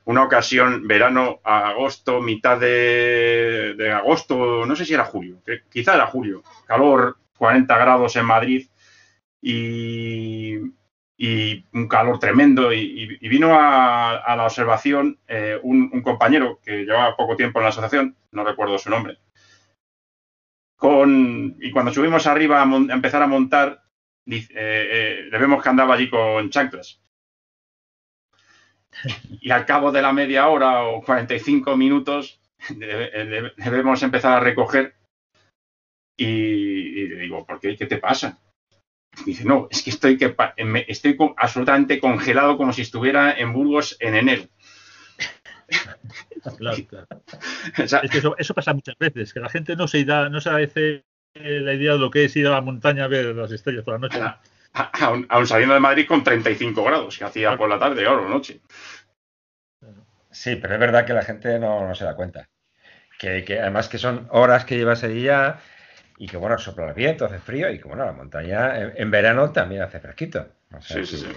[0.06, 5.38] Una ocasión, verano, agosto, mitad de, agosto, no sé si era julio,
[5.70, 8.68] quizá era julio, calor, 40 grados en Madrid,
[11.18, 12.74] y un calor tremendo.
[12.74, 18.16] Y, vino a, la observación eh, un, compañero que llevaba poco tiempo en la asociación,
[18.32, 19.18] no recuerdo su nombre.
[20.76, 23.82] Con, y cuando subimos arriba a, empezar a montar,
[24.28, 27.02] eh, eh, le vemos que andaba allí con chanclas.
[29.42, 32.40] Y al cabo de la media hora o 45 minutos
[33.58, 34.96] debemos empezar a recoger
[36.18, 37.76] y, le digo, ¿por qué?
[37.76, 38.40] ¿Qué te pasa?
[39.26, 40.36] Dice, no, es que estoy, que,
[40.88, 44.44] estoy absolutamente congelado como si estuviera en Burgos en enero.
[46.58, 47.08] Claro, claro.
[47.78, 51.06] es que eso, pasa muchas veces, que la gente no se da, no se hace
[51.34, 53.96] la idea de lo que es ir a la montaña a ver las estrellas por
[53.96, 54.20] la noche.
[55.30, 58.62] Aún saliendo de Madrid con 35 grados, que hacía por la tarde o noche.
[60.32, 62.48] Sí, pero es verdad que la gente no, se da cuenta.
[63.18, 65.62] Que, que, además que son horas que llevas allí ya
[66.18, 69.52] y que bueno, sopla el viento, hace frío y que bueno, la montaña en, verano
[69.52, 70.48] también hace fresquito.
[70.82, 71.28] sí, sí, sí.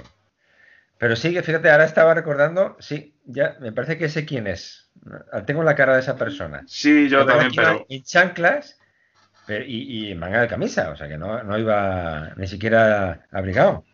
[0.98, 4.90] Pero sí, que fíjate, ahora estaba recordando, sí, ya me parece que sé quién es.
[5.46, 6.64] Tengo la cara de esa persona.
[6.66, 7.86] Sí, yo también, pero.
[7.88, 8.78] En chanclas
[9.48, 13.84] y, en manga de camisa, o sea que no, iba ni siquiera abrigado.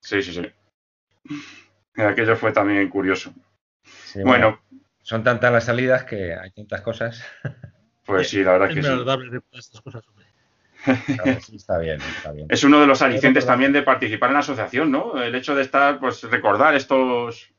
[0.00, 2.02] Sí, sí, sí.
[2.02, 3.32] Aquello fue también curioso.
[4.24, 4.60] bueno,
[5.02, 7.24] Son tantas las salidas que hay tantas cosas.
[8.04, 9.58] Pues sí, la verdad es que sí.
[9.58, 10.02] estas cosas,
[11.54, 12.46] está bien, está bien.
[12.50, 15.22] Es uno de los alicientes también de participar en la asociación, ¿no?
[15.22, 17.52] El hecho de estar, pues recordar estos,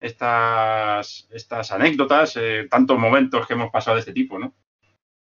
[0.00, 4.54] estas, estas anécdotas, eh, tantos momentos que hemos pasado de este tipo, ¿no?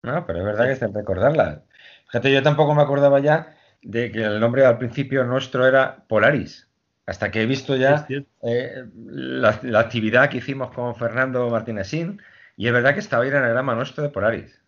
[0.03, 1.61] No, pero es verdad que es recordarlas.
[2.07, 6.69] Fíjate, yo tampoco me acordaba ya de que el nombre al principio nuestro era Polaris.
[7.07, 8.07] Hasta que he visto ya
[8.41, 12.19] eh, la, la, actividad que hicimos con Fernando Martínezín
[12.57, 14.59] y es verdad que estaba ahí en el anagrama nuestro de Polaris.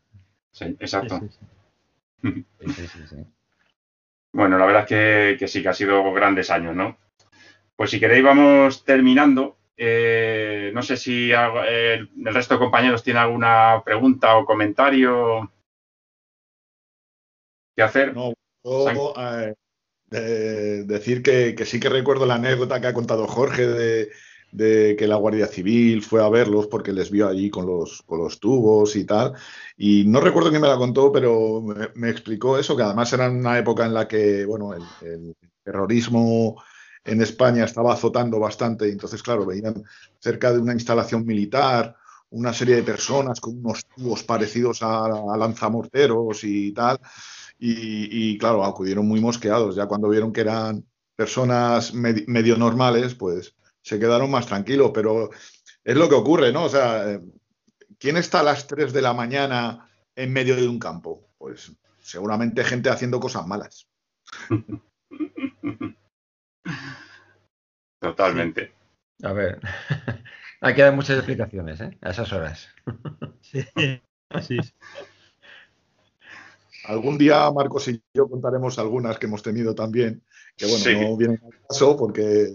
[0.52, 1.20] Sí, exacto.
[4.34, 6.98] bueno, la verdad es que, sí, que ha sido grandes años, ¿no?
[7.76, 9.58] Pues si queréis vamos terminando.
[9.80, 15.52] Eh, no sé si el, resto de compañeros tiene alguna pregunta o comentario
[17.76, 18.16] que hacer.
[18.16, 18.34] No,
[20.12, 24.10] eh, decir que, que, sí que recuerdo la anécdota que ha contado Jorge de,
[24.58, 28.20] de que la Guardia Civil fue a verlos porque les vio allí con los, con
[28.20, 29.34] los tubos y tal.
[29.78, 33.58] Y no recuerdo quién me la contó, pero me, explicó eso, que además era una
[33.60, 36.62] época en la que, bueno, el, terrorismo
[37.04, 39.84] en España estaba azotando bastante y entonces, claro, veían
[40.20, 41.96] cerca de una instalación militar
[42.30, 45.08] una serie de personas con unos tubos parecidos a,
[45.38, 47.00] lanzamorteros y tal.
[47.60, 49.76] Y, y, claro, acudieron muy mosqueados.
[49.76, 50.86] Ya cuando vieron que eran
[51.16, 53.56] personas medio normales, pues
[53.88, 55.30] se quedaron más tranquilos, pero
[55.82, 56.66] es lo que ocurre, ¿no?
[56.66, 57.22] O sea,
[57.98, 61.30] ¿quién está a las 3 de la mañana en medio de un campo?
[61.38, 63.88] Pues seguramente gente haciendo cosas malas.
[68.02, 68.74] Totalmente.
[69.24, 69.62] A ver,
[70.62, 71.98] hay que dar muchas explicaciones ¿eh?
[72.02, 72.68] a esas horas.
[73.40, 73.64] sí,
[74.42, 74.60] sí.
[76.84, 80.22] Algún día Marcos y yo contaremos algunas que hemos tenido también,
[80.58, 82.50] que bueno, no vienen al caso porque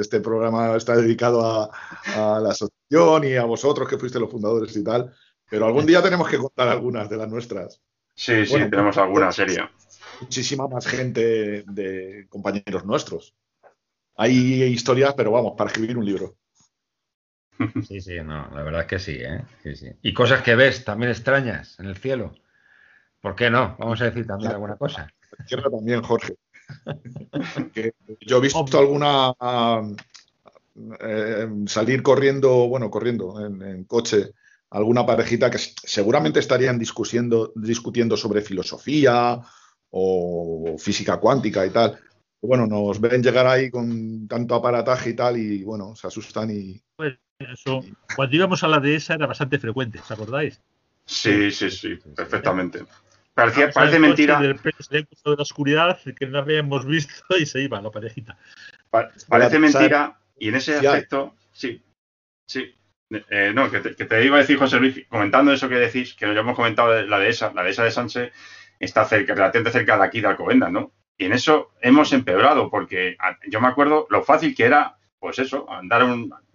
[0.00, 4.84] este programa está dedicado a, la asociación y a vosotros que fuiste los fundadores y
[4.84, 5.12] tal,
[5.48, 7.82] pero algún día tenemos que contar algunas de las nuestras.
[8.14, 9.58] Sí, sí, tenemos alguna serie.
[10.20, 13.34] Muchísima más gente de compañeros nuestros.
[14.16, 16.36] Hay historias, pero vamos, para escribir un libro.
[17.86, 19.44] Sí, sí, no, la verdad es que sí, ¿eh?
[19.62, 19.90] sí, sí.
[20.00, 22.32] Y cosas que ves también extrañas en el cielo.
[23.20, 23.76] ¿Por qué no?
[23.78, 25.12] Vamos a decir también alguna cosa.
[25.46, 26.36] Tierra también, Jorge.
[28.20, 29.34] Yo he visto alguna
[31.00, 34.32] eh, salir corriendo, bueno, corriendo en, coche,
[34.70, 39.40] alguna parejita que seguramente estarían discutiendo, discutiendo sobre filosofía
[39.90, 41.98] o física cuántica y tal.
[42.42, 46.80] Bueno, nos ven llegar ahí con tanto aparataje y tal, y bueno, se asustan y.
[46.96, 47.80] Pues eso,
[48.16, 50.60] cuando íbamos a la de esa era bastante frecuente, ¿os acordáis?
[51.04, 52.84] Sí, sí, sí, perfectamente
[53.74, 54.40] parece mentira.
[54.40, 58.36] De de la oscuridad que no habíamos visto y se iba la parejita.
[59.28, 61.82] parece mentira y en ese aspecto, sí,
[62.46, 62.74] sí.
[63.10, 66.40] Eh, no, que te, iba a decir, José Luis, comentando eso que decís, que ya
[66.40, 68.32] hemos comentado la de esa, la de esa de Sánchez
[68.78, 70.92] está cerca, relativamente cerca de aquí de Alcobendas, ¿no?
[71.18, 73.16] Y en eso hemos empeorado, porque
[73.48, 76.02] yo me acuerdo lo fácil que era, pues eso, andar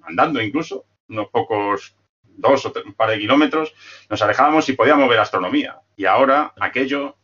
[0.01, 3.73] andando incluso, unos pocos dos o un par de kilómetros,
[4.09, 5.79] nos alejábamos y podíamos ver astronomía.
[5.95, 7.17] Y ahora aquello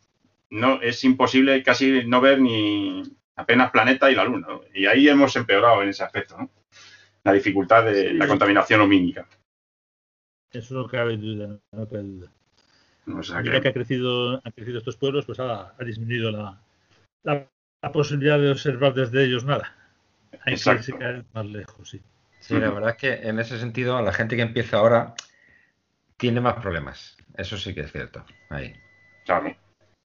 [0.50, 3.02] no es imposible casi no ver ni
[3.36, 4.48] apenas planeta y la luna.
[4.74, 6.50] Y ahí hemos empeorado en ese aspecto, ¿no?
[7.24, 9.26] La dificultad de la contaminación lumínica.
[10.50, 12.32] Eso no cabe duda, no cabe duda.
[13.06, 13.60] O sea que...
[13.60, 16.60] que ha crecido, han crecido estos pueblos, pues ha, disminuido la,
[17.22, 19.74] la, posibilidad de observar desde ellos nada.
[20.44, 22.00] hay que caer más lejos, sí.
[22.40, 25.14] Sí, la verdad es que en ese sentido, la gente que empieza ahora
[26.16, 27.16] tiene más problemas.
[27.36, 28.24] Eso sí que es cierto.
[28.50, 28.74] Ahí.
[29.24, 29.56] Claro.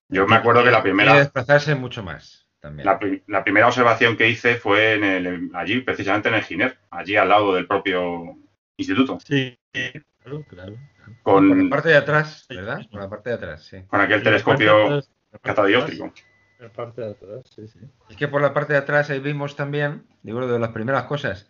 [0.10, 1.16] Yo me acuerdo que la primera.
[1.16, 2.48] Y desplazarse mucho más.
[2.60, 2.88] También.
[3.28, 7.30] La, primera observación que hice fue en el, allí, precisamente en el Giner, allí al
[7.30, 8.36] lado del propio
[8.78, 9.20] instituto.
[9.20, 10.78] Sí, claro, claro.
[11.22, 12.82] Con, la parte de atrás, ¿verdad?
[12.90, 13.84] Con la parte de atrás, sí.
[13.88, 15.04] Con aquel telescopio
[15.42, 16.12] catadióptrico.
[16.60, 17.80] La parte de atrás, sí, sí.
[18.10, 21.50] Es que por la parte de atrás ahí vimos también, digo, de las primeras cosas,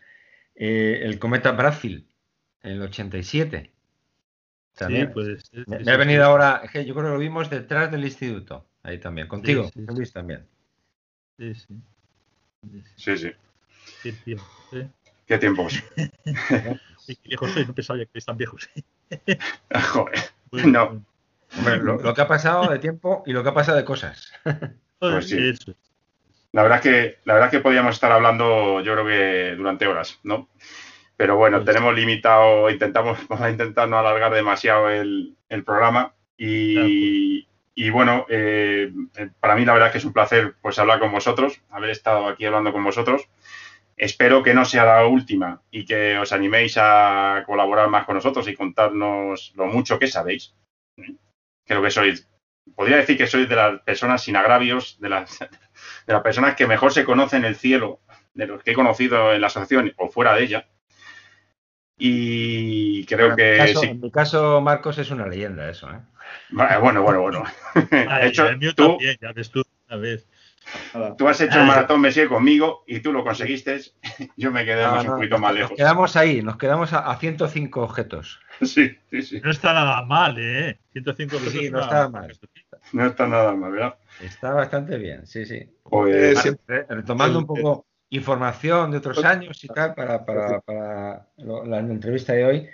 [0.55, 2.05] eh, el cometa Bradfield
[2.63, 3.71] en el 87.
[4.77, 5.07] También.
[5.07, 8.99] Sí, pues, me, ha venido ahora, yo creo que lo vimos detrás del instituto, ahí
[8.99, 10.45] también, contigo, Luis también.
[11.37, 11.81] Sí, sí.
[12.95, 13.31] Sí, sí.
[14.03, 14.87] Qué tiempo, ¿eh?
[15.25, 15.83] Qué tiempos.
[15.95, 18.69] Qué viejos soy, no pensaba que están viejos.
[19.93, 20.67] Joder.
[20.67, 21.03] no.
[21.81, 24.31] lo, que ha pasado de tiempo y lo que ha pasado de cosas.
[24.99, 25.53] Pues sí.
[26.53, 30.49] La verdad que, la verdad que podríamos estar hablando, yo creo que durante horas, ¿no?
[31.17, 35.35] Pero bueno, pues tenemos limitado, intentamos, vamos a intentar no alargar demasiado el,
[35.65, 36.13] programa.
[36.37, 38.91] Y, y bueno, eh,
[39.39, 42.45] para mí la verdad que es un placer pues hablar con vosotros, haber estado aquí
[42.45, 43.29] hablando con vosotros.
[43.95, 48.47] Espero que no sea la última y que os animéis a colaborar más con nosotros
[48.47, 50.55] y contarnos lo mucho que sabéis.
[51.65, 52.27] Creo que sois,
[52.75, 55.39] podría decir que sois de las personas sin agravios, de las,
[56.07, 57.99] de las personas que mejor se conocen el cielo,
[58.33, 60.67] de los que he conocido en la asociación o fuera de ella.
[61.97, 63.57] Y creo que.
[63.57, 65.99] En mi, caso, Marcos, es una leyenda eso, ¿eh?
[66.49, 67.43] Bueno, bueno, bueno.
[68.21, 70.27] hecho, el mío tú, también, ya ves tú una vez.
[71.17, 73.79] Tú has hecho el maratón Messier conmigo y tú lo conseguiste.
[74.37, 75.71] Yo me quedé un poquito más lejos.
[75.71, 78.39] Nos quedamos ahí, nos quedamos a, 105 objetos.
[78.59, 79.39] Sí, sí, sí.
[79.43, 80.79] No está nada mal, ¿eh?
[80.93, 81.53] 105 objetos.
[81.53, 82.35] Sí, no está mal.
[82.91, 83.95] No está nada mal, ¿verdad?
[84.19, 85.69] Está bastante bien, sí, sí.
[85.83, 86.57] Pues,
[86.89, 92.45] retomando un poco información de otros años y tal para, para, para la entrevista de
[92.45, 92.69] hoy.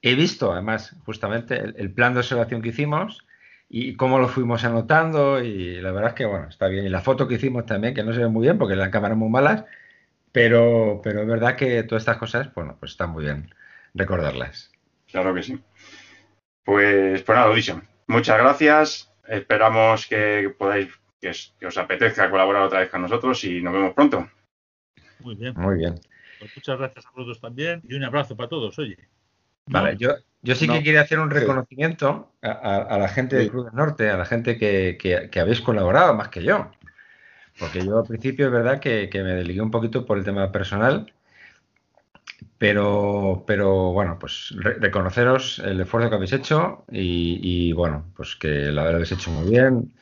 [0.00, 3.26] He visto, además, justamente el, plan de observación que hicimos
[3.68, 6.86] y cómo lo fuimos anotando y la verdad es que, bueno, está bien.
[6.86, 9.18] Y la foto que hicimos también, que no se ve muy bien porque las cámaras
[9.18, 9.64] muy malas,
[10.32, 13.52] pero, pero es verdad que todas estas cosas, bueno, pues están muy bien
[13.94, 14.70] recordarlas.
[15.10, 15.58] Claro que sí.
[16.64, 17.82] Pues, pues nada, Audition.
[18.06, 19.12] Muchas gracias.
[19.26, 20.88] Esperamos que podáis,
[21.20, 24.28] que os apetezca colaborar otra vez con nosotros y nos vemos pronto.
[25.20, 25.54] Muy bien.
[25.56, 25.94] Muy bien.
[26.38, 28.96] Pues muchas gracias a todos también y un abrazo para todos, oye.
[29.66, 33.74] Vale, yo, yo sí que quería hacer un reconocimiento a, la gente del Club del
[33.74, 36.70] Norte, a la gente que, habéis colaborado más que yo.
[37.58, 41.12] Porque yo al principio es verdad que, me desligué un poquito por el tema personal,
[42.56, 48.82] pero, pero bueno, pues reconoceros el esfuerzo que habéis hecho y, bueno, pues que lo
[48.82, 49.92] habéis hecho muy bien.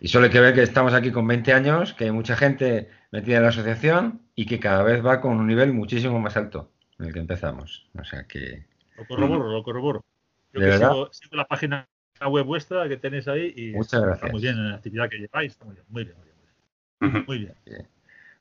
[0.00, 2.88] Y solo hay que ver que estamos aquí con 20 años, que hay mucha gente
[3.12, 6.70] metida en la asociación y que cada vez va con un nivel muchísimo más alto
[6.98, 7.86] en el que empezamos.
[7.98, 8.64] O sea que
[8.96, 10.02] lo corroboro, lo corroboro.
[10.54, 11.86] Yo que sigo, la página
[12.26, 14.22] web vuestra que tenéis ahí y Muchas gracias.
[14.22, 15.52] está muy bien en la actividad que lleváis.
[15.52, 16.28] Está muy bien, muy bien, muy
[17.10, 17.24] bien.
[17.26, 17.88] Muy bien.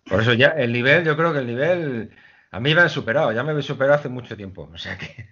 [0.07, 2.11] Por eso ya el nivel, yo creo que el nivel
[2.51, 4.69] a mí me han superado, ya me habéis superado hace mucho tiempo.
[4.73, 5.27] O sea que.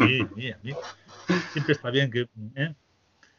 [0.00, 0.74] Sí, sí, a mí.
[1.52, 2.28] Siempre está bien que.
[2.56, 2.74] ¿eh?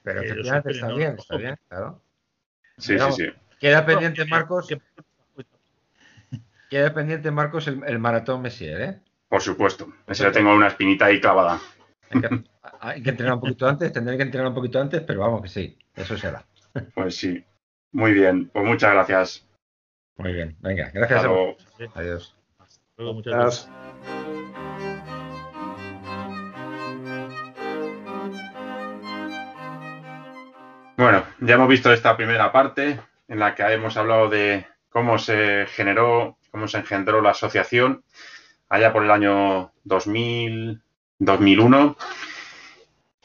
[0.04, 2.02] Pero efectivamente está bien, está bien, claro.
[2.78, 3.26] Sí, sí, sí.
[3.60, 4.70] Queda pendiente, Marcos.
[6.70, 9.00] Queda pendiente, Marcos, el, el maratón Messier, ¿eh?
[9.28, 9.92] Por supuesto.
[10.08, 11.60] Ese lo tengo una espinita ahí clavada.
[12.82, 15.50] Hay que, entrenar un poquito antes, tendré que entrenar un poquito antes, pero vamos que
[15.50, 16.46] sí, eso será.
[16.94, 17.44] Pues sí.
[17.92, 19.48] Muy bien, pues muchas gracias.
[20.18, 21.56] Muy bien, venga, gracias a vos.
[21.96, 22.36] Adiós.
[22.98, 23.70] Luego, muchas gracias.
[30.96, 35.66] Bueno, ya hemos visto esta primera parte en la que hemos hablado de cómo se
[35.68, 36.38] generó,
[36.76, 38.04] engendró la asociación
[38.70, 40.82] allá por el año 2000,
[41.18, 41.98] 2001.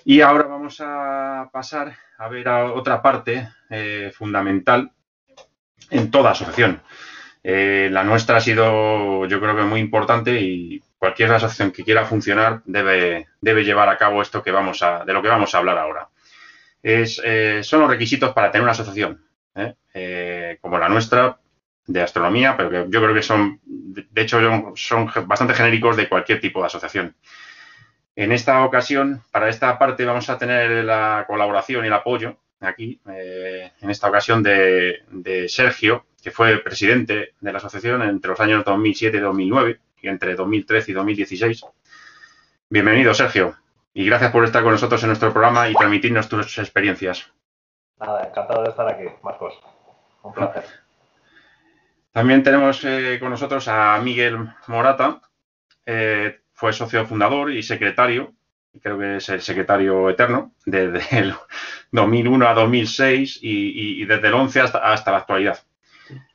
[0.05, 4.93] Y ahora vamos a pasar a ver a otra parte eh, fundamental
[5.90, 6.82] en toda asociación.
[7.43, 12.06] Eh, la nuestra ha sido, yo creo que muy importante y cualquier asociación que quiera
[12.06, 15.59] funcionar debe, debe llevar a cabo esto que vamos a, de lo que vamos a
[15.59, 16.09] hablar ahora.
[16.82, 19.24] Es, eh, son los requisitos para tener una asociación.
[20.61, 21.39] como la nuestra,
[21.86, 24.39] de astronomía, pero que yo creo que son, de hecho,
[24.77, 27.15] son bastante genéricos de cualquier tipo de asociación.
[28.16, 33.01] En esta ocasión, para esta parte, vamos a tener la colaboración y el apoyo aquí,
[33.11, 38.65] eh, en esta ocasión, de, Sergio, que fue presidente de la asociación entre los años
[38.65, 41.66] 2007 y 2009 y entre 2013 y 2016.
[42.70, 43.56] Bienvenido, Sergio,
[43.93, 47.31] y gracias por estar con nosotros en nuestro programa y transmitirnos tus experiencias.
[47.98, 49.55] Nada, encantado de estar aquí, Marcos.
[50.23, 50.84] Un placer.
[52.15, 54.39] También tenemos eh, con nosotros a Miguel
[54.69, 55.20] Morata,
[55.85, 58.35] eh, fue socio fundador y secretario,
[58.81, 61.35] creo que es el secretario eterno, desde el
[61.91, 65.59] 2001 a 2006 y, desde el 11 hasta, hasta la actualidad.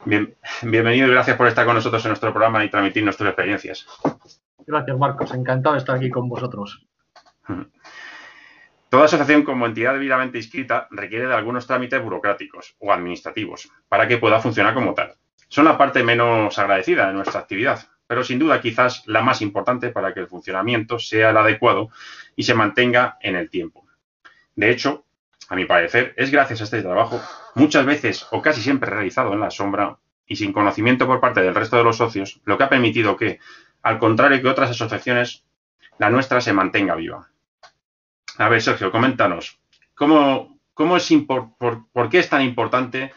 [0.03, 3.87] bienvenido y gracias por estar con nosotros en nuestro programa y transmitir nuestras experiencias.
[4.67, 5.33] Gracias, Marcos.
[5.33, 6.85] Encantado de estar aquí con vosotros.
[8.89, 14.17] Toda asociación como entidad debidamente inscrita requiere de algunos trámites burocráticos o administrativos para que
[14.17, 15.15] pueda funcionar como tal.
[15.49, 19.89] Son la parte menos agradecida de nuestra actividad, pero sin duda quizás la más importante
[19.89, 21.89] para que el funcionamiento sea el adecuado
[22.35, 23.85] y se mantenga en el tiempo.
[24.55, 25.05] De hecho,
[25.49, 27.21] a mi parecer, es gracias a este trabajo,
[27.55, 29.97] muchas veces o casi siempre realizado en la sombra
[30.27, 33.39] y sin conocimiento por parte del resto de los socios, lo que ha permitido que,
[33.81, 35.43] al contrario que otras asociaciones,
[35.97, 37.29] la nuestra se mantenga viva.
[38.37, 39.59] A ver, Sergio, coméntanos,
[39.95, 43.11] ¿cómo, cómo es por, qué es tan importante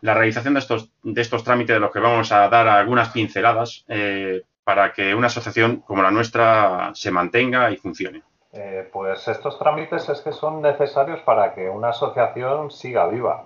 [0.00, 3.84] la realización de estos, de estos trámites de los que vamos a dar algunas pinceladas
[3.88, 8.22] eh, para que una asociación como la nuestra se mantenga y funcione?
[8.52, 13.44] Eh, pues estos trámites es que son necesarios para que una asociación siga viva.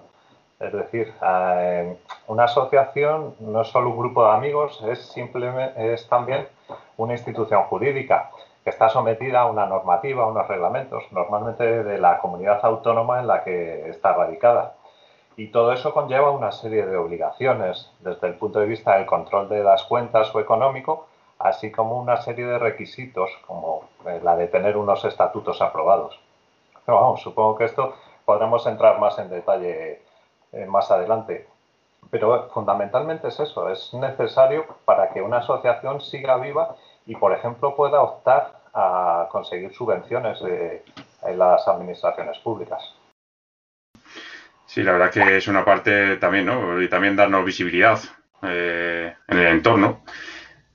[0.60, 1.96] Es decir, eh,
[2.26, 6.46] una asociación no es solo un grupo de amigos, es, simplemente, es también
[6.96, 8.30] una institución jurídica
[8.62, 13.26] que está sometida a una normativa, a unos reglamentos, normalmente de la comunidad autónoma en
[13.26, 14.74] la que está radicada.
[15.40, 19.48] Y todo eso conlleva una serie de obligaciones desde el punto de vista del control
[19.48, 21.06] de las cuentas o económico,
[21.38, 26.20] así como una serie de requisitos, como eh, la de tener unos estatutos aprobados.
[26.84, 27.94] Pero vamos, supongo que esto
[28.26, 30.02] podremos entrar más en detalle
[30.52, 31.48] eh, más adelante.
[32.10, 36.76] Pero fundamentalmente es eso, es necesario para que una asociación siga viva
[37.06, 40.84] y, por ejemplo, pueda optar a conseguir subvenciones de,
[41.22, 42.99] en las administraciones públicas.
[44.70, 46.80] Sí, la verdad que es una parte también, ¿no?
[46.80, 47.98] Y también darnos visibilidad
[48.44, 50.04] eh, en el entorno,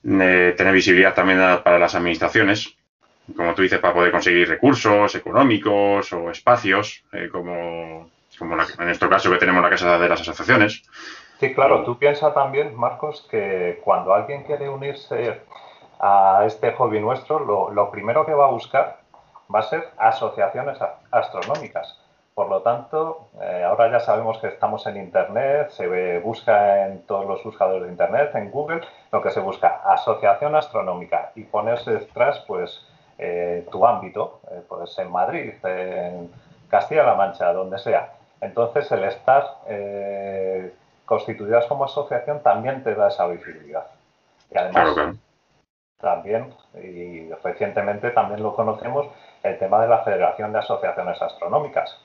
[0.02, 2.76] tener visibilidad también para las administraciones,
[3.34, 9.08] como tú dices, para poder conseguir recursos económicos o espacios, eh, como, como en nuestro
[9.08, 10.82] caso que tenemos la Casa de las Asociaciones.
[11.40, 15.40] Sí, claro, tú piensas también, Marcos, que cuando alguien quiere unirse
[16.00, 18.98] a este hobby nuestro, lo, primero que va a buscar
[19.52, 20.76] va a ser asociaciones
[21.10, 22.05] astronómicas.
[22.36, 27.24] Por lo tanto, eh, ahora ya sabemos que estamos en Internet, se busca en todos
[27.24, 32.44] los buscadores de Internet, en Google, lo que se busca, asociación astronómica, y ponerse detrás,
[32.46, 32.86] pues,
[33.16, 36.30] eh, tu ámbito, eh, puede ser en Madrid, en
[36.68, 38.12] Castilla-La Mancha, donde sea.
[38.42, 39.54] Entonces, el estar
[41.06, 43.86] constituidas como asociación también te da esa visibilidad.
[44.50, 45.16] Y además,
[45.98, 49.06] también, y recientemente también lo conocemos,
[49.42, 51.98] el tema de la Federación de Asociaciones Astronómicas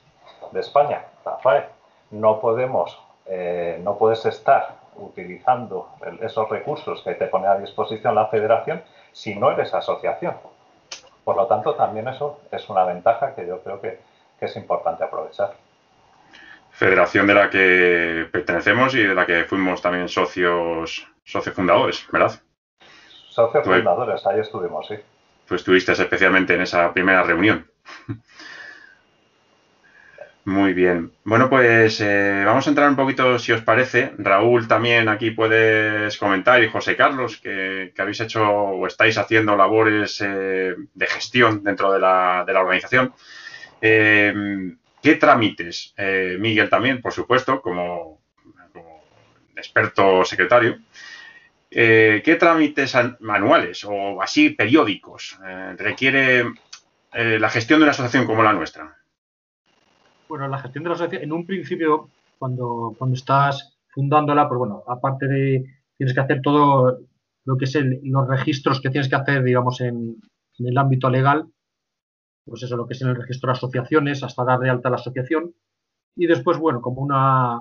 [0.52, 1.66] de España, la FAE.
[2.12, 5.90] No podemos, eh, no puedes estar utilizando
[6.22, 10.36] esos recursos que te pone a disposición la federación si no eres asociación.
[11.24, 14.00] Por lo tanto, también eso es una ventaja que yo creo que,
[14.40, 15.54] que es importante aprovechar.
[16.72, 22.32] Federación de la que pertenecemos y de la que fuimos también socios, socios fundadores, ¿verdad?
[23.30, 24.96] Socios fundadores, ahí estuvimos, sí.
[25.48, 27.70] Tú estuviste especialmente en esa primera reunión.
[30.44, 31.12] Muy bien.
[31.24, 34.14] Bueno, pues eh, vamos a entrar un poquito, si os parece.
[34.18, 40.20] Raúl también aquí puedes comentar y José Carlos, que, habéis hecho o estáis haciendo labores
[40.26, 43.14] eh, de gestión dentro de la, organización.
[43.82, 44.34] Eh,
[45.02, 45.96] ¿Qué trámites?
[46.40, 48.22] Miguel también, por supuesto, como
[49.56, 50.80] experto secretario.
[51.74, 56.42] Eh, ¿qué trámites manuales o así periódicos eh, requiere
[57.14, 58.98] eh, la gestión de una asociación como la nuestra?
[60.32, 62.08] Bueno, la gestión de la asociación, en un principio,
[62.40, 65.66] cuando, cuando estás fundándola, pues bueno, aparte de,
[65.98, 67.00] tienes que hacer todo
[67.44, 70.22] lo que es los registros que tienes que hacer, digamos, en,
[70.60, 71.48] el ámbito legal,
[72.46, 74.96] pues eso, lo que es en el registro de asociaciones, hasta dar de alta la
[74.96, 75.54] asociación.
[76.16, 77.60] Y después, bueno, como una,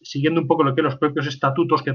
[0.00, 1.94] siguiendo un poco lo que los propios estatutos que,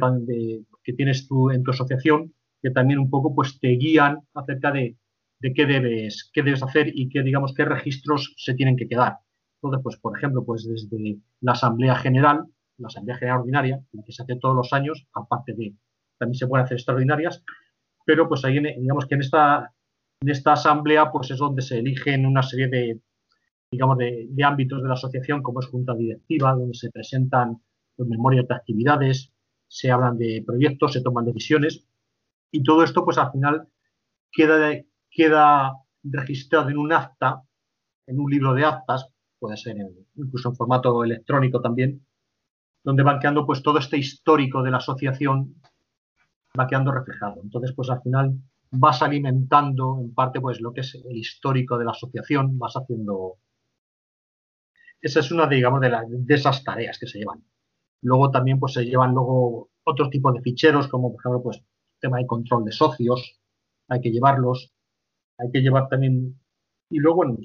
[0.86, 4.96] que tienes tú en tu asociación, que también un poco pues te guían acerca de,
[5.42, 9.18] qué debes, qué debes hacer y qué, digamos, qué registros se tienen que quedar.
[9.62, 12.46] Entonces, pues, por ejemplo, pues desde la Asamblea General,
[12.78, 15.74] la Asamblea General Ordinaria, que se hace todos los años, aparte de,
[16.18, 17.44] también se pueden hacer extraordinarias,
[18.06, 19.74] pero pues ahí, digamos que en esta,
[20.22, 23.02] en esta asamblea, pues es donde se eligen una serie de,
[23.72, 27.62] digamos, de, de ámbitos de la asociación, como es junta directiva, donde se presentan
[27.98, 29.32] en memorias de actividades,
[29.68, 31.86] se hablan de proyectos, se toman decisiones
[32.52, 33.68] y todo esto pues al final
[34.32, 34.72] queda,
[35.18, 35.74] queda
[36.04, 37.42] registrado en un acta,
[38.06, 39.76] en un libro de actas, puede ser
[40.16, 42.06] incluso en formato electrónico también,
[42.84, 45.56] donde van quedando pues todo este histórico de la asociación
[46.58, 47.42] va quedando reflejado.
[47.44, 48.36] Entonces, pues al final
[48.70, 53.38] vas alimentando en parte pues lo que es el histórico de la asociación, vas haciendo...
[55.02, 57.44] Esa es una, digamos, de, de esas tareas que se llevan.
[58.02, 61.64] Luego también pues se llevan luego otros tipos de ficheros, como por ejemplo, pues
[62.00, 63.40] tema de control de socios,
[63.88, 64.77] hay que llevarlos,
[65.38, 66.36] hay que llevar también
[66.90, 67.38] y luego, bueno,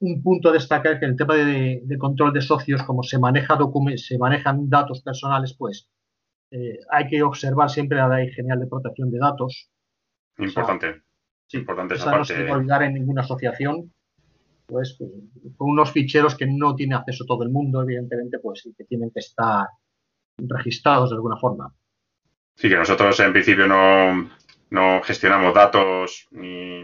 [0.00, 3.56] un punto a destacar que en el tema de, control de socios, como se, maneja
[3.96, 5.88] se manejan datos personales, pues
[6.50, 9.70] eh, hay que observar siempre la ley general de protección de datos.
[10.38, 11.02] Importante.
[11.46, 12.18] sí, importante esa, parte.
[12.18, 13.92] No se olvidar en ninguna asociación,
[14.66, 15.10] pues, pues,
[15.56, 19.20] con unos ficheros que no tiene acceso todo el mundo, evidentemente, pues que tienen que
[19.20, 19.68] estar
[20.38, 21.72] registrados de alguna forma.
[22.56, 24.30] Sí, que nosotros en principio no,
[24.70, 26.82] no gestionamos datos ni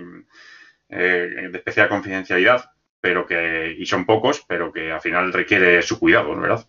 [0.89, 5.99] eh, de especial confidencialidad, pero que, y son pocos, pero que al final requiere su
[5.99, 6.67] cuidado, ¿verdad?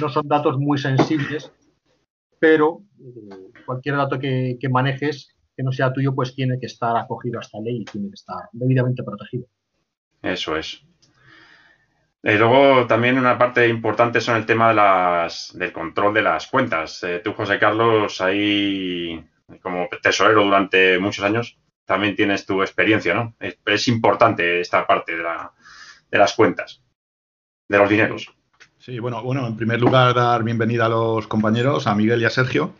[0.00, 1.52] No son datos muy sensibles,
[2.38, 7.38] pero eh, cualquier dato que, manejes que no sea tuyo, pues tiene que estar acogido
[7.38, 9.46] a esta ley y tiene que estar debidamente protegido.
[10.22, 10.84] Eso es.
[12.22, 16.22] Y eh, luego también una parte importante son el tema de las, del control de
[16.22, 17.04] las cuentas.
[17.24, 19.24] tú, José Carlos, ahí
[19.62, 23.34] como tesorero durante muchos años, también tienes tu experiencia, ¿no?
[23.40, 26.82] Es, importante esta parte de, las cuentas,
[27.66, 28.30] de los dineros.
[28.78, 32.30] Sí, bueno, bueno, en primer lugar dar bienvenida a los compañeros, a Miguel y a
[32.30, 32.74] Sergio.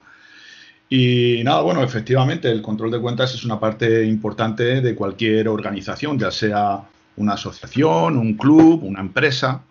[0.91, 6.19] Y nada, bueno, efectivamente, el control de cuentas es una parte importante de cualquier organización,
[6.19, 6.83] ya sea
[7.17, 9.63] una asociación, un club, una empresa.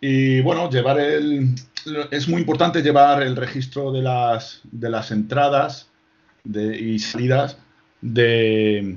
[0.00, 1.54] Y bueno, llevar el.
[2.10, 5.90] Es muy importante llevar el registro de las, de las entradas
[6.52, 7.58] y salidas
[8.00, 8.96] de,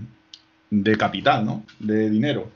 [0.97, 1.63] capital, ¿no?
[1.79, 2.49] de dinero.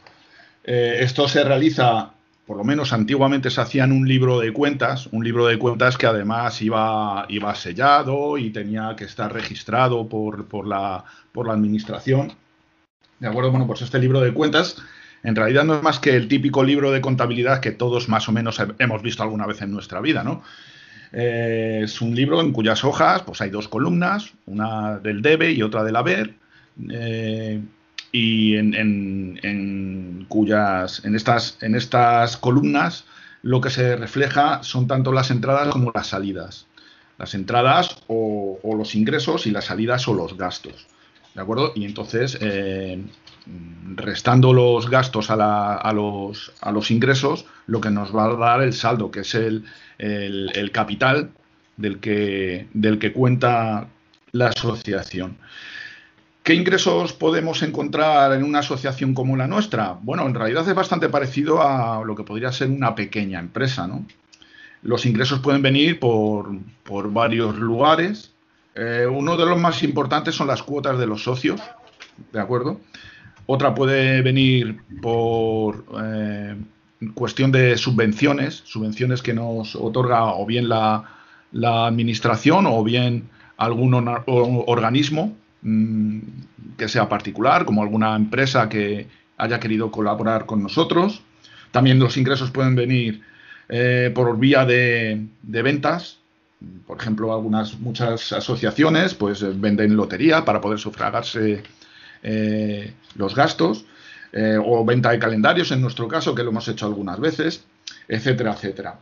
[0.64, 2.12] Eh, esto se realiza,
[2.46, 5.98] por lo menos antiguamente se hacía en un libro de cuentas, un libro de cuentas
[5.98, 11.54] que además iba, iba sellado y tenía que estar registrado por, por, la, por la
[11.54, 12.34] administración.
[13.20, 13.52] ¿De acuerdo?
[13.52, 14.78] Bueno, pues este libro de cuentas
[15.24, 18.34] en realidad no es más que el típico libro de contabilidad que todos más o
[18.34, 20.44] menos hemos visto alguna vez en nuestra vida, ¿no?
[21.14, 25.62] Eh, es un libro en cuyas hojas pues hay dos columnas, una del debe y
[25.62, 26.34] otra del haber,
[26.90, 27.62] eh,
[28.12, 33.06] y en, cuyas en estas, en estas columnas
[33.44, 36.66] lo que se refleja son tanto las entradas como las salidas.
[37.20, 40.88] Las entradas o, los ingresos y las salidas o los gastos.
[41.36, 41.74] ¿De acuerdo?
[41.76, 43.04] Y entonces, eh,
[43.96, 49.22] restando los gastos a, los, ingresos, lo que nos va a dar el saldo, que
[49.22, 51.32] es el, capital
[51.78, 53.88] del que, del que cuenta
[54.32, 55.38] la asociación.
[56.44, 59.98] ¿Qué ingresos podemos encontrar en una asociación como la nuestra?
[60.02, 64.06] Bueno, en realidad es bastante parecido a lo que podría ser una pequeña empresa, ¿no?
[64.82, 66.50] Los ingresos pueden venir por,
[67.12, 68.34] varios lugares.
[68.76, 71.62] Eh, uno de los más importantes son las cuotas de los socios,
[72.34, 72.82] ¿de acuerdo?
[73.46, 76.56] Otra puede venir por eh,
[77.14, 81.10] cuestión de subvenciones, subvenciones que nos otorga o bien la,
[81.54, 86.20] administración o bien algún organismo mm,
[86.78, 89.08] que sea particular, como alguna empresa que
[89.38, 91.22] haya querido colaborar con nosotros.
[91.72, 93.22] También los ingresos pueden venir
[93.70, 96.20] eh, por vía de, ventas.
[96.88, 101.64] Por ejemplo, algunas muchas asociaciones pues venden lotería para poder sufragarse
[102.24, 103.86] eh, los gastos.
[104.36, 107.66] Eh, o venta de calendarios en nuestro caso, que lo hemos hecho algunas veces,
[108.08, 108.98] etcétera, etcétera.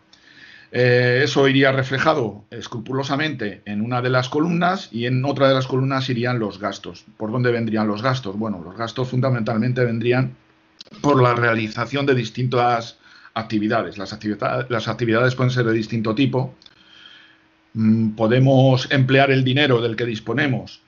[0.74, 5.68] Eh, eso iría reflejado escrupulosamente en una de las columnas y en otra de las
[5.68, 7.06] columnas irían los gastos.
[7.16, 8.38] ¿Por dónde vendrían los gastos?
[8.38, 10.36] Bueno, los gastos fundamentalmente vendrían
[11.00, 12.98] por la realización de distintas
[13.34, 13.98] actividades.
[13.98, 14.18] Las,
[14.70, 16.56] las actividades pueden ser de distinto tipo.
[17.74, 20.82] Mm, podemos emplear el dinero del que disponemos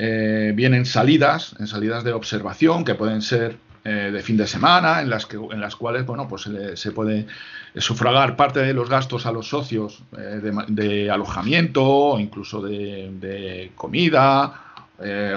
[0.00, 4.46] eh, bien en salidas, en salidas de observación, que pueden ser eh, de fin de
[4.46, 7.26] semana, en las, que, en las cuales bueno, pues se, puede
[7.74, 14.62] sufragar parte de los gastos a los socios eh, de, alojamiento o incluso de, comida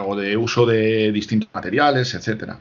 [0.05, 2.59] o de uso de distintos materiales, etcétera.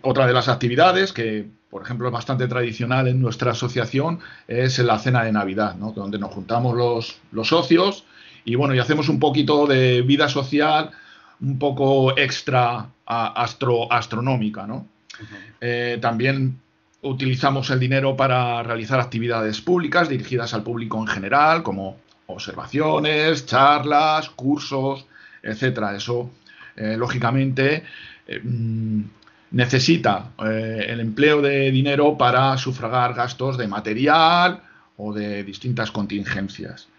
[0.00, 4.98] otra de las actividades que, por ejemplo, es bastante tradicional en nuestra asociación es la
[4.98, 8.06] cena de Navidad, donde nos juntamos los socios
[8.44, 10.90] y bueno, y hacemos un poquito de vida social
[11.40, 14.86] un poco extra astro, astronómica, ¿no?
[15.60, 16.60] Eh, también
[17.02, 21.96] utilizamos el dinero para realizar actividades públicas dirigidas al público en general, como
[22.26, 25.06] observaciones, charlas, cursos,
[25.42, 25.96] etcétera.
[25.96, 26.30] Eso,
[26.76, 27.84] eh, lógicamente,
[28.26, 29.02] eh, mm,
[29.52, 34.62] necesita el empleo de dinero para sufragar gastos de material
[34.96, 36.89] o de distintas contingencias.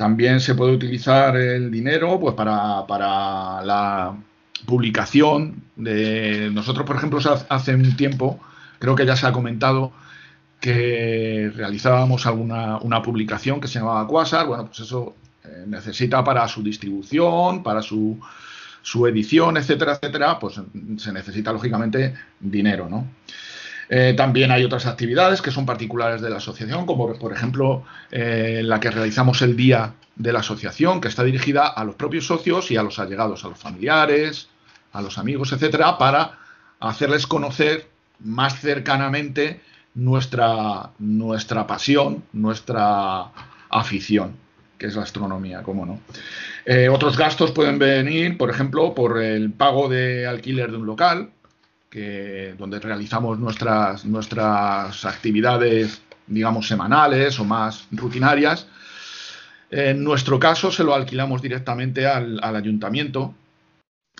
[0.00, 4.16] También se puede utilizar el dinero pues, para, para la
[4.64, 7.20] publicación de nosotros, por ejemplo,
[7.50, 8.40] hace un tiempo,
[8.78, 9.92] creo que ya se ha comentado,
[10.58, 16.48] que realizábamos alguna una publicación que se llamaba Quasar, bueno, pues eso eh, necesita para
[16.48, 18.18] su distribución, para su,
[18.80, 20.62] su, edición, etcétera, etcétera, pues
[20.96, 23.06] se necesita lógicamente dinero, ¿no?
[23.92, 28.60] Eh, también hay otras actividades que son particulares de la asociación, como por ejemplo eh,
[28.62, 32.70] la que realizamos el día de la asociación, que está dirigida a los propios socios
[32.70, 34.48] y a los allegados, a los familiares,
[34.92, 36.38] a los amigos, etcétera, para
[36.78, 37.88] hacerles conocer
[38.20, 39.60] más cercanamente
[39.94, 43.32] nuestra, nuestra pasión, nuestra
[43.70, 44.36] afición,
[44.78, 45.98] que es la astronomía, cómo no.
[46.64, 51.30] Eh, otros gastos pueden venir, por ejemplo, por el pago de alquiler de un local,
[51.92, 58.66] donde realizamos nuestras, nuestras actividades, digamos, semanales o más rutinarias.
[59.70, 63.34] En nuestro caso se lo alquilamos directamente al, ayuntamiento,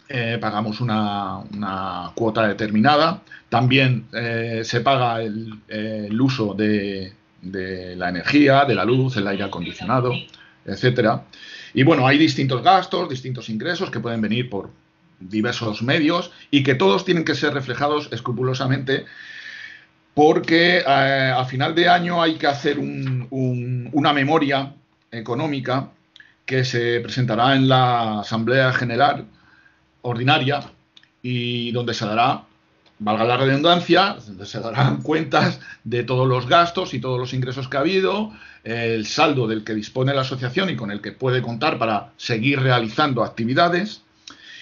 [0.09, 1.42] eh, pagamos una,
[2.14, 3.22] cuota determinada.
[3.48, 9.44] También eh, se paga el, uso de, de, la energía, de la luz, el aire
[9.44, 10.12] acondicionado,
[10.64, 11.24] etcétera.
[11.74, 14.70] Y bueno, hay distintos gastos, distintos ingresos que pueden venir por,
[15.20, 19.05] diversos medios y que todos tienen que ser reflejados escrupulosamente
[20.14, 24.74] porque eh, a final de año hay que hacer una memoria
[25.10, 25.90] económica
[26.44, 29.24] que se presentará en la Asamblea General
[30.02, 30.64] Ordinaria
[31.22, 32.42] y donde se dará,
[32.98, 37.68] valga la redundancia, donde se darán cuentas de todos los gastos y todos los ingresos
[37.68, 38.32] que ha habido,
[38.64, 42.60] el saldo del que dispone la asociación y con el que puede contar para seguir
[42.60, 44.02] realizando actividades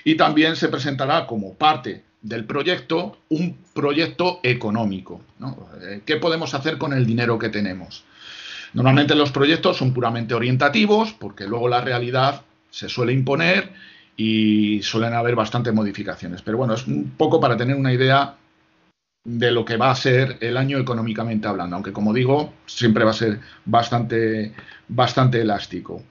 [0.05, 5.21] y también se presentará como parte del proyecto un proyecto económico.
[5.83, 8.05] Eh, ¿Qué podemos hacer con el dinero que tenemos?
[8.75, 13.73] Normalmente los proyectos son puramente orientativos porque luego la realidad se suele imponer
[14.17, 16.43] y suelen haber bastantes modificaciones.
[16.43, 18.35] Pero bueno, es un poco para tener una idea
[19.25, 23.11] de lo que va a ser el año económicamente hablando, aunque como digo, siempre va
[23.11, 24.55] a ser bastante,
[24.89, 26.03] bastante elástico.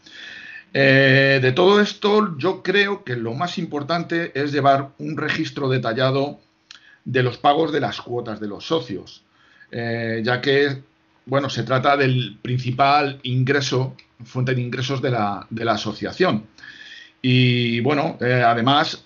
[0.74, 6.40] Eh, de todo esto, yo creo que lo más importante es llevar un registro detallado
[7.06, 9.24] de los pagos de las cuotas de los socios,
[9.72, 10.84] eh, ya que,
[11.26, 13.96] bueno, se trata del principal ingreso,
[14.26, 16.46] fuente de ingresos de la, asociación.
[17.22, 19.06] Y bueno, eh, además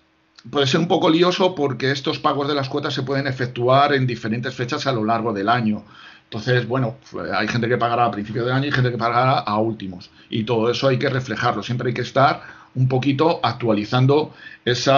[0.49, 4.07] puede ser un poco lioso porque estos pagos de las cuotas se pueden efectuar en
[4.07, 5.85] diferentes fechas a lo largo del año.
[6.31, 6.95] Entonces, bueno,
[7.33, 10.09] hay gente que pagará a principio de año y gente que pagará a últimos.
[10.29, 11.61] Y todo eso hay que reflejarlo.
[11.61, 12.41] Siempre hay que estar
[12.73, 14.33] un poquito actualizando
[14.63, 14.95] ese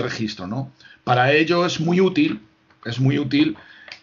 [0.00, 0.72] registro, ¿no?
[1.04, 2.40] Para ello es muy útil,
[2.84, 3.56] es muy útil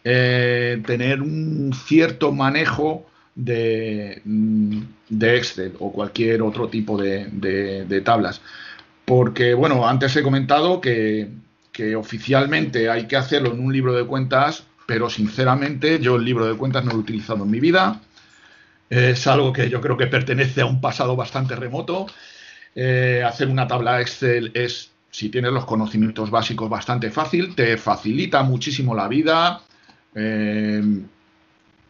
[0.05, 3.05] eh, tener un cierto manejo
[3.35, 8.39] de, de, Excel o cualquier otro tipo de, tablas.
[9.03, 11.27] Porque, bueno, antes he comentado que
[11.97, 16.57] oficialmente hay que hacerlo en un libro de cuentas pero sinceramente yo el libro de
[16.57, 18.01] cuentas no lo he utilizado en mi vida.
[18.89, 22.07] Es algo que yo creo que pertenece a un pasado bastante remoto.
[22.73, 28.41] Eh, hacer una tabla Excel es, si tienes los conocimientos básicos, bastante fácil, te facilita
[28.41, 29.61] muchísimo la vida.
[30.15, 30.81] Eh,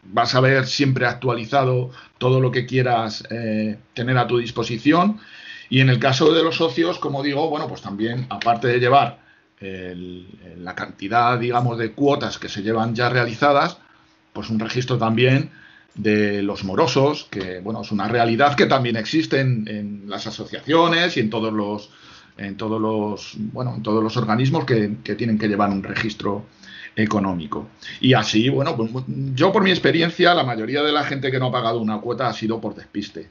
[0.02, 5.18] vas a ver siempre actualizado todo lo que quieras eh, tener a tu disposición.
[5.70, 9.29] Y en el caso de los socios, como digo, bueno, pues también, aparte de llevar
[9.60, 13.78] la cantidad, digamos, de cuotas que se llevan ya realizadas,
[14.32, 15.50] pues un registro también
[15.94, 21.20] de los morosos, que bueno, es una realidad que también existe en, las asociaciones y
[21.20, 21.90] en todos los
[22.38, 26.46] en todos los bueno, en todos los organismos que, que, tienen que llevar un registro
[26.96, 27.68] económico.
[28.00, 28.90] Y así, bueno, pues
[29.34, 32.28] yo por mi experiencia, la mayoría de la gente que no ha pagado una cuota
[32.28, 33.28] ha sido por despiste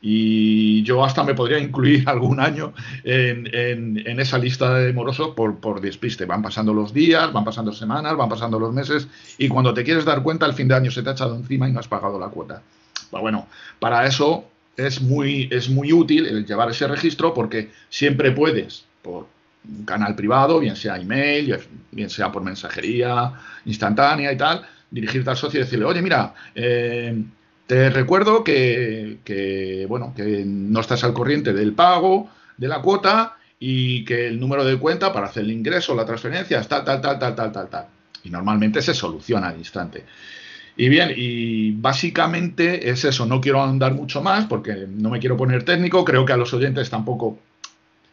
[0.00, 2.72] y yo hasta me podría incluir algún año
[3.04, 6.26] en, esa lista de morosos por, por, despiste.
[6.26, 9.08] Van pasando los días, van pasando semanas, van pasando los meses
[9.38, 11.68] y cuando te quieres dar cuenta, al fin de año se te ha echado encima
[11.68, 12.62] y no has pagado la cuota.
[13.10, 13.46] Pues bueno,
[13.78, 14.46] para eso
[14.76, 19.26] es muy, es muy útil el llevar ese registro porque siempre puedes, por
[19.68, 21.58] un canal privado, bien sea email,
[21.90, 23.32] bien sea por mensajería
[23.64, 27.24] instantánea y tal, dirigirte al socio y decirle, oye, mira, eh,
[27.66, 34.04] te recuerdo que, bueno, que no estás al corriente del pago de la cuota y
[34.04, 37.34] que el número de cuenta para hacer el ingreso la transferencia está tal, tal, tal,
[37.34, 37.86] tal, tal, tal.
[38.22, 40.04] Y normalmente se soluciona al instante.
[40.76, 43.24] Y bien, y básicamente es eso.
[43.26, 46.04] No quiero andar mucho más porque no me quiero poner técnico.
[46.04, 47.38] Creo que a los oyentes tampoco,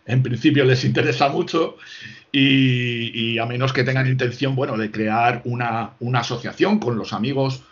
[0.06, 1.78] en principio, les interesa mucho.
[2.32, 7.64] Y, a menos que tengan intención, bueno, de crear una, una asociación con los amigos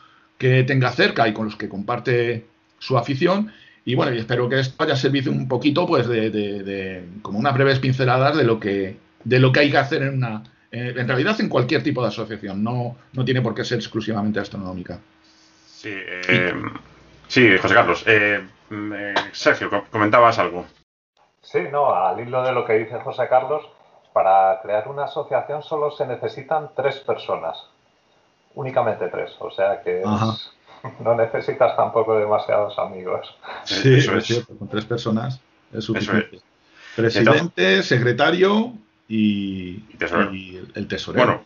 [0.42, 2.48] que tenga cerca y con los que comparte
[2.80, 3.54] su afición.
[3.86, 7.78] Y bueno, y espero que esto haya servido un poquito, pues, de, como unas breves
[7.78, 10.42] pinceladas de lo que, de lo que hay que hacer en una,
[10.72, 14.40] eh, en realidad en cualquier tipo de asociación, no, no tiene por qué ser exclusivamente
[14.40, 14.98] astronómica.
[15.68, 16.54] Sí, eh,
[17.28, 18.04] sí José Carlos.
[18.08, 18.94] Eh, mm,
[19.34, 20.66] Sergio, comentabas algo.
[21.44, 23.62] Sí, no, al hilo de lo que dice José Carlos,
[24.12, 27.64] para crear una asociación solo se necesitan tres personas,
[28.56, 30.04] únicamente tres, o sea que
[31.00, 33.36] no necesitas tampoco demasiados amigos.
[33.64, 35.40] Sí, eso es cierto, con tres personas
[35.74, 36.42] es suficiente.
[36.96, 38.74] Presidente, secretario
[39.08, 39.84] y,
[40.76, 41.26] el tesorero.
[41.26, 41.46] Bueno,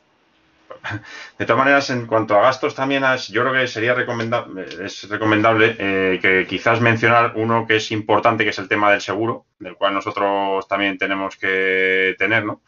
[1.38, 5.76] de todas maneras, en cuanto a gastos también, yo creo que sería recomendable, es recomendable
[5.78, 9.76] eh, que quizás mencionar uno que es importante, que es el tema del seguro, del
[9.76, 12.62] cual nosotros también tenemos que tener, ¿no?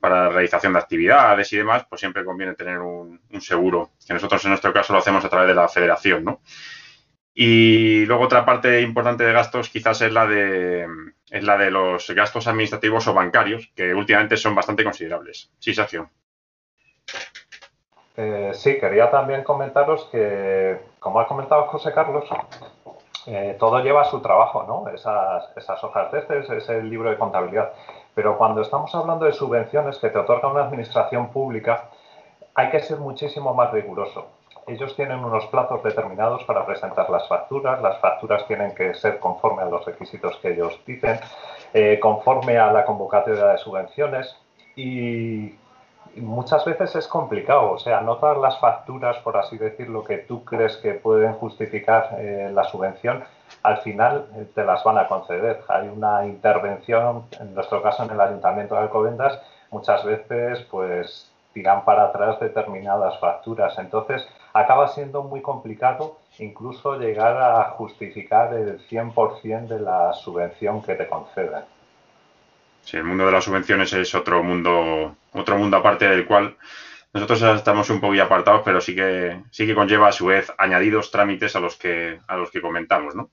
[0.00, 4.50] Para realización de actividades y demás, pues siempre conviene tener un, seguro, que nosotros en
[4.50, 6.40] nuestro caso lo hacemos a través de la federación, ¿no?
[7.34, 10.86] Y luego otra parte importante de gastos quizás es la de,
[11.30, 15.50] es la de los gastos administrativos o bancarios, que últimamente son bastante considerables.
[15.58, 16.10] Sí, Sergio.
[18.16, 22.24] Eh, sí, quería también comentaros que, como ha comentado José Carlos,
[23.26, 24.90] eh, todo lleva su trabajo, ¿no?
[24.92, 27.72] Esas, hojas de este, es el libro de contabilidad.
[28.14, 31.90] Pero cuando estamos hablando de subvenciones que te otorga una administración pública,
[32.54, 34.26] hay que ser muchísimo más riguroso.
[34.66, 39.62] Ellos tienen unos plazos determinados para presentar las facturas, las facturas tienen que ser conforme
[39.62, 41.18] a los requisitos que ellos dicen,
[41.72, 44.36] eh, conforme a la convocatoria de subvenciones
[44.76, 45.54] y
[46.16, 50.44] muchas veces es complicado, o sea, no todas las facturas, por así decirlo, que tú
[50.44, 53.24] crees que pueden justificar eh, la subvención,
[53.62, 55.60] al final eh, te las van a conceder.
[55.68, 61.84] Hay una intervención, en nuestro caso en el Ayuntamiento de Alcobendas, muchas veces pues tiran
[61.84, 63.78] para atrás determinadas facturas.
[63.78, 70.94] Entonces, acaba siendo muy complicado incluso llegar a justificar el 100% de la subvención que
[70.94, 71.62] te conceden.
[72.82, 76.56] Sí, el mundo de las subvenciones es otro mundo, otro mundo aparte del cual
[77.12, 81.10] nosotros estamos un poco apartados, pero sí que, sí que conlleva a su vez añadidos
[81.10, 83.28] trámites a los que, a los que comentamos, ¿no?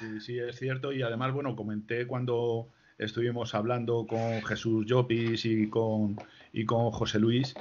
[0.00, 0.92] Sí, sí, es cierto.
[0.92, 2.68] Y además, bueno, comenté cuando
[2.98, 6.16] estuvimos hablando con Jesús Llopis y con,
[6.52, 7.54] y con José Luis,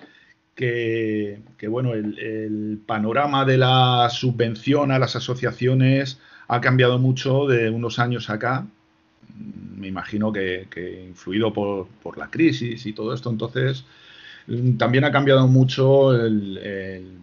[0.56, 7.70] que, bueno, el, el, panorama de la subvención a las asociaciones ha cambiado mucho de
[7.70, 8.66] unos años acá
[9.80, 13.86] me imagino que, influido por, la crisis y todo esto, entonces
[14.48, 17.18] mm, también ha cambiado mucho el,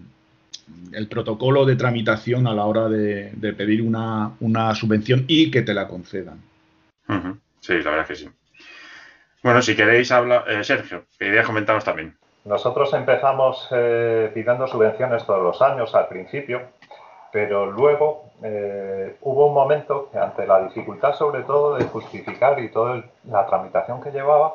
[1.08, 6.40] protocolo de tramitación a la hora de, pedir una, subvención y que te la concedan.
[7.60, 8.28] Sí, la verdad que sí.
[9.42, 12.16] Bueno, si queréis hablar, eh, Sergio, quería comentaros también.
[12.44, 16.62] Nosotros empezamos eh, pidiendo subvenciones todos los años al principio
[17.36, 22.70] pero luego eh, hubo un momento que ante la dificultad sobre todo de justificar y
[22.70, 24.54] toda la tramitación que llevaba,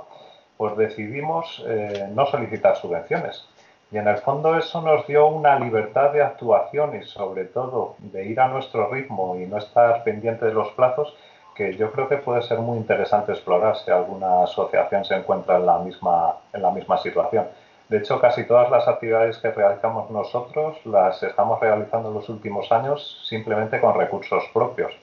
[0.57, 3.47] pues decidimos eh, no solicitar subvenciones.
[3.91, 8.25] Y en el fondo eso nos dio una libertad de actuación y sobre todo de
[8.25, 11.13] ir a nuestro ritmo y no estar pendiente de los plazos
[11.55, 15.65] que yo creo que puede ser muy interesante explorar si alguna asociación se encuentra en
[15.65, 17.47] la misma, en la misma situación.
[17.89, 22.71] De hecho, casi todas las actividades que realizamos nosotros las estamos realizando en los últimos
[22.71, 24.93] años simplemente con recursos propios,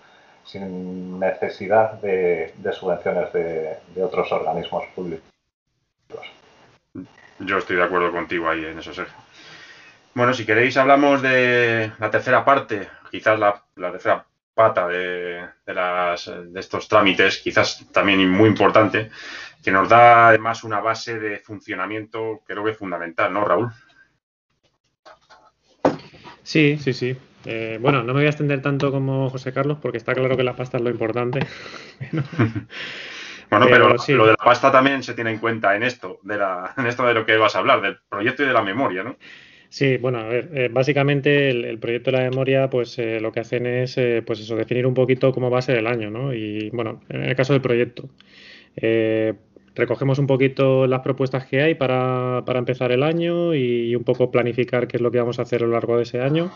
[0.45, 5.38] sin necesidad de, subvenciones de, otros organismos públicos.
[7.41, 9.15] Yo estoy de acuerdo contigo ahí en eso, Sergio.
[10.15, 13.63] Bueno, si queréis hablamos de la tercera parte, quizás la,
[13.93, 14.25] tercera
[14.55, 19.11] pata de, de estos trámites, quizás también muy importante,
[19.63, 23.71] que nos da además una base de funcionamiento creo que es fundamental, ¿no, Raúl?
[26.43, 27.17] Sí, sí, sí.
[27.45, 30.43] Eh, bueno, no me voy a extender tanto como José Carlos porque está claro que
[30.43, 31.47] la pasta es lo importante.
[33.51, 36.75] bueno, pero, lo de la pasta también se tiene en cuenta en esto, de la,
[36.79, 39.17] en esto de lo que vas a hablar, del proyecto y de la memoria, ¿no?
[39.71, 43.41] Sí, bueno, a ver, eh, básicamente el, proyecto de la memoria, pues eh, lo que
[43.41, 46.33] hacen es, pues eso, definir un poquito cómo va a ser el año, ¿no?
[46.33, 48.09] Y bueno, en el caso del proyecto,
[49.75, 54.89] recogemos un poquito las propuestas que hay para, empezar el año y un poco planificar
[54.89, 56.51] qué es lo que vamos a hacer a lo largo de ese año.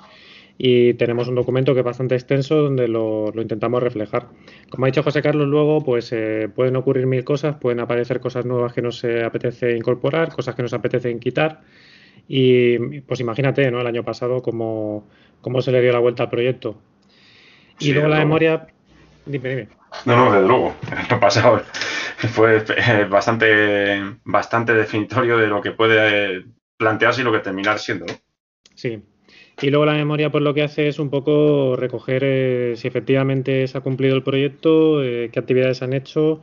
[0.58, 4.28] Y tenemos un documento que es bastante extenso donde lo, intentamos reflejar.
[4.70, 8.44] Como ha dicho José Carlos, luego pues eh, pueden ocurrir mil cosas, pueden aparecer cosas
[8.44, 11.62] nuevas que nos apetece incorporar, cosas que nos apetece quitar.
[12.28, 13.80] Y pues imagínate, ¿no?
[13.80, 15.08] El año pasado cómo,
[15.40, 16.78] cómo se le dio la vuelta al proyecto.
[17.78, 18.66] Y luego la memoria...
[19.24, 19.68] Dime, dime.
[20.04, 20.74] No, no, desde luego.
[20.90, 21.62] El año pasado
[22.16, 26.44] fue eh, bastante, bastante definitorio de lo que puede
[26.76, 28.06] plantearse y lo que terminar siendo.
[28.74, 29.02] Sí.
[29.62, 33.66] Y luego la memoria, pues lo que hace es un poco recoger eh, si efectivamente
[33.68, 36.42] se ha cumplido el proyecto, eh, qué actividades han hecho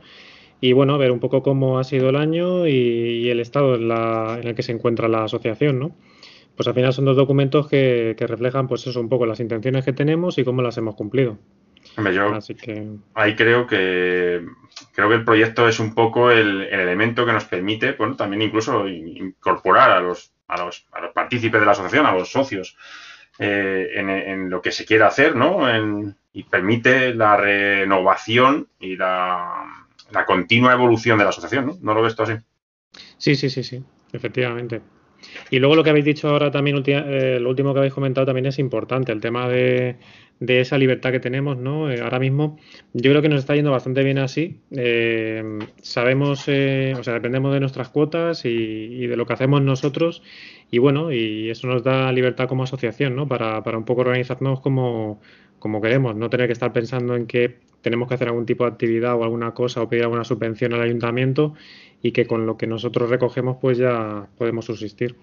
[0.60, 4.48] y bueno, ver un poco cómo ha sido el año y, el estado en, en,
[4.48, 5.96] el que se encuentra la asociación, ¿no?
[6.56, 9.84] Pues al final son dos documentos que, que reflejan, pues eso, un poco las intenciones
[9.84, 11.38] que tenemos y cómo las hemos cumplido.
[11.96, 12.38] yo
[13.14, 14.44] ahí creo que
[14.92, 18.86] creo que el proyecto es un poco el, elemento que nos permite, bueno, también incluso
[18.88, 22.76] incorporar a los, a los, a los partícipes de la asociación, a los socios,
[23.42, 25.66] eh, en, lo que se quiera hacer, ¿no?
[26.32, 31.78] y permite la renovación y la, la, continua evolución de la asociación, ¿no?
[31.80, 32.34] ¿No lo ves tú así?
[33.16, 34.82] Sí, sí, sí, sí, efectivamente.
[35.50, 38.46] Y luego lo que habéis dicho ahora también, eh, lo último que habéis comentado también
[38.46, 39.96] es importante, el tema de,
[40.40, 41.90] de esa libertad que tenemos, ¿no?
[41.90, 42.58] Eh, ahora mismo
[42.94, 44.60] yo creo que nos está yendo bastante bien así.
[44.74, 50.22] Eh, sabemos, eh, o sea, dependemos de nuestras cuotas y, de lo que hacemos nosotros
[50.70, 53.26] y bueno, y eso nos da libertad como asociación, ¿no?
[53.26, 55.20] Para, para un poco organizarnos como,
[55.58, 58.70] como queremos, no tener que estar pensando en que tenemos que hacer algún tipo de
[58.70, 61.54] actividad o alguna cosa o pedir alguna subvención al ayuntamiento
[62.02, 65.16] y que con lo que nosotros recogemos pues ya podemos subsistir.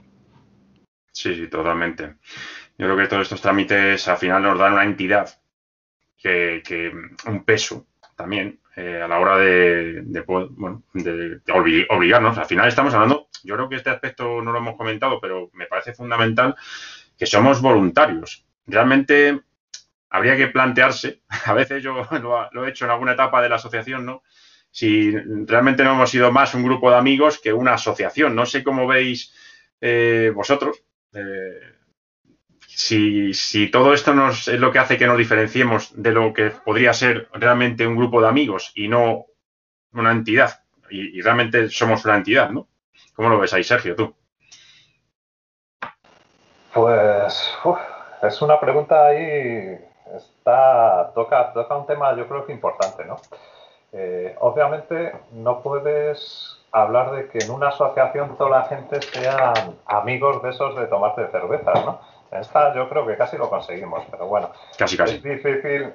[1.12, 2.16] Sí, sí, totalmente.
[2.78, 5.30] Yo creo que todos estos trámites al final nos dan una entidad
[6.18, 6.92] que,
[7.26, 7.88] un peso
[8.18, 11.40] también eh, a la hora de, bueno, de,
[11.90, 12.38] obligarnos.
[12.38, 15.68] Al final estamos hablando, yo creo que este aspecto no lo hemos comentado, pero me
[15.68, 16.56] parece fundamental
[17.18, 18.44] que somos voluntarios.
[18.66, 19.40] Realmente
[20.10, 22.08] habría que plantearse, a veces yo
[22.52, 24.24] lo, he hecho en alguna etapa de la asociación, ¿no?
[24.70, 25.12] Si
[25.46, 28.36] realmente no hemos sido más un grupo de amigos que una asociación.
[28.36, 29.34] No sé cómo veis
[29.80, 30.84] eh, vosotros.
[31.14, 31.77] Eh,
[32.78, 36.94] si, todo esto nos, es lo que hace que nos diferenciemos de lo que podría
[36.94, 39.26] ser realmente un grupo de amigos y no
[39.94, 42.68] una entidad, y, realmente somos una entidad, ¿no?
[43.16, 44.16] ¿Cómo lo ves ahí, Sergio, tú?
[46.72, 47.58] Pues
[48.22, 49.80] es una pregunta ahí,
[50.16, 53.16] está, toca, toca un tema yo creo que importante, ¿no?
[53.92, 60.44] Eh, obviamente no puedes hablar de que en una asociación toda la gente sean amigos
[60.44, 62.17] de esos de tomarte cervezas, ¿no?
[62.32, 64.52] Esta yo creo que casi lo conseguimos, pero bueno.
[64.78, 65.16] Casi, casi.
[65.16, 65.94] Es difícil,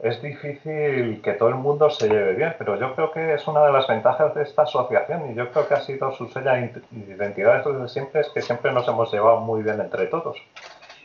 [0.00, 3.64] es difícil que todo el mundo se lleve bien, pero yo creo que es una
[3.64, 7.64] de las ventajas de esta asociación y yo creo que ha sido su sella identidad
[7.64, 10.38] desde siempre, es que siempre nos hemos llevado muy bien entre todos.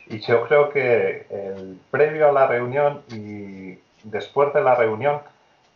[0.08, 5.20] Y yo creo que el previo a la reunión y después de la reunión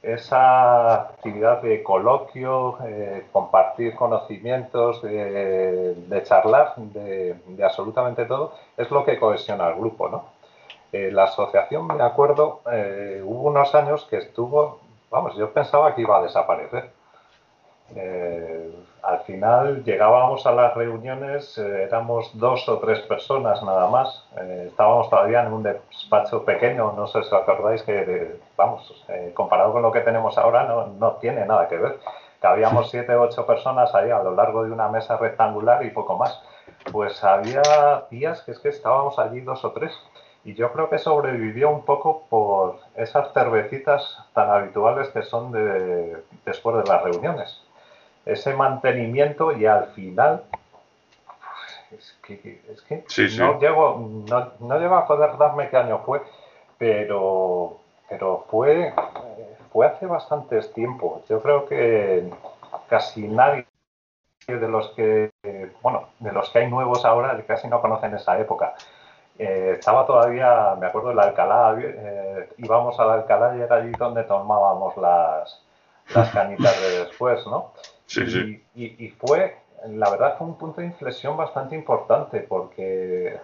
[0.03, 9.19] esa actividad de coloquio, eh, compartir conocimientos, de, charlar de, absolutamente todo, es lo que
[9.19, 10.09] cohesiona al grupo.
[10.09, 10.25] ¿no?
[10.93, 16.03] Eh, la asociación, me acuerdo, eh, hubo unos años que estuvo, vamos, yo pensaba que
[16.03, 16.91] iba a desaparecer.
[19.03, 24.25] Al final llegábamos a las reuniones, éramos dos o tres personas nada más,
[24.67, 29.73] estábamos todavía en un despacho pequeño, no sé si os acordáis que vamos, eh, comparado
[29.73, 31.99] con lo que tenemos ahora, no, tiene nada que ver.
[32.41, 36.17] Cabíamos siete o ocho personas ahí a lo largo de una mesa rectangular y poco
[36.17, 36.41] más.
[36.91, 37.63] Pues había
[38.11, 39.93] días que es que estábamos allí dos o tres.
[40.43, 46.17] Y yo creo que sobrevivió un poco por esas cervecitas tan habituales que son de,
[46.47, 47.63] después de las reuniones.
[48.27, 50.45] Ese mantenimiento y al final
[51.91, 53.05] es que, es que
[53.39, 56.23] No, llego, no, no, llego a poder darme qué año fue,
[56.79, 57.81] pero
[58.11, 58.93] pero fue,
[59.73, 61.23] fue hace bastantes tiempos.
[61.29, 62.29] Yo creo que
[62.89, 63.65] casi nadie
[64.49, 65.31] de los que,
[65.81, 68.75] bueno, de los que hay nuevos ahora casi no conocen esa época.
[69.39, 74.25] Eh, estaba todavía, me acuerdo, el Alcalá, eh, íbamos al Alcalá y era allí donde
[74.25, 75.63] tomábamos las,
[76.13, 77.73] las canitas de después, ¿no?
[78.11, 78.61] Sí, sí.
[78.75, 79.57] Y, y, fue,
[79.87, 83.39] la verdad, fue un punto de inflexión bastante importante porque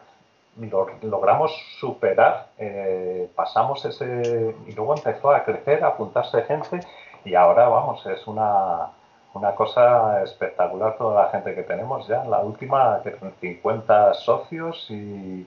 [1.03, 6.81] logramos superar, eh, pasamos ese y luego empezó a crecer, a apuntarse gente
[7.25, 8.89] y ahora vamos, es una,
[9.35, 12.25] una cosa espectacular toda la gente que tenemos ya.
[12.25, 15.47] La última, que 50 socios y,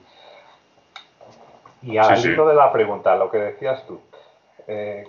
[1.82, 4.00] y al hilo de la pregunta, lo que decías tú.
[4.66, 5.04] Eh,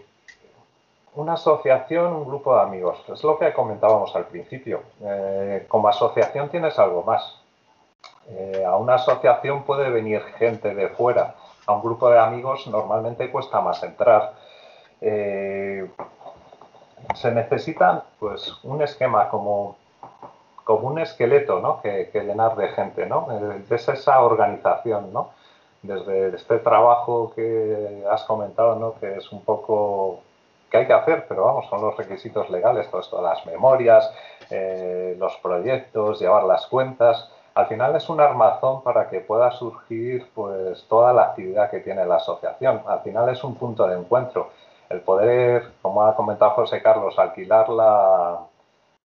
[1.15, 4.81] una asociación, un grupo de amigos, es lo que comentábamos al principio.
[5.03, 7.41] Eh, como asociación tienes algo más,
[8.29, 11.35] eh, a una asociación puede venir gente de fuera.
[11.65, 14.33] A un grupo de amigos normalmente cuesta más entrar.
[15.01, 15.89] Eh,
[17.15, 19.75] se necesita pues un esquema como,
[20.63, 21.81] como un esqueleto ¿no?
[21.81, 23.05] que, llenar de gente.
[23.05, 23.27] ¿no?
[23.69, 25.11] Es esa organización.
[25.11, 25.31] ¿no?
[25.81, 28.93] Desde este trabajo que has comentado, ¿no?
[28.99, 30.21] que es un poco
[30.71, 34.11] que hay que hacer, pero vamos, son los requisitos legales, todo esto, las memorias,
[35.17, 40.85] los proyectos, llevar las cuentas al final es un armazón para que pueda surgir pues
[40.87, 42.81] toda la actividad que tiene la asociación.
[42.87, 44.51] Al final es un punto de encuentro.
[44.89, 48.39] El poder, como ha comentado José Carlos, alquilar la,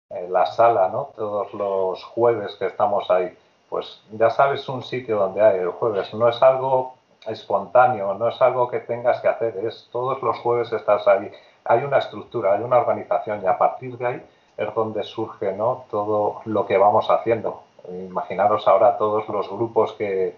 [0.10, 1.10] eh, la sala, ¿no?
[1.15, 3.38] Todos los jueves que estamos ahí.
[3.69, 6.14] Pues ya sabes un sitio donde hay el jueves.
[6.14, 6.95] No es algo
[7.27, 11.31] espontáneo, no es algo que tengas que hacer, es todos los jueves estás ahí.
[11.65, 14.25] Hay una estructura, hay una organización y a partir de ahí
[14.57, 15.85] es donde surge ¿no?
[15.89, 17.63] todo lo que vamos haciendo.
[17.87, 20.35] Imaginaros ahora todos los grupos que,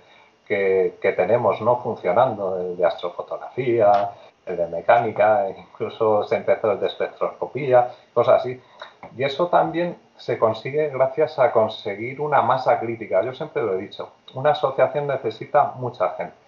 [0.48, 1.78] que, tenemos ¿no?
[1.78, 4.12] funcionando, el de astrofotografía,
[4.46, 8.62] el de mecánica, incluso se empezó el de espectroscopía, cosas así.
[9.18, 13.24] Y eso también se consigue gracias a conseguir una masa crítica.
[13.24, 16.41] Yo siempre lo he dicho, una asociación necesita mucha gente.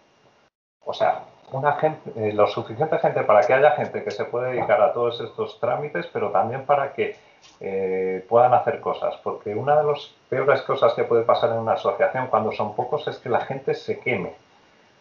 [0.85, 1.23] O sea,
[1.53, 4.91] una gente, eh, lo suficiente gente para que haya gente que se pueda dedicar a
[4.91, 7.15] todos estos trámites, pero también para que
[7.59, 9.15] eh, puedan hacer cosas.
[9.23, 13.07] Porque una de las peores cosas que puede pasar en una asociación cuando son pocos
[13.07, 14.33] es que la gente se queme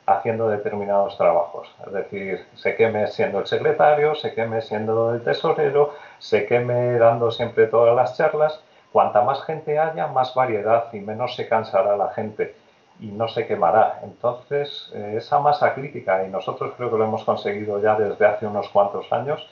[0.07, 1.75] haciendo determinados trabajos.
[1.87, 7.31] Es decir, se queme siendo el secretario, se queme siendo el tesorero, se queme dando
[7.31, 8.61] siempre todas las charlas.
[8.93, 12.55] Cuanta más gente haya, más variedad y menos se cansará la gente
[13.03, 14.01] y no se quemará.
[14.05, 18.47] Entonces, eh, esa masa crítica, y nosotros creo que lo hemos conseguido ya desde hace
[18.47, 19.45] unos cuantos años,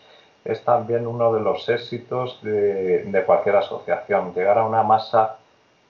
[0.45, 5.37] es también uno de los éxitos de, cualquier asociación, llegar a una masa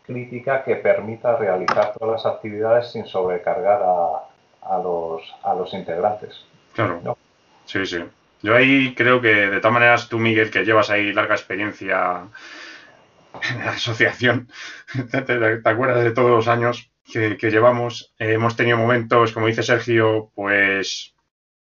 [0.07, 6.45] crítica que permita realizar todas las actividades sin sobrecargar a, los, a los integrantes.
[6.73, 7.17] Claro.
[7.67, 8.03] Sí, sí.
[8.43, 12.23] Yo ahí creo que de todas maneras tú, Miguel, que llevas ahí larga experiencia
[13.51, 14.49] en la asociación,
[15.11, 18.15] te acuerdas de todos los años, que, llevamos.
[18.19, 21.15] Eh, hemos tenido momentos, como dice Sergio, pues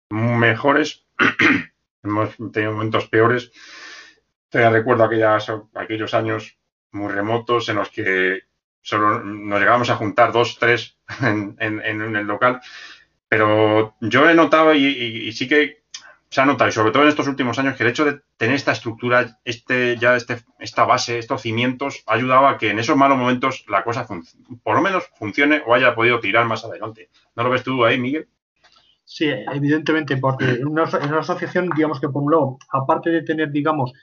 [0.10, 1.06] mejores.
[2.03, 3.52] hemos tenido momentos peores.
[4.49, 6.57] Te recuerdo aquellas, aquellos años
[6.91, 8.44] muy remotos en los que
[8.82, 12.62] solo nos llegábamos a juntar dos, tres en, en, el local.
[13.28, 15.85] Pero yo he notado y sí que
[16.36, 18.74] se ha y sobre todo en estos últimos años, que el hecho de tener esta
[18.74, 23.18] estructura, este, ya este, esta base, estos cimientos, ha ayudado a que en esos malos
[23.18, 24.06] momentos la cosa
[24.62, 27.10] por lo menos funcione o haya podido tirar más adelante.
[27.38, 28.28] ¿No lo ves tú ahí, Miguel?
[29.06, 33.94] Sí, evidentemente, porque en una, asociación, digamos que por un lado, aparte de tener, digamos,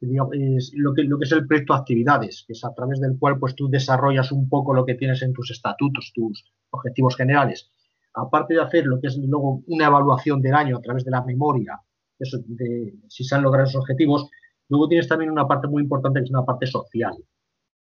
[0.00, 3.38] lo, que, lo que es el proyecto de actividades, que es a través del cual
[3.38, 7.70] pues tú desarrollas un poco lo que tienes en tus estatutos, tus objetivos generales,
[8.14, 11.22] aparte de hacer lo que es luego una evaluación del año a través de la
[11.22, 11.80] memoria,
[12.18, 14.30] de si se han logrado esos objetivos,
[14.68, 17.16] luego tienes también una parte muy importante que es una parte social,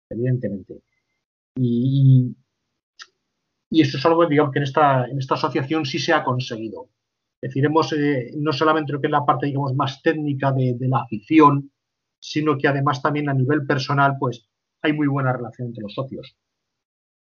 [0.08, 0.82] evidentemente.
[1.56, 2.34] Y,
[3.70, 6.90] eso es algo digamos, que en esta, en esta asociación sí se ha conseguido.
[7.40, 10.74] Es decir, hemos, eh, no solamente lo que es la parte digamos, más técnica de,
[10.74, 11.72] de la afición,
[12.20, 14.48] sino que además también a nivel personal pues
[14.82, 16.36] hay muy buena relación entre los socios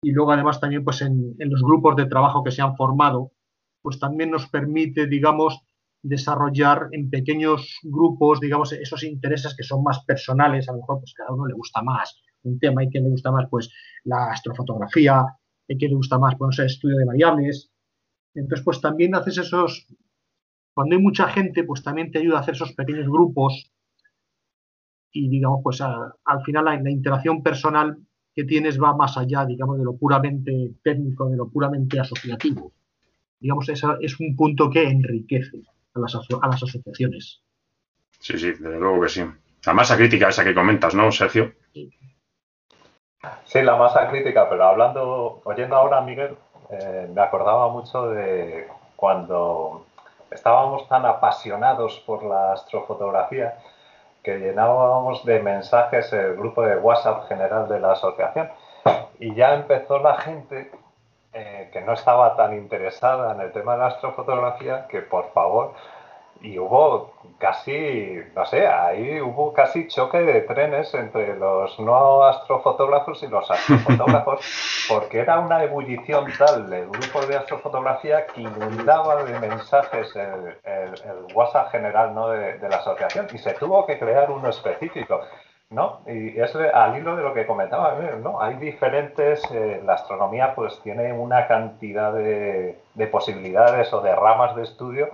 [0.03, 3.33] y luego además también pues en, los grupos de trabajo que se han formado,
[3.81, 5.63] pues también nos permite, digamos,
[6.03, 11.15] desarrollar en pequeños grupos, digamos, esos intereses que son más personales, a lo mejor pues
[11.15, 13.71] cada uno le gusta más un tema, y que le gusta más pues
[14.03, 15.25] la astrofotografía,
[15.69, 17.71] y que le gusta más pues el estudio de variables.
[18.35, 19.87] Entonces pues también haces esos,
[20.75, 23.71] cuando hay mucha gente pues también te ayuda a hacer esos pequeños grupos
[25.13, 27.99] y digamos pues al final la interacción personal
[28.35, 32.73] que tienes va más allá, digamos, de lo puramente técnico, de lo puramente asociativo.
[33.39, 35.63] Digamos, esa es un punto que enriquece
[35.95, 37.43] a las, a las asociaciones.
[38.19, 39.25] Sí, sí, desde luego que sí.
[39.67, 41.53] La masa crítica esa que comentas, ¿no, Sergio?
[43.45, 46.37] Sí, la masa crítica, pero hablando, oyendo ahora a Miguel,
[46.71, 49.87] eh, me acordaba mucho de cuando
[50.31, 53.55] estábamos tan apasionados por la astrofotografía
[54.23, 58.51] que llenábamos de mensajes el grupo de WhatsApp general de la asociación.
[59.19, 60.71] Y ya empezó la gente
[61.33, 65.73] eh, que no estaba tan interesada en el tema de la astrofotografía que por favor
[66.41, 73.23] y hubo casi, no sé, ahí hubo casi choque de trenes entre los no astrofotógrafos
[73.23, 74.41] y los astrofotógrafos,
[74.89, 81.35] porque era una ebullición tal del grupo de astrofotografía que inundaba de mensajes el, el,
[81.35, 82.29] WhatsApp general ¿no?
[82.29, 85.21] de, la asociación y se tuvo que crear uno específico.
[85.71, 86.03] ¿no?
[86.07, 88.43] Y es al hilo de lo que comentaba, ¿no?
[88.43, 94.55] Hay diferentes, eh, la astronomía pues tiene una cantidad de, de posibilidades o de ramas
[94.55, 95.09] de estudio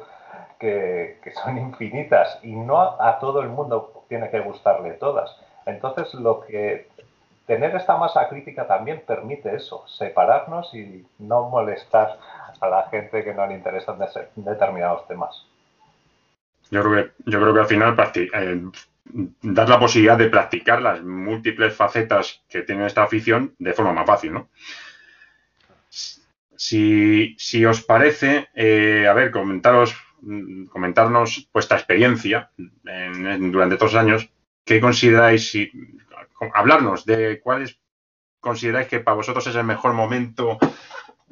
[0.59, 5.35] que, son infinitas y no a, todo el mundo tiene que gustarle todas.
[5.67, 6.89] Entonces, lo que
[7.47, 12.19] tener esta masa crítica también permite eso, separarnos y no molestar
[12.61, 13.99] a la gente que no le interesan
[14.37, 15.47] determinados temas.
[16.71, 18.61] Yo creo que, yo creo que al final eh,
[19.43, 24.07] dar la posibilidad de practicar las múltiples facetas que tiene esta afición de forma más
[24.07, 24.49] fácil, ¿no?
[26.57, 29.97] Si, os parece, eh, a ver, comentaros,
[30.70, 34.31] comentarnos vuestra experiencia durante todos los años,
[34.65, 35.70] ¿qué consideráis, si,
[36.55, 37.78] hablarnos de cuáles
[38.40, 40.59] consideráis que para vosotros es el mejor momento,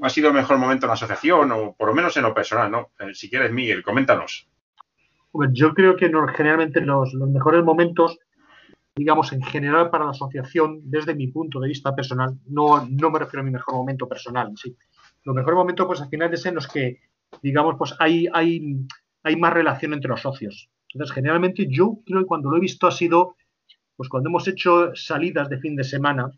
[0.03, 2.71] ha sido el mejor momento en la asociación o por lo menos en lo personal,
[2.71, 2.91] ¿no?
[2.99, 4.49] Eh, si quieres, Miguel, coméntanos.
[5.31, 8.19] Pues yo creo que generalmente los, mejores momentos,
[8.95, 13.19] digamos, en general para la asociación, desde mi punto de vista personal, no, no me
[13.19, 14.77] refiero a mi mejor momento personal, sí.
[15.25, 17.01] Los mejores momentos, pues al final es en los que,
[17.43, 18.77] digamos, pues hay, hay,
[19.23, 20.69] hay más relación entre los socios.
[20.93, 23.37] Entonces, generalmente yo creo que cuando lo he visto ha sido,
[23.97, 26.31] pues cuando hemos hecho salidas de fin de semana,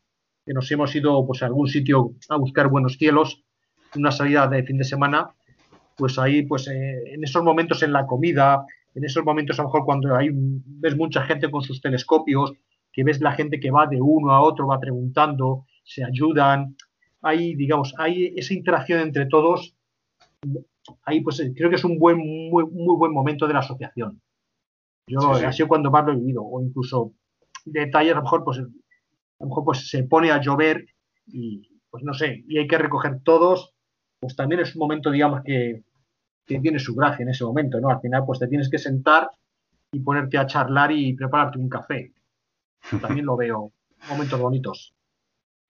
[0.45, 3.43] que nos hemos ido pues a algún sitio a buscar buenos cielos,
[3.95, 5.31] una salida de fin de semana,
[5.97, 9.69] pues ahí, pues eh, en esos momentos en la comida, en esos momentos a lo
[9.69, 12.53] mejor cuando hay ves mucha gente con sus telescopios,
[12.93, 16.77] que ves la gente que va de uno a otro, va preguntando, se ayudan,
[17.23, 19.75] hay, digamos, hay esa interacción entre todos,
[21.05, 24.21] ahí pues creo que es un buen, muy, muy buen momento de la asociación.
[25.07, 27.13] Yo ha sido cuando más lo he vivido, o incluso
[27.65, 28.63] detalles, a lo mejor pues a
[29.41, 30.87] lo mejor pues se pone a llover
[31.27, 33.75] y pues no sé, y hay que recoger todos,
[34.21, 35.83] pues también es un momento, digamos, que,
[36.47, 37.89] que tiene su gracia en ese momento, ¿no?
[37.89, 39.31] Al final, pues te tienes que sentar
[39.93, 42.13] y ponerte a charlar y prepararte un café.
[43.01, 43.73] También lo veo
[44.09, 44.95] momentos bonitos.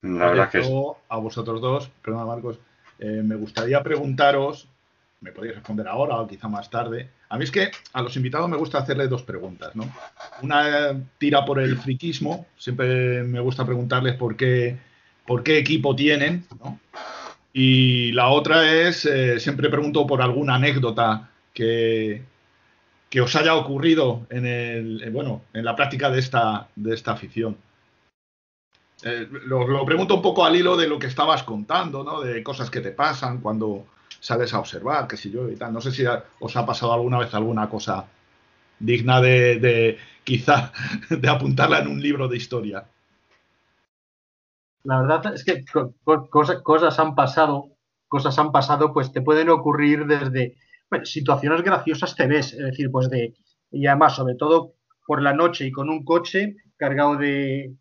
[0.03, 0.63] La verdad que
[1.09, 2.61] A vosotros dos, perdona Marcos,
[2.99, 4.69] eh, me gustaría preguntaros,
[5.21, 7.11] me podéis responder ahora o quizá más tarde.
[7.29, 9.85] A mí es que a los invitados me gusta hacerles dos preguntas, ¿no?
[10.43, 14.77] Una tira por el friquismo, siempre me gusta preguntarles por qué,
[15.27, 16.79] por qué equipo tienen, ¿no?
[17.53, 22.23] Y la otra es, eh, siempre pregunto por alguna anécdota que,
[23.11, 27.57] que os haya ocurrido en, el, bueno, en la práctica de esta, de esta afición.
[29.03, 32.21] Eh, lo, pregunto un poco al hilo de lo que estabas contando, ¿no?
[32.21, 33.87] De cosas que te pasan cuando
[34.21, 35.73] sales a observar, qué sé yo y tal.
[35.73, 36.05] No sé si
[36.41, 38.07] os ha pasado alguna vez alguna cosa
[38.79, 40.73] digna de, de quizá
[41.11, 42.85] de apuntarla en un libro de historia.
[44.85, 45.65] La verdad es que
[46.31, 47.77] cosas, cosas han pasado,
[48.07, 50.57] cosas han pasado, pues te pueden ocurrir desde
[51.05, 53.35] situaciones graciosas te ves, es decir, pues de,
[53.71, 54.75] y además, sobre todo
[55.07, 57.75] por la noche y con un coche cargado de,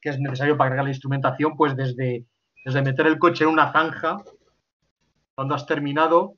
[0.00, 2.26] que es necesario para cargar la instrumentación, pues desde,
[2.64, 4.16] desde meter el coche en una zanja,
[5.34, 6.36] cuando has terminado,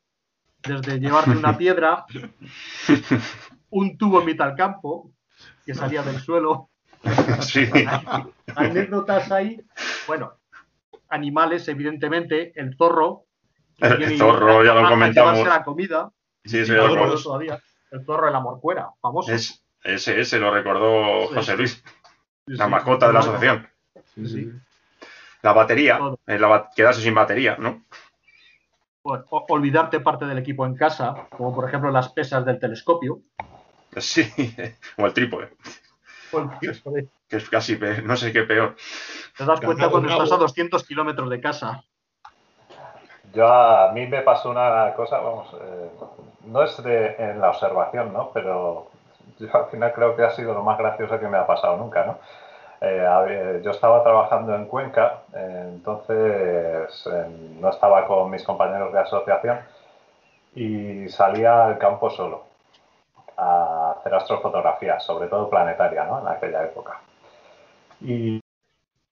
[0.59, 2.07] desde llevarte una piedra,
[3.71, 5.13] un tubo en mitad del campo
[5.65, 6.71] que salía del suelo,
[7.41, 7.69] Sí.
[8.55, 9.61] Anécdotas hay,
[10.07, 10.39] bueno,
[11.09, 13.25] animales, evidentemente, el zorro.
[13.79, 15.47] El zorro, ya lo comentamos.
[15.47, 16.11] la comida.
[16.45, 17.61] Sí, sí, lo todavía.
[17.91, 19.33] El zorro de la morcuera, famoso.
[19.33, 21.83] Es, ese, ese lo recordó José Luis,
[22.47, 23.69] la mascota de la asociación.
[25.43, 27.85] La batería, la, quedarse sin batería, ¿no?
[29.07, 33.21] Pues, olvidarte parte del equipo en casa, como por ejemplo las pesas del telescopio.
[33.97, 34.27] Sí,
[34.99, 35.51] o el trípode
[37.29, 38.77] que es casi, no sé qué peor.
[39.37, 41.85] ¿Te das cuenta cuando estás a 200 kilómetros de casa?
[43.33, 45.91] Yo a mí me pasó una cosa, vamos, eh,
[46.47, 48.31] no es de, en la observación, ¿no?
[48.33, 48.89] Pero
[49.39, 52.07] yo al final creo que ha sido lo más gracioso que me ha pasado nunca,
[52.07, 52.19] ¿no?
[52.81, 57.07] Eh, yo estaba trabajando en Cuenca, entonces
[57.61, 59.61] no estaba con mis compañeros de asociación
[60.55, 62.45] y salía al campo solo
[63.37, 66.21] a hacer astrofotografía, sobre todo planetaria, ¿no?
[66.21, 67.01] En aquella época.
[68.01, 68.41] Y,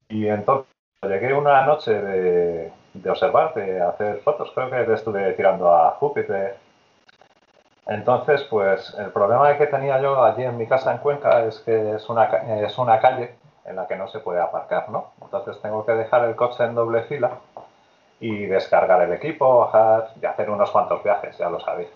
[0.09, 0.67] entonces
[1.03, 2.73] llegué una noche de,
[3.09, 6.57] observar, de hacer fotos, creo que estuve tirando a Júpiter.
[7.87, 11.95] Entonces, pues el problema que tenía yo allí en mi casa en Cuenca es que
[11.97, 12.25] es una,
[12.63, 13.35] es una calle
[13.65, 15.13] en la que no se puede aparcar, ¿no?
[15.23, 17.31] Entonces tengo que dejar el coche en doble fila
[18.21, 21.89] y descargar el equipo, bajar y hacer unos cuantos viajes, ya lo sabéis.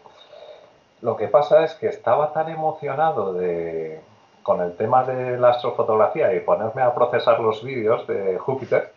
[1.00, 4.00] Lo que pasa es que estaba tan emocionado de,
[4.42, 8.92] con el tema de la astrofotografía y ponerme a procesar los vídeos de Júpiter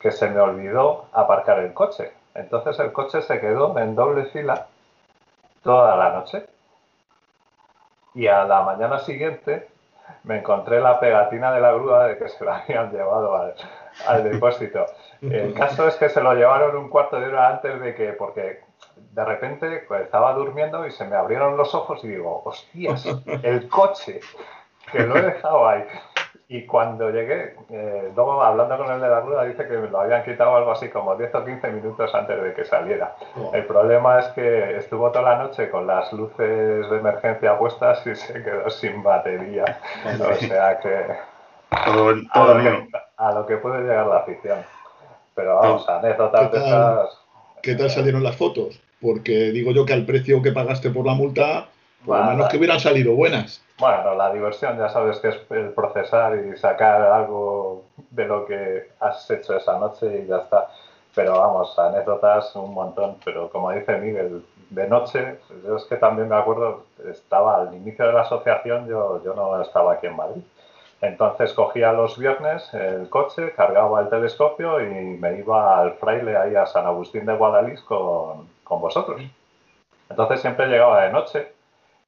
[0.00, 2.12] que se me olvidó aparcar el coche.
[2.34, 4.66] Entonces el coche se quedó en doble fila
[5.62, 6.46] toda la noche.
[8.14, 9.68] Y a la mañana siguiente
[10.24, 13.54] me encontré la pegatina de la grúa de que se la habían llevado
[14.06, 14.86] al, depósito.
[15.22, 18.60] El caso es que se lo llevaron un cuarto de hora antes de que, porque
[18.96, 23.06] de repente pues, estaba durmiendo y se me abrieron los ojos y digo, hostias,
[23.42, 24.20] el coche,
[24.92, 25.84] que lo he dejado ahí.
[26.48, 30.00] Y cuando llegué, eh, luego hablando con el de la grúa, dice que me lo
[30.00, 33.16] habían quitado algo así como 10 o 15 minutos antes de que saliera.
[33.36, 33.50] Oh.
[33.52, 38.14] El problema es que estuvo toda la noche con las luces de emergencia puestas y
[38.14, 39.80] se quedó sin batería.
[40.20, 41.16] o sea que,
[41.84, 44.58] todo, todo a, lo que a, lo que puede llegar la afición.
[45.34, 47.18] Pero vamos, anécdotas de esas.
[47.60, 48.80] ¿Qué tal salieron las fotos?
[49.02, 51.66] Porque digo yo que al precio que pagaste por la multa,
[52.04, 53.65] por lo menos que hubieran salido buenas.
[53.78, 58.90] Bueno, la diversión ya sabes que es el procesar y sacar algo de lo que
[59.00, 60.68] has hecho esa noche y ya está.
[61.14, 63.18] Pero vamos, anécdotas un montón.
[63.24, 68.06] Pero como dice Miguel, de noche, yo es que también me acuerdo, estaba al inicio
[68.06, 70.42] de la asociación, yo, yo no estaba aquí en Madrid.
[71.02, 76.54] Entonces cogía los viernes el coche, cargaba el telescopio y me iba al fraile ahí
[76.56, 79.20] a San Agustín de Guadalís con, con vosotros.
[80.08, 81.52] Entonces siempre llegaba de noche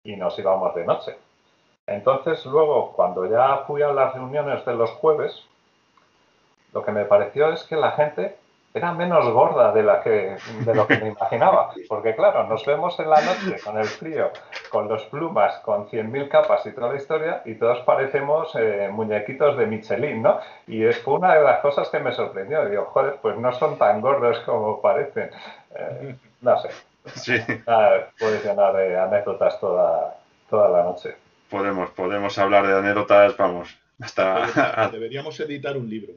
[0.05, 1.28] y nos íbamos de noche.
[1.89, 5.45] Entonces luego, cuando ya fui a las reuniones de los jueves,
[6.73, 8.37] lo que me pareció es que la gente
[8.75, 11.71] era menos gorda de, la que, de lo que me imaginaba.
[11.89, 14.31] Porque claro, nos vemos en la noche con el frío,
[14.71, 19.57] con los plumas, con 100.000 capas y toda la historia, y todos parecemos eh, muñequitos
[19.57, 20.39] de Michelin, ¿no?
[20.67, 22.69] Y es una de las cosas que me sorprendió.
[22.69, 25.31] Digo, joder, pues no son tan gordos como parecen.
[25.75, 26.69] Eh, no sé.
[27.15, 27.39] Sí.
[27.67, 30.15] Ah, puedes llenar de anécdotas toda,
[30.51, 31.17] toda la noche
[31.49, 34.89] podemos, podemos hablar de anécdotas, vamos, hasta...
[34.93, 36.15] Deberíamos editar un libro.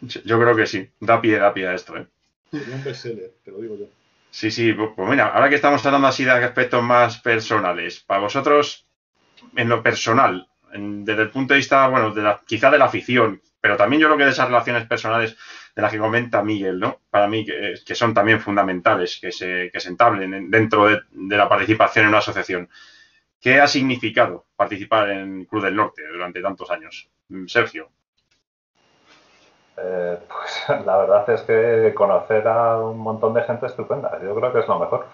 [0.00, 2.06] Yo creo que sí, da pie, da pie a esto, ¿eh?
[2.52, 3.86] un bestseller, te lo digo yo.
[4.30, 8.86] Sí, sí, pues, mira, ahora que estamos hablando así de aspectos más personales, para vosotros,
[9.56, 13.42] en lo personal, desde el punto de vista, bueno, de la, quizá de la afición,
[13.60, 15.36] pero también yo creo que de esas relaciones personales
[15.74, 17.00] de las que comenta Miguel, ¿no?
[17.10, 21.48] Para mí, que, son también fundamentales, que se, que se entablen dentro de, de la
[21.48, 22.68] participación en una asociación.
[23.40, 27.08] ¿Qué ha significado participar en Cruz del Norte durante tantos años?
[27.28, 27.88] Mm, Sergio.
[29.76, 34.52] Eh, pues la verdad es que conocer a un montón de gente estupenda, yo creo
[34.52, 35.06] que es lo mejor.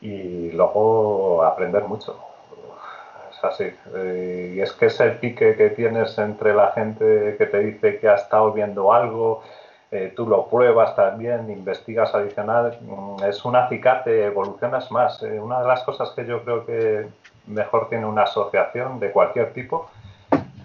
[0.00, 2.18] Y luego aprender mucho.
[3.30, 3.70] Es así.
[3.94, 8.08] Eh, y es que ese pique que tienes entre la gente que te dice que
[8.08, 9.42] ha estado viendo algo,
[9.90, 15.22] eh, tú lo pruebas también, investigas adicional, mm, es un acicate, evolucionas más.
[15.22, 17.06] una de las cosas que yo creo que
[17.46, 19.88] mejor tiene una asociación de cualquier tipo,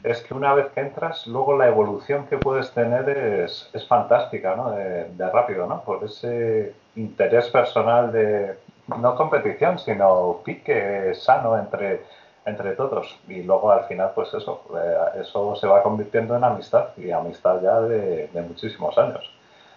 [0.04, 4.56] es que una vez que entras, luego la evolución que puedes tener es, es fantástica,
[4.56, 4.72] ¿no?
[4.72, 5.82] De, rápido, ¿no?
[5.84, 12.02] Por ese interés personal de, no competición, sino pique sano entre,
[12.46, 13.20] entre todos.
[13.28, 17.62] Y luego al final, pues eso, eh, eso se va convirtiendo en amistad y amistad
[17.62, 19.32] ya de, muchísimos años.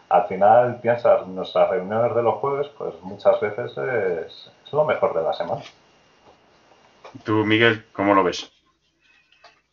[0.08, 5.14] Al final, piensas, nuestras reuniones de los jueves, pues muchas veces es, es lo mejor
[5.14, 5.62] de la semana.
[7.22, 8.50] Tú, Miguel, ¿cómo lo ves?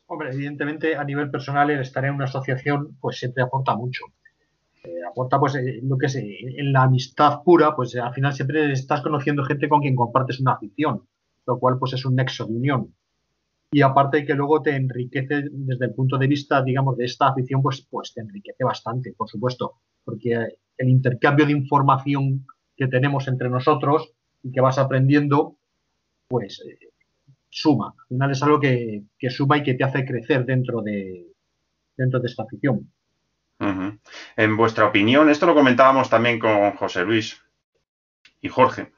[0.06, 4.06] Hombre, evidentemente a nivel personal el estar en una asociación pues siempre aporta mucho.
[4.84, 8.34] Eh, aporta pues eh, lo que es eh, en la amistad pura, pues al final
[8.34, 11.08] siempre estás conociendo gente con quien compartes una afición,
[11.46, 12.94] lo cual pues es un nexo de unión.
[13.72, 17.62] Y aparte que luego te enriquece desde el punto de vista, digamos, de esta afición,
[17.62, 22.46] pues, pues te enriquece bastante, por supuesto, porque el intercambio de información
[22.76, 24.12] que tenemos entre nosotros
[24.44, 25.56] y que vas aprendiendo,
[26.28, 26.62] pues
[27.52, 27.94] suma.
[28.00, 31.28] Al final es algo que, suma y que te hace crecer dentro de,
[31.96, 32.92] dentro de esta afición.
[34.38, 37.40] En vuestra opinión, esto lo comentábamos también con José Luis
[38.42, 38.92] y Jorge.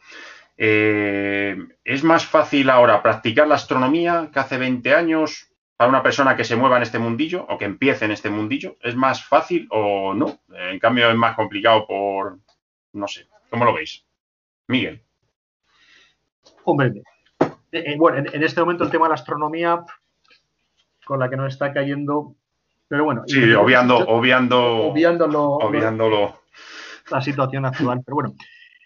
[0.55, 6.38] Eh, ¿Es más fácil ahora practicar la astronomía que hace 20 años para una persona
[6.38, 8.77] que se mueva en este mundillo o que empiece en este mundillo?
[8.80, 10.39] ¿Es más fácil o no?
[10.49, 12.39] En cambio, es más complicado por,
[12.93, 14.05] no sé, ¿cómo lo veis?
[14.67, 15.03] Miguel.
[16.63, 17.03] Hombre,
[17.74, 19.84] eh, bueno, en, este momento el tema de la astronomía,
[21.06, 22.36] con la que nos está cayendo,
[22.88, 23.24] pero bueno.
[23.26, 26.41] Sí, obviando, obviando, obviándolo,
[27.10, 28.02] la situación actual.
[28.06, 28.36] Pero bueno,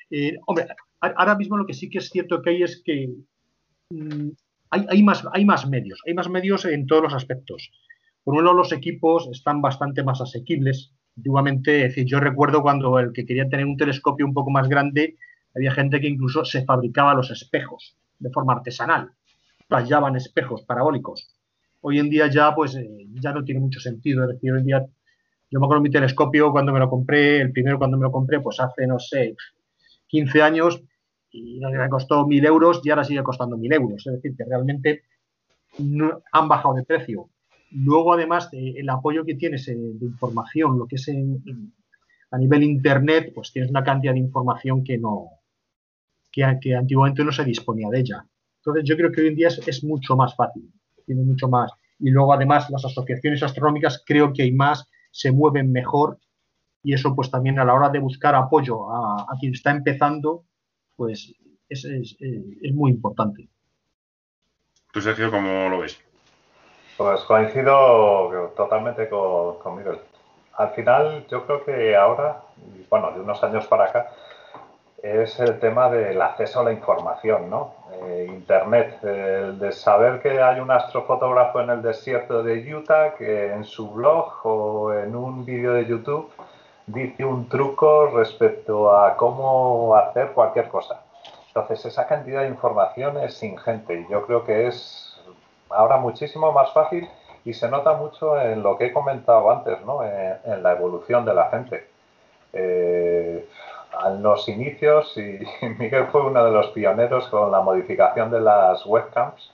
[0.10, 0.68] eh, hombre,
[1.02, 3.10] ahora mismo lo que sí que es cierto que hay es que
[3.90, 4.30] mm,
[4.70, 7.70] hay, más, hay más medios, hay más medios en todos los aspectos.
[8.24, 10.94] Por un lado, los equipos están bastante más asequibles.
[11.18, 14.70] Antiguamente, es decir, yo recuerdo cuando el que quería tener un telescopio un poco más
[14.70, 15.18] grande,
[15.54, 19.12] había gente que incluso se fabricaba los espejos de forma artesanal,
[19.68, 21.36] tallaban espejos parabólicos.
[21.82, 24.24] Hoy en día ya, pues, eh, ya no tiene mucho sentido.
[24.24, 24.86] Es decir, hoy en día,
[25.50, 28.40] yo me acuerdo mi telescopio cuando me lo compré, el primero cuando me lo compré,
[28.40, 29.36] pues hace, no sé,
[30.08, 30.82] 15 años,
[31.32, 34.06] y me costó mil euros y ahora sigue costando mil euros.
[34.08, 35.04] Es decir, que realmente
[35.80, 37.30] no, han bajado de precio.
[37.72, 41.10] Luego, además, el apoyo que tienes eh, de información, lo que es
[42.32, 45.37] a nivel internet, pues tienes una cantidad de información que no,
[46.62, 48.26] que, antiguamente no se disponía de ella.
[48.58, 50.72] Entonces yo creo que hoy en día es, mucho más fácil,
[51.06, 51.72] tiene mucho más.
[52.00, 56.20] y luego además las asociaciones astronómicas creo que hay más, se mueven mejor
[56.84, 60.44] y eso pues también a la hora de buscar apoyo a, quien está empezando,
[60.96, 61.34] pues
[61.70, 61.86] es,
[62.74, 63.50] muy importante.
[64.92, 66.00] ¿Tú, Sergio, cómo lo ves?
[66.98, 70.00] Pues coincido totalmente con, con Miguel.
[70.54, 72.42] Al final, yo creo que ahora,
[72.90, 74.10] bueno, de unos años para acá,
[75.02, 77.74] es el tema del acceso a la información, ¿no?
[78.02, 83.54] Eh, Internet, el de saber que hay un astrofotógrafo en el desierto de Utah que
[83.54, 86.32] en su blog o en un vídeo de YouTube
[86.88, 91.02] dice un truco respecto a cómo hacer cualquier cosa.
[91.48, 95.20] Entonces, esa cantidad de información es ingente y yo creo que es
[95.70, 97.08] ahora muchísimo más fácil
[97.46, 100.04] y se nota mucho en lo que he comentado antes, ¿no?
[100.04, 101.88] en, la evolución de la gente.
[102.54, 103.48] Eh,
[104.06, 105.40] en los inicios, y
[105.80, 109.52] Miguel fue uno de los pioneros con la modificación de las webcams,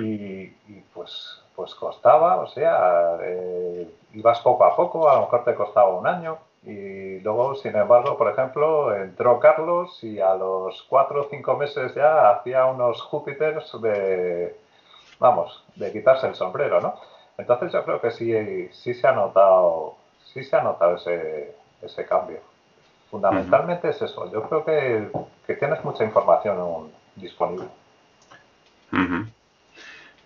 [0.00, 0.46] y,
[0.92, 5.88] pues, pues costaba, o sea, eh, ibas poco a poco, a lo mejor te costaba
[5.88, 11.28] un año, y luego, sin embargo, por ejemplo, entró Carlos y a los cuatro o
[11.30, 14.56] cinco meses ya hacía unos Júpiters de,
[15.18, 16.94] vamos, de quitarse el sombrero, ¿no?
[17.38, 19.94] Entonces yo creo que sí, sí se ha notado,
[20.24, 22.40] sí se ha notado ese, ese cambio.
[23.10, 24.30] Fundamentalmente es eso.
[24.32, 27.66] Yo creo que, tienes mucha información disponible.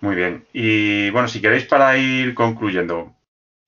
[0.00, 0.44] Muy bien.
[0.52, 3.12] Y bueno, si queréis para ir concluyendo,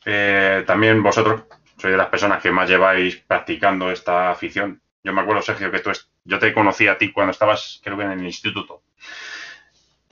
[0.04, 1.42] eh, también vosotros
[1.78, 4.80] sois de las personas que más lleváis practicando esta afición.
[5.04, 5.92] Yo me acuerdo, Sergio, que tú
[6.24, 8.82] yo te conocí a ti cuando estabas, creo que en el instituto.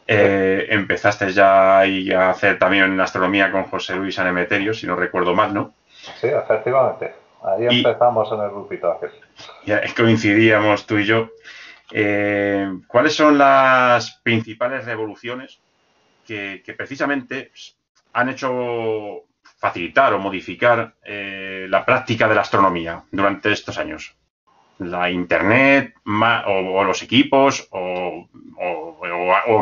[0.06, 5.54] Eh, empezaste ya a hacer también astronomía con José Luis Anemeterio, si no recuerdo mal,
[5.54, 5.72] ¿no?
[6.20, 7.21] Sí, efectivamente.
[7.44, 9.10] Ahí empezamos en el grupito aquel.
[9.66, 11.30] Ya coincidíamos tú y yo.
[11.90, 15.60] Eh, ¿Cuáles son las principales revoluciones
[16.26, 17.52] que, precisamente
[18.12, 19.24] han hecho
[19.58, 24.14] facilitar o modificar eh, la práctica de la astronomía durante estos años?
[24.78, 28.28] ¿La Internet o, los equipos o,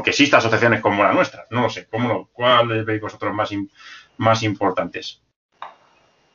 [0.04, 1.44] que existan asociaciones como la nuestra?
[1.50, 1.88] No lo sé.
[1.88, 3.50] ¿Cómo, ¿Cuáles veis vosotros más,
[4.18, 5.22] más importantes?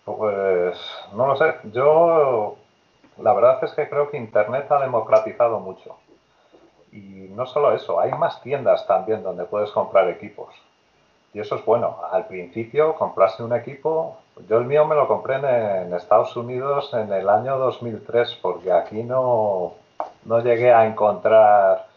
[0.06, 0.80] Pues
[1.14, 1.56] no lo sé.
[1.74, 2.56] Yo
[3.22, 5.96] la verdad es que creo que Internet ha democratizado mucho.
[6.92, 10.54] Y no solo eso, hay más tiendas también donde puedes comprar equipos.
[11.34, 11.98] Y eso es bueno.
[12.12, 14.18] Al principio, comprarse un equipo,
[14.48, 19.04] yo el mío me lo compré en, Estados Unidos en el año 2003, porque aquí
[19.04, 19.74] no,
[20.24, 21.88] no llegué a encontrar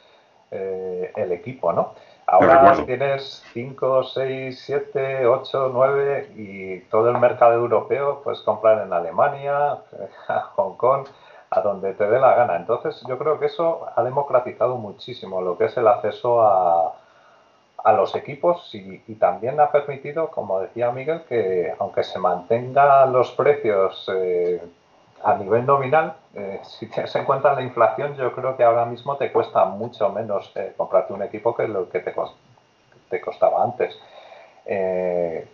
[0.50, 1.92] eh, el equipo, ¿no?
[2.30, 8.92] Ahora tienes 5, 6, 7, 8, 9 y todo el mercado europeo puedes comprar en
[8.92, 9.78] Alemania,
[10.28, 11.06] a Hong Kong,
[11.48, 12.56] a donde te dé la gana.
[12.56, 16.92] Entonces yo creo que eso ha democratizado muchísimo lo que es el acceso a,
[17.82, 23.10] a los equipos y, y, también ha permitido, como decía Miguel, que aunque se mantengan
[23.10, 24.60] los precios eh,
[25.22, 29.16] a nivel nominal, eh, si tienes en cuenta la inflación, yo creo que ahora mismo
[29.16, 33.98] te cuesta mucho menos eh, comprarte un equipo que lo que te, costaba antes.
[34.64, 35.46] Eh,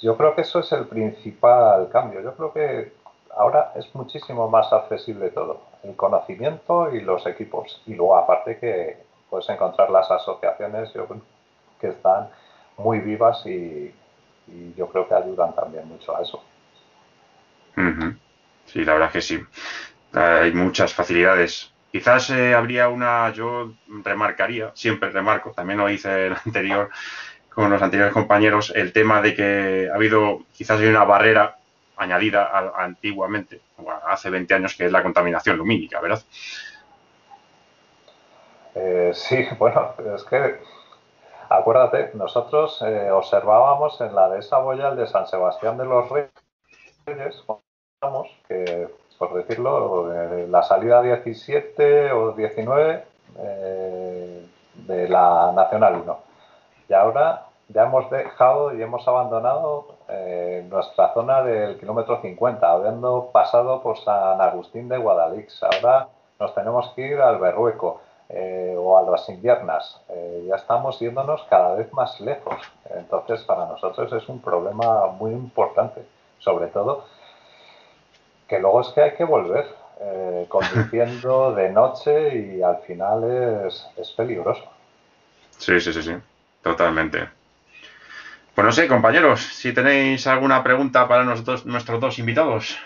[0.00, 2.20] yo creo que eso es el principal cambio.
[2.20, 2.92] Yo creo que
[3.36, 7.82] ahora es muchísimo más accesible todo, el conocimiento y los equipos.
[7.86, 8.98] Y luego aparte que
[9.30, 10.92] puedes encontrar las asociaciones
[11.80, 12.28] que están
[12.78, 13.94] muy vivas y,
[14.76, 16.40] yo creo que ayudan también mucho a eso.
[18.66, 19.44] Sí, la verdad es que sí.
[20.12, 21.72] Hay muchas facilidades.
[21.90, 23.72] Quizás eh, habría una, yo
[24.04, 26.90] remarcaría, siempre remarco, también lo hice el anterior
[27.54, 31.56] con los anteriores compañeros, el tema de que ha habido quizás hay una barrera
[31.96, 33.62] añadida antiguamente,
[34.06, 36.22] hace 20 años, que es la contaminación lumínica, ¿verdad?
[38.74, 40.60] Eh, sí, bueno, es que
[41.48, 47.44] acuérdate, nosotros eh, observábamos en la de esa boyal de San Sebastián de los Reyes,
[48.46, 50.12] que, por decirlo,
[50.48, 53.04] la salida 17 o 19
[53.38, 56.18] eh, de la Nacional 1.
[56.90, 63.30] Y ahora ya hemos dejado y hemos abandonado eh, nuestra zona del kilómetro 50, habiendo
[63.32, 65.62] pasado por San Agustín de Guadalix.
[65.62, 66.08] Ahora
[66.38, 70.02] nos tenemos que ir al Berrueco eh, o a las inviernas.
[70.46, 72.56] ya estamos yéndonos cada vez más lejos.
[72.90, 76.04] Entonces, para nosotros es un problema muy importante,
[76.38, 77.04] sobre todo
[78.48, 79.66] que luego es que hay que volver
[80.00, 84.62] eh, conduciendo de noche y al final es, es, peligroso.
[85.58, 86.12] Sí, sí, sí, sí,
[86.62, 87.28] totalmente.
[88.54, 92.78] Pues no sé, compañeros, si tenéis alguna pregunta para nosotros, nuestros dos invitados.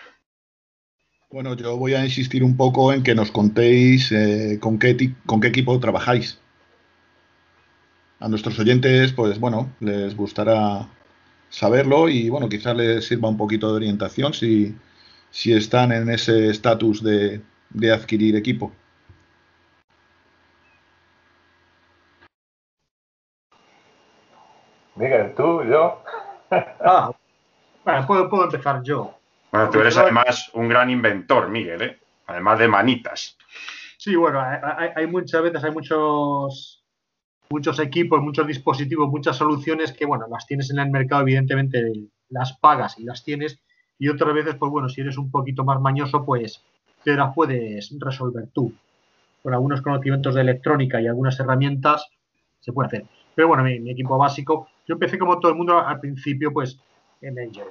[1.30, 5.40] Bueno, yo voy a insistir un poco en que nos contéis eh, con, qué, con
[5.40, 6.40] qué equipo trabajáis.
[8.18, 10.88] a nuestros oyentes, pues bueno, les gustará
[11.48, 14.74] saberlo y bueno, quizás les sirva un poquito de orientación si,
[15.31, 17.40] si están en ese estatus de,
[17.70, 18.73] de adquirir equipo.
[25.01, 26.02] Miguel, tú, yo.
[26.51, 27.11] ah,
[27.85, 29.15] bueno, puedo, empezar yo.
[29.51, 31.98] Bueno, tú eres además un gran inventor, Miguel, ¿eh?
[32.27, 33.39] además de manitas.
[33.97, 36.85] Sí, bueno, hay, muchas veces, hay muchos,
[37.51, 41.82] muchos equipos, muchos dispositivos, muchas soluciones que, bueno, las tienes en el mercado, evidentemente
[42.28, 43.59] las pagas y las tienes,
[44.01, 46.64] y otras veces, pues bueno, si eres un poquito más mañoso, pues
[47.05, 48.72] te las puedes resolver tú.
[49.43, 52.09] Con algunos conocimientos de electrónica y algunas herramientas
[52.60, 53.05] se puede hacer.
[53.35, 56.81] Pero bueno, mi, equipo básico, yo empecé como todo el mundo al principio, pues
[57.20, 57.66] en Angel,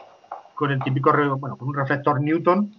[0.53, 2.75] con el típico, bueno, con un reflector Newton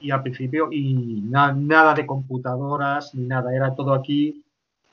[0.00, 4.44] y al principio, y nada de computadoras ni nada, era todo aquí.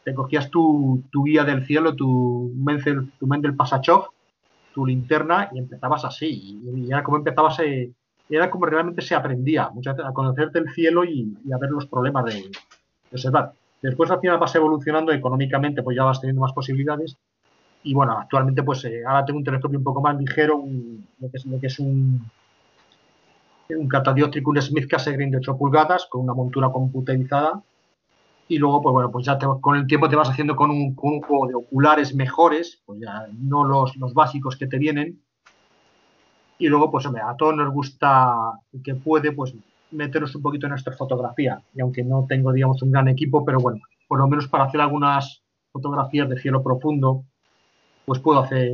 [0.06, 2.54] Te cogías tu, tu guía del cielo, tu
[3.20, 4.15] tu Mendel Pasachov,
[4.76, 6.60] tu linterna y empezabas así.
[6.62, 7.94] Y, era como empezabas, eh,
[8.30, 11.88] era como realmente se aprendía muchas veces a conocerte el cielo y, a ver los
[11.88, 12.34] problemas de,
[13.10, 13.50] de.
[13.82, 17.18] Después al final vas evolucionando económicamente, pues ya vas teniendo más posibilidades.
[17.84, 20.62] Y bueno, actualmente pues eh, ahora tengo un telescopio un poco más ligero,
[21.20, 22.30] lo, que es, lo que es un,
[23.70, 27.62] un catadióptrico, un Smith Cassegrain de 8 pulgadas con una montura computerizada.
[28.48, 31.14] Y luego, pues bueno, pues ya con el tiempo te vas haciendo con un, con
[31.14, 35.22] un, juego de oculares mejores, pues ya no los, los básicos que te vienen.
[36.60, 38.54] Y luego, pues a todos nos gusta
[38.84, 39.54] que puede, pues
[39.92, 41.62] meteros un poquito en nuestra fotografía.
[41.74, 44.80] Y aunque no tengo, digamos, un gran equipo, pero bueno, por lo menos para hacer
[44.80, 47.26] algunas fotografías de cielo profundo,
[48.06, 48.74] pues puedo hacer,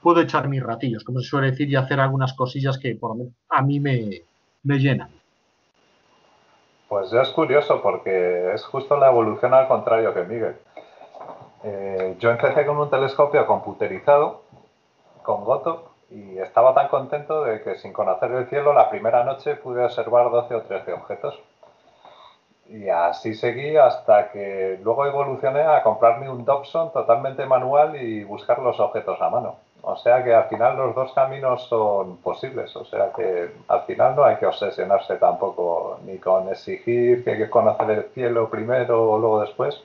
[0.00, 3.16] puedo echar mis ratillos, como se suele decir, y hacer algunas cosillas que por lo
[3.16, 4.22] menos a mí me,
[4.62, 5.10] me llenan.
[6.90, 10.56] Pues ya es curioso porque es justo la evolución al contrario que Miguel.
[11.62, 14.42] Eh, yo empecé con un telescopio computerizado,
[15.22, 19.54] con Goto, y estaba tan contento de que sin conocer el cielo la primera noche
[19.54, 21.38] pude observar 12 o 13 objetos.
[22.66, 28.58] Y así seguí hasta que luego evolucioné a comprarme un Dobson totalmente manual y buscar
[28.58, 29.58] los objetos a mano.
[29.82, 32.74] O sea que al final los dos caminos son posibles.
[32.76, 37.38] O sea que al final no hay que obsesionarse tampoco ni con exigir que hay
[37.38, 39.82] que conocer el cielo primero o luego después.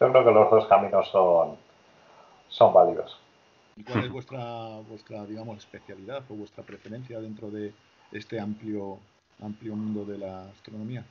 [0.00, 1.56] Yo creo que los dos caminos son,
[2.48, 3.18] son válidos.
[3.76, 7.72] ¿Y cuál es vuestra, vuestra, digamos, especialidad o vuestra preferencia dentro de
[8.12, 8.98] este amplio,
[9.42, 11.04] amplio mundo de la astronomía?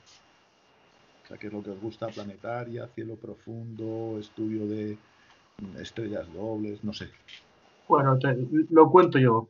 [1.24, 2.08] O sea, ¿qué es lo que os gusta?
[2.08, 4.96] Planetaria, cielo profundo, estudio de
[5.80, 7.10] estrellas dobles, no sé.
[7.88, 8.18] Bueno,
[8.70, 9.48] lo cuento yo.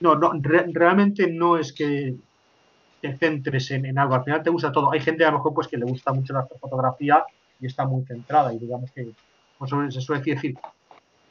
[0.00, 2.14] No, no realmente no es que
[3.00, 4.92] te centres en, algo, al final te gusta todo.
[4.92, 7.24] Hay gente a lo mejor pues que le gusta mucho la fotografía
[7.60, 9.10] y está muy centrada y digamos que
[9.58, 10.56] pues, se suele decir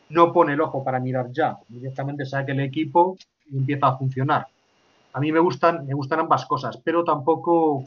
[0.10, 3.18] no pone el ojo para mirar ya, directamente saque el equipo
[3.52, 4.48] y empieza a funcionar.
[5.14, 7.86] A mí me gustan, me gustan ambas cosas, pero tampoco,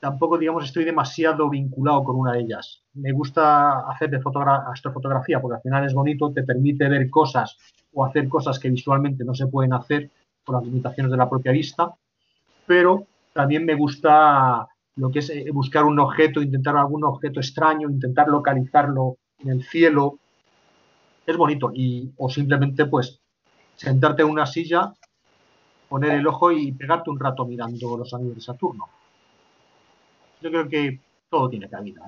[0.00, 2.82] tampoco, digamos, estoy demasiado vinculado con una de ellas.
[2.94, 4.20] Me gusta hacer de
[4.72, 7.56] astrofotografía porque al final es bonito, te permite ver cosas
[7.92, 10.10] o hacer cosas que visualmente no se pueden hacer
[10.44, 11.94] por las limitaciones de la propia vista,
[12.66, 14.66] pero también me gusta
[14.96, 19.62] lo que es eh, buscar un objeto, intentar algún objeto extraño, intentar localizarlo en el
[19.64, 20.18] cielo,
[21.24, 21.70] es bonito.
[21.72, 23.20] Y, o simplemente, pues,
[23.76, 24.92] sentarte en una silla,
[25.88, 28.86] poner el ojo y pegarte un rato mirando los anillos de Saturno.
[30.40, 30.98] Yo creo que
[31.30, 32.02] todo tiene cabida.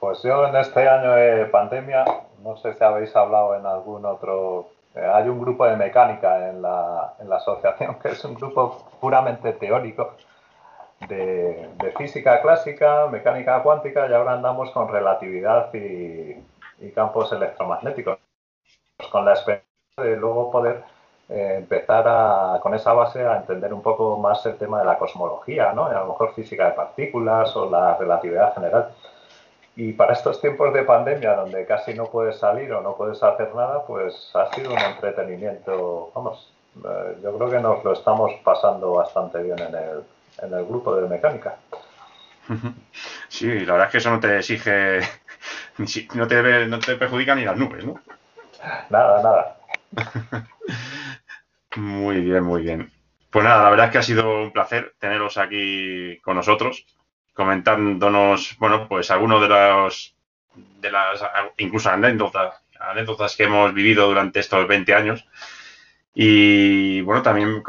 [0.00, 2.04] Pues yo en este año de pandemia,
[2.42, 4.68] no sé si habéis hablado en algún otro.
[4.94, 8.88] Eh, hay un grupo de mecánica en la, en la asociación que es un grupo
[9.00, 10.14] puramente teórico
[11.08, 16.36] de, de física clásica, mecánica cuántica y ahora andamos con relatividad y,
[16.78, 18.18] y campos electromagnéticos,
[19.10, 19.66] con la esperanza
[19.98, 20.82] de luego poder
[21.28, 24.98] eh, empezar a, con esa base a entender un poco más el tema de la
[24.98, 25.86] cosmología, ¿no?
[25.86, 28.90] a lo mejor física de partículas o la relatividad general.
[29.74, 33.54] Y para estos tiempos de pandemia, donde casi no puedes salir o no puedes hacer
[33.54, 36.52] nada, pues ha sido un entretenimiento, vamos,
[36.84, 40.04] eh, yo creo que nos lo estamos pasando bastante bien en el,
[40.42, 41.56] en el grupo de mecánica.
[43.28, 45.00] Sí, la verdad es que eso no te exige
[46.14, 48.00] no te, no te perjudica ni las nubes, ¿no?
[48.88, 49.56] Nada, nada.
[51.76, 52.92] muy bien, muy bien.
[53.30, 56.86] Pues nada, la verdad es que ha sido un placer teneros aquí con nosotros,
[57.34, 60.16] comentándonos, bueno, pues algunos de los,
[60.80, 61.22] de las,
[61.58, 65.26] incluso anécdotas, anécdotas que hemos vivido durante estos 20 años.
[66.14, 67.62] Y bueno, también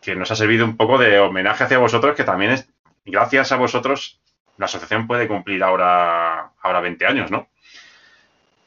[0.00, 2.68] que nos ha servido un poco de homenaje hacia vosotros, que también es,
[3.04, 4.20] gracias a vosotros
[4.60, 7.48] la asociación puede cumplir ahora, ahora 20 años, ¿no?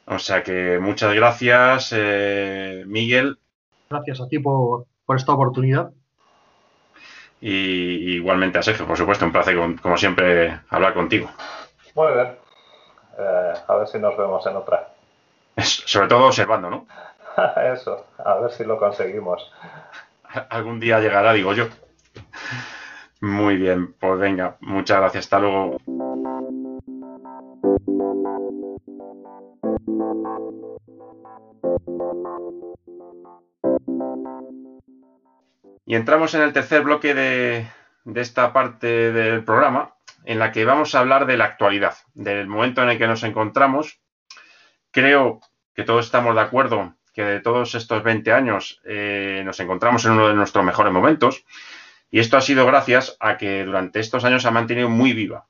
[0.06, 3.38] O sea que muchas gracias, eh, Miguel.
[3.94, 5.92] Gracias a ti por, esta oportunidad.
[7.40, 11.30] Y igualmente a Sergio, por supuesto, un placer, como siempre, hablar contigo.
[11.94, 12.36] Muy bien.
[13.16, 14.88] Eh, a ver si nos vemos en otra.
[15.56, 16.86] Sobre todo observando, ¿no?
[17.72, 19.48] Eso, a ver si lo conseguimos.
[20.50, 21.68] Algún día llegará, digo yo.
[23.20, 25.78] Muy bien, pues venga, muchas gracias, hasta luego.
[35.86, 37.66] Y entramos en el tercer bloque de,
[38.14, 39.94] esta parte del programa,
[40.24, 43.22] en la que vamos a hablar de la actualidad, del momento en el que nos
[43.22, 44.00] encontramos.
[44.90, 45.40] Creo
[45.74, 50.12] que todos estamos de acuerdo que de todos estos 20 años eh, nos encontramos en
[50.12, 51.44] uno de nuestros mejores momentos.
[52.10, 55.46] Y esto ha sido gracias a que durante estos años ha mantenido muy viva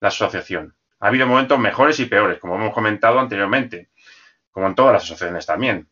[0.00, 0.76] la asociación.
[1.00, 3.90] Ha habido momentos mejores y peores, como hemos comentado anteriormente,
[4.50, 5.88] como en todas las asociaciones también.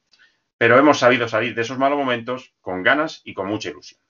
[0.63, 4.01] Pero hemos sabido salir de esos malos momentos con ganas y con mucha ilusión.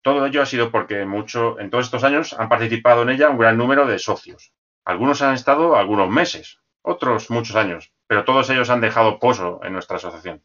[0.00, 3.36] Todo ello ha sido porque mucho, en todos estos años han participado en ella un
[3.36, 4.54] gran número de socios.
[4.86, 9.74] Algunos han estado algunos meses, otros muchos años, pero todos ellos han dejado pozo en
[9.74, 10.42] nuestra asociación.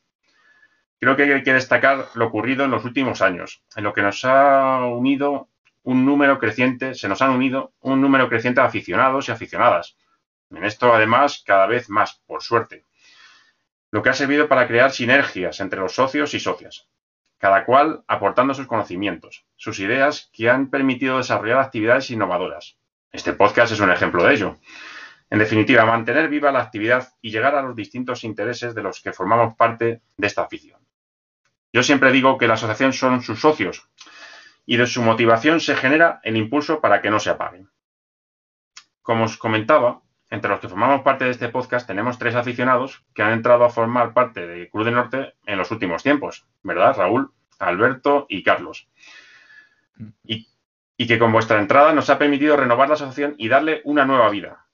[0.99, 4.25] Creo que hay que destacar lo ocurrido en los últimos años, en lo que nos
[4.25, 5.47] ha unido
[5.83, 9.95] un número creciente, se nos han unido un número creciente de aficionados y aficionadas.
[10.49, 12.83] En esto, además, cada vez más, por suerte.
[13.91, 16.87] Lo que ha servido para crear sinergias entre los socios y socias,
[17.39, 22.77] cada cual aportando sus conocimientos, sus ideas que han permitido desarrollar actividades innovadoras.
[23.11, 24.57] Este podcast es un ejemplo de ello.
[25.31, 29.13] En definitiva, mantener viva la actividad y llegar a los distintos intereses de los que
[29.13, 30.79] formamos parte de esta afición.
[31.73, 33.89] Yo siempre digo que la asociación son sus socios
[34.65, 37.69] y de su motivación se genera el impulso para que no se apaguen.
[39.01, 43.23] Como os comentaba, entre los que formamos parte de este podcast tenemos tres aficionados que
[43.23, 46.95] han entrado a formar parte de Cruz del Norte en los últimos tiempos, ¿verdad?
[46.95, 48.87] Raúl, Alberto y Carlos.
[50.23, 50.47] Y,
[51.07, 54.67] que con vuestra entrada nos ha permitido renovar la asociación y darle una nueva vida,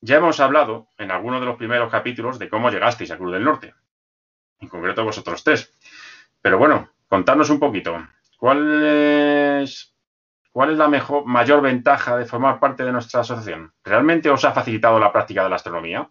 [0.00, 3.44] ya hemos hablado en algunos de los primeros capítulos de cómo llegasteis a Cruz del
[3.44, 3.74] Norte,
[4.60, 5.74] en concreto vosotros tres.
[6.40, 8.06] Pero bueno, contadnos un poquito,
[8.38, 8.84] ¿cuál
[9.62, 9.94] es,
[10.52, 13.72] cuál es la mejor, mayor ventaja de formar parte de nuestra asociación?
[13.84, 16.08] ¿Realmente os ha facilitado la práctica de la astronomía?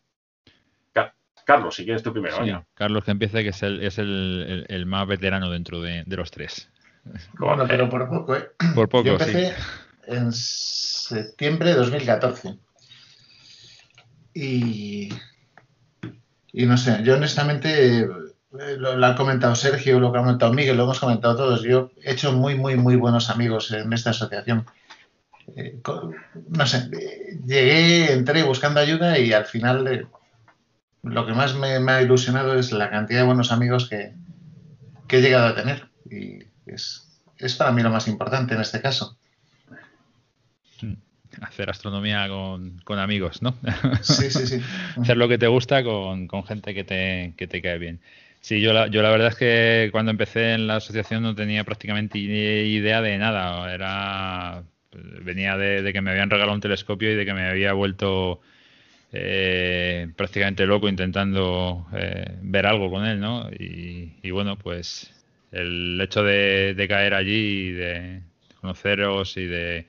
[1.47, 2.65] Carlos, si quieres tú primero.
[2.73, 6.69] Carlos que empiece, que es el, es el, más veterano dentro de, los tres.
[7.39, 8.49] Bueno, pero por poco, ¿eh?
[8.75, 9.55] Por poco, Yo empecé
[10.07, 12.59] en septiembre de 2014.
[14.33, 15.09] Y,
[16.51, 18.05] no sé, yo honestamente,
[18.53, 21.63] eh, lo, ha comentado Sergio, lo que ha comentado Miguel, lo hemos comentado todos.
[21.63, 24.65] Yo he hecho muy, muy, muy buenos amigos en esta asociación.
[25.55, 25.79] Eh,
[26.49, 26.89] no sé,
[27.45, 30.05] llegué, entré buscando ayuda y al final eh,
[31.03, 34.13] lo que más me, ha ilusionado es la cantidad de buenos amigos que,
[35.09, 35.89] he llegado a tener.
[36.09, 39.17] Y es, es para mí lo más importante en este caso
[41.41, 43.55] hacer astronomía con, amigos, ¿no?
[44.01, 44.61] Sí, sí, sí.
[45.01, 48.01] hacer lo que te gusta con, gente que te, que te cae bien.
[48.47, 51.65] Sí, yo la, yo la verdad es que cuando empecé en la asociación no tenía
[51.65, 53.73] prácticamente idea de nada.
[53.73, 54.63] Era
[55.21, 58.39] venía de, que me habían regalado un telescopio y de que me había vuelto
[59.11, 63.49] eh, prácticamente loco intentando eh, ver algo con él, ¿no?
[63.51, 65.11] Y, bueno, pues
[65.51, 68.21] el hecho de, caer allí y de
[68.61, 69.87] conoceros y de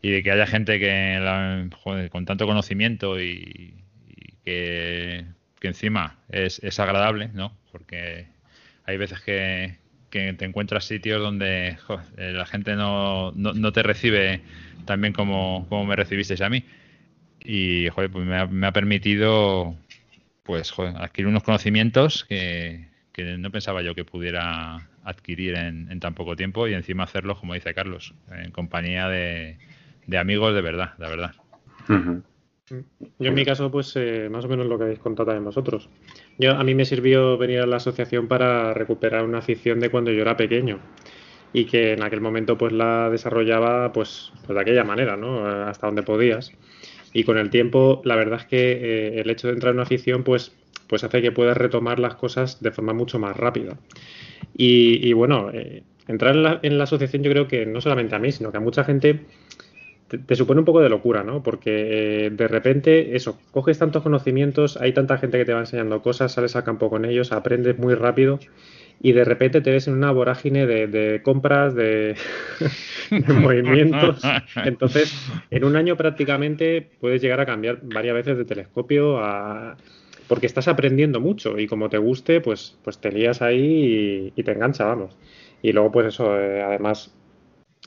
[0.00, 1.68] y de que haya gente que
[2.10, 3.74] con tanto conocimiento y,
[4.42, 5.26] que,
[5.68, 7.56] encima es, agradable, ¿no?
[7.72, 8.26] Porque
[8.84, 9.78] hay veces que,
[10.10, 11.78] te encuentras sitios donde
[12.16, 13.32] eh, la gente no,
[13.72, 14.40] te recibe
[14.84, 16.64] tan bien como, me recibisteis a mí.
[17.42, 19.76] Y joder, pues me ha, permitido
[20.42, 22.88] pues adquirir unos conocimientos que,
[23.38, 27.54] no pensaba yo que pudiera adquirir en, en, tan poco tiempo y encima hacerlo, como
[27.54, 29.58] dice Carlos, en compañía de,
[30.06, 31.34] de amigos de verdad, la verdad.
[32.70, 35.88] Yo en mi caso, pues eh, más o menos lo que habéis contado también vosotros.
[36.38, 40.12] Yo, a mí me sirvió venir a la asociación para recuperar una afición de cuando
[40.12, 40.80] yo era pequeño
[41.52, 45.46] y que en aquel momento pues la desarrollaba pues, pues de aquella manera, ¿no?
[45.46, 46.52] Hasta donde podías.
[47.12, 49.82] Y con el tiempo, la verdad es que eh, el hecho de entrar en una
[49.82, 50.52] afición pues,
[50.86, 53.78] pues hace que puedas retomar las cosas de forma mucho más rápida.
[54.56, 58.18] Y, bueno, eh, entrar en la, en la asociación yo creo que no solamente a
[58.18, 59.20] mí, sino que a mucha gente
[60.18, 61.42] te, supone un poco de locura, ¿no?
[61.42, 66.02] Porque eh, de repente, eso, coges tantos conocimientos, hay tanta gente que te va enseñando
[66.02, 68.38] cosas, sales al campo con ellos, aprendes muy rápido
[69.02, 72.16] y de repente te ves en una vorágine de, compras, de,
[73.10, 74.20] movimientos.
[74.56, 75.14] Entonces,
[75.50, 79.76] en un año prácticamente puedes llegar a cambiar varias veces de telescopio a,
[80.28, 84.52] porque estás aprendiendo mucho y como te guste, pues, pues te lías ahí y, te
[84.52, 85.16] engancha, vamos.
[85.62, 87.12] Y luego, pues eso, eh, además,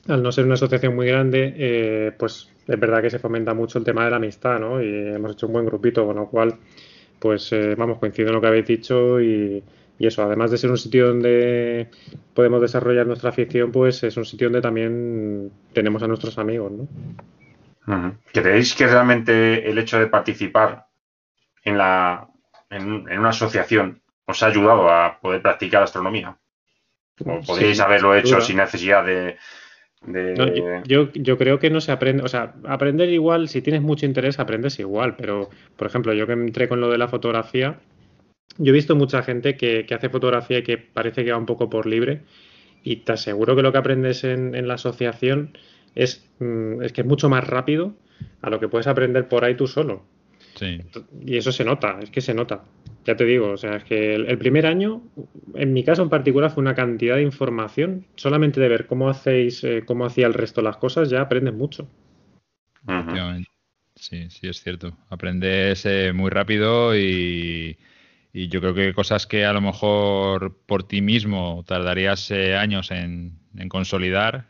[0.08, 3.78] al no ser una asociación muy grande, eh, pues es verdad que se fomenta mucho
[3.78, 4.82] el tema de la amistad, ¿no?
[4.82, 6.58] Y hemos hecho un buen grupito, con lo cual,
[7.18, 9.62] pues eh, vamos, coincido en lo que habéis dicho y,
[9.98, 11.88] eso, además de ser un sitio donde
[12.34, 18.18] podemos desarrollar nuestra afición, pues es un sitio donde también tenemos a nuestros amigos, ¿no?
[18.32, 20.86] ¿Creéis que realmente el hecho de participar
[21.62, 22.28] en, la,
[22.68, 26.36] en, una asociación os ha ayudado a poder practicar astronomía?
[27.24, 29.38] ¿O podríais haberlo hecho sin necesidad de,
[30.86, 34.38] yo, yo, creo que no se aprende, o sea, aprender igual, si tienes mucho interés,
[34.38, 37.78] aprendes igual, pero, por ejemplo, yo que entré con lo de la fotografía,
[38.58, 41.70] yo he visto mucha gente que, hace fotografía y que parece que va un poco
[41.70, 42.20] por libre,
[42.82, 45.56] y te aseguro que lo que aprendes en, la asociación
[45.94, 47.94] es, mm, es que es mucho más rápido
[48.42, 50.04] a lo que puedes aprender por ahí tú solo.
[50.54, 50.80] Sí.
[51.24, 52.62] Y eso se nota, es que se nota.
[53.04, 55.02] Ya te digo, o sea, es que el, primer año,
[55.54, 58.06] en mi caso en particular, fue una cantidad de información.
[58.16, 61.86] Solamente de ver cómo hacéis, eh, cómo hacía el resto las cosas, ya aprendes mucho.
[63.94, 64.96] Sí, sí, es cierto.
[65.10, 67.76] Aprendes eh, muy rápido y,
[68.32, 73.38] yo creo que cosas que a lo mejor por ti mismo tardarías eh, años en,
[73.68, 74.48] consolidar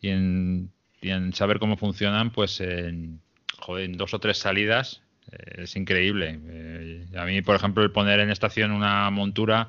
[0.00, 3.20] y en, y, en, saber cómo funcionan, pues en,
[3.58, 5.01] joder, en dos o tres salidas eh,
[5.32, 6.38] es increíble.
[6.46, 9.68] Eh, a mí, por ejemplo, el poner en estación una montura,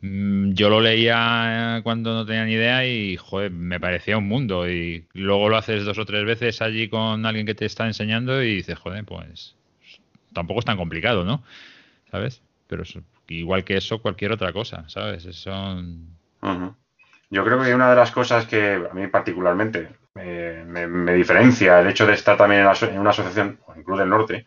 [0.00, 4.68] mm, yo lo leía cuando no tenía ni idea y, joder, me parecía un mundo.
[4.68, 8.42] Y luego lo haces dos o tres veces allí con alguien que te está enseñando
[8.42, 9.54] y dices, joder, pues
[10.32, 11.42] tampoco es tan complicado, ¿no?
[12.10, 12.42] ¿Sabes?
[12.68, 12.84] Pero
[13.28, 15.24] igual que eso, cualquier otra cosa, ¿sabes?
[15.36, 16.16] Son...
[17.30, 22.06] Yo creo que una de las cosas que a mí particularmente me, diferencia el hecho
[22.06, 24.46] de estar también en, una asociación, o en Club del Norte,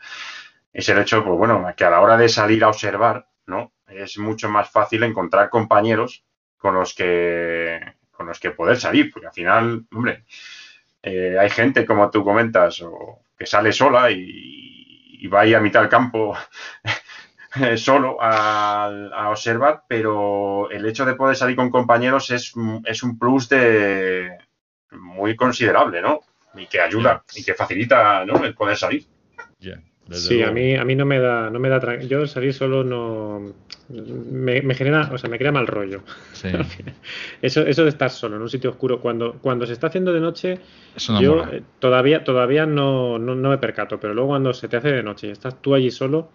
[0.73, 3.73] es el hecho, pues bueno, que a la hora de salir a observar, ¿no?
[3.87, 6.25] Es mucho más fácil encontrar compañeros
[6.57, 7.79] con los que
[8.11, 10.25] con los que poder salir, porque al final, hombre,
[11.01, 15.81] eh, hay gente, como tú comentas, o que sale sola y, va ahí a mitad
[15.81, 16.35] del campo
[17.77, 22.53] solo a, observar, pero el hecho de poder salir con compañeros es,
[22.85, 24.37] es un plus de,
[24.91, 26.21] muy considerable, ¿no?
[26.55, 28.43] Y que ayuda y que facilita ¿no?
[28.43, 29.05] el poder salir.
[30.11, 33.53] sí, a mí, a mí no me da, no me da yo salir solo no
[33.89, 36.01] me, genera, o sea, me crea mal rollo.
[37.41, 40.19] eso, eso de estar solo en un sitio oscuro, cuando, cuando se está haciendo de
[40.19, 40.59] noche,
[41.19, 45.03] yo eh, todavía, todavía no, no, me percato, pero luego cuando se te hace de
[45.03, 46.29] noche y estás tú allí solo,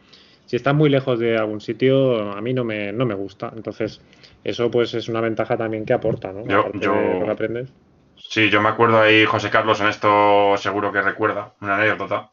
[0.47, 3.53] si estás muy lejos de algún sitio, a mí no me, no me gusta.
[3.55, 4.01] Entonces,
[4.43, 6.47] eso pues es una ventaja también que aporta, ¿no?
[6.47, 7.73] Yo, yo, aprendes.
[8.35, 12.33] Sí, yo me acuerdo ahí, José Carlos, en esto seguro que recuerda una anécdota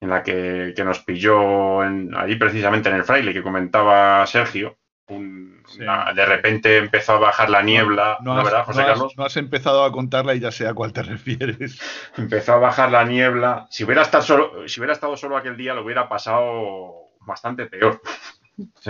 [0.00, 4.78] en la que, nos pilló en, allí precisamente en el fraile que comentaba Sergio.
[5.08, 9.12] de repente empezó a bajar la niebla, ¿no, verdad, José Carlos?
[9.18, 11.78] No has empezado a contarla y ya sé a cuál te refieres.
[12.16, 13.66] Empezó a bajar la niebla.
[13.68, 18.00] Si hubiera estado solo, si hubiera estado solo aquel día, lo hubiera pasado bastante peor.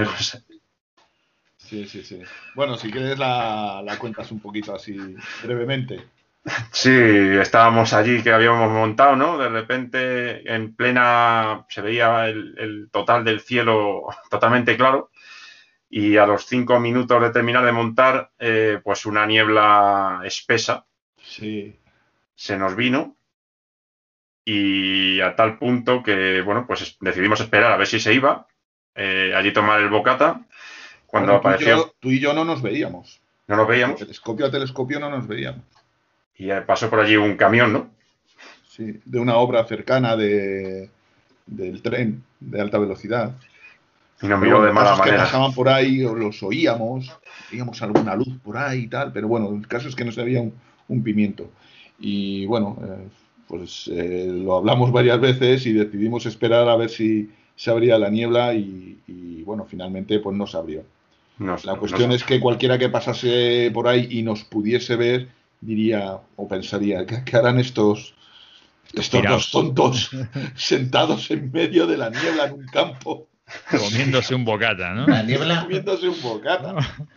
[1.70, 2.20] Sí, sí, sí.
[2.56, 6.04] Bueno, si quieres la, cuentas un poquito así brevemente.
[6.72, 9.36] Sí, estábamos allí que habíamos montado, ¿no?
[9.36, 15.10] De repente, en plena, se veía el, total del cielo totalmente claro
[15.88, 20.86] y a los cinco minutos de terminar de montar, eh, pues una niebla espesa
[21.20, 21.76] sí.
[22.36, 23.16] se nos vino
[24.44, 28.46] y a tal punto que, bueno, pues decidimos esperar a ver si se iba,
[28.94, 30.42] eh, allí tomar el bocata
[31.06, 31.94] cuando apareció.
[31.98, 33.20] Tú y, yo, no nos veíamos.
[33.48, 33.98] No nos veíamos.
[33.98, 35.64] Telescopio a telescopio no nos veíamos.
[36.40, 37.90] Y pasó por allí un camión, ¿no?
[38.66, 40.88] Sí, de una obra cercana de,
[41.44, 43.36] del tren de alta velocidad.
[44.22, 45.18] Y nos miró de mala manera.
[45.18, 47.14] que pasaban por ahí, o los oíamos,
[47.50, 50.24] veíamos alguna luz por ahí y tal, pero bueno, el caso es que no se
[50.24, 50.40] veía
[50.88, 51.50] un, pimiento.
[51.98, 53.08] Y bueno, eh,
[53.46, 58.08] pues eh, lo hablamos varias veces y decidimos esperar a ver si se abría la
[58.08, 60.84] niebla y, y bueno, finalmente pues no se abrió
[61.64, 65.28] la cuestión es que cualquiera que pasase por ahí y nos pudiese ver
[65.60, 68.14] diría o pensaría, ¿qué, harán estos,
[68.92, 70.10] estos dos tontos
[70.56, 73.28] sentados en medio de la niebla en un campo?
[73.68, 75.06] Comiéndose un bocata, ¿no?
[75.06, 75.62] La niebla.
[75.62, 76.74] Comiéndose un bocata.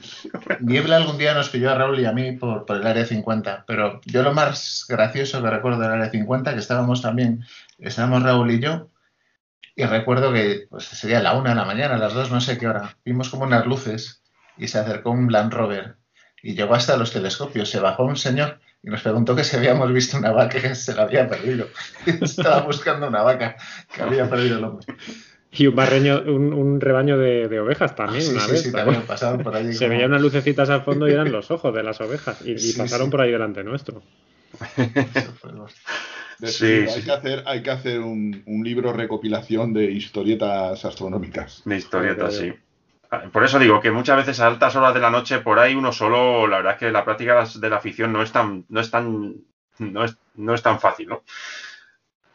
[0.62, 3.66] Niebla algún día nos pilló a Raúl y a mí por, por, el área 50.
[3.68, 7.46] Pero yo lo más gracioso que recuerdo del área 50, que estábamos también,
[7.78, 8.90] estábamos Raúl y yo,
[9.76, 12.58] y recuerdo que pues, sería la una de la mañana, a las dos, no sé
[12.58, 12.98] qué hora.
[13.06, 14.24] Vimos como unas luces
[14.58, 15.98] y se acercó un Land Rover
[16.44, 17.70] y llegó hasta los telescopios.
[17.70, 20.94] Se bajó un señor y nos preguntó que si habíamos visto una vaca que se
[20.94, 21.68] la había perdido.
[22.06, 23.56] Estaba buscando una vaca
[23.92, 24.86] que había perdido el hombre.
[25.54, 28.64] Y un, barreño, un, rebaño de, ovejas también, una vez.
[29.78, 32.40] Se veían unas lucecitas al fondo y eran los ojos de las ovejas.
[32.44, 34.04] Y, pasaron por ahí delante nuestro.
[36.46, 41.62] Sí, hay, Que hacer, hay que hacer un, libro recopilación de historietas astronómicas.
[41.64, 42.52] De historietas, sí.
[43.32, 45.92] Por eso digo que muchas veces a altas horas de la noche por ahí uno
[45.92, 48.90] solo, la verdad es que la práctica de la afición no es tan, no es
[48.90, 49.36] tan,
[49.80, 51.24] no es, no es tan fácil, ¿no?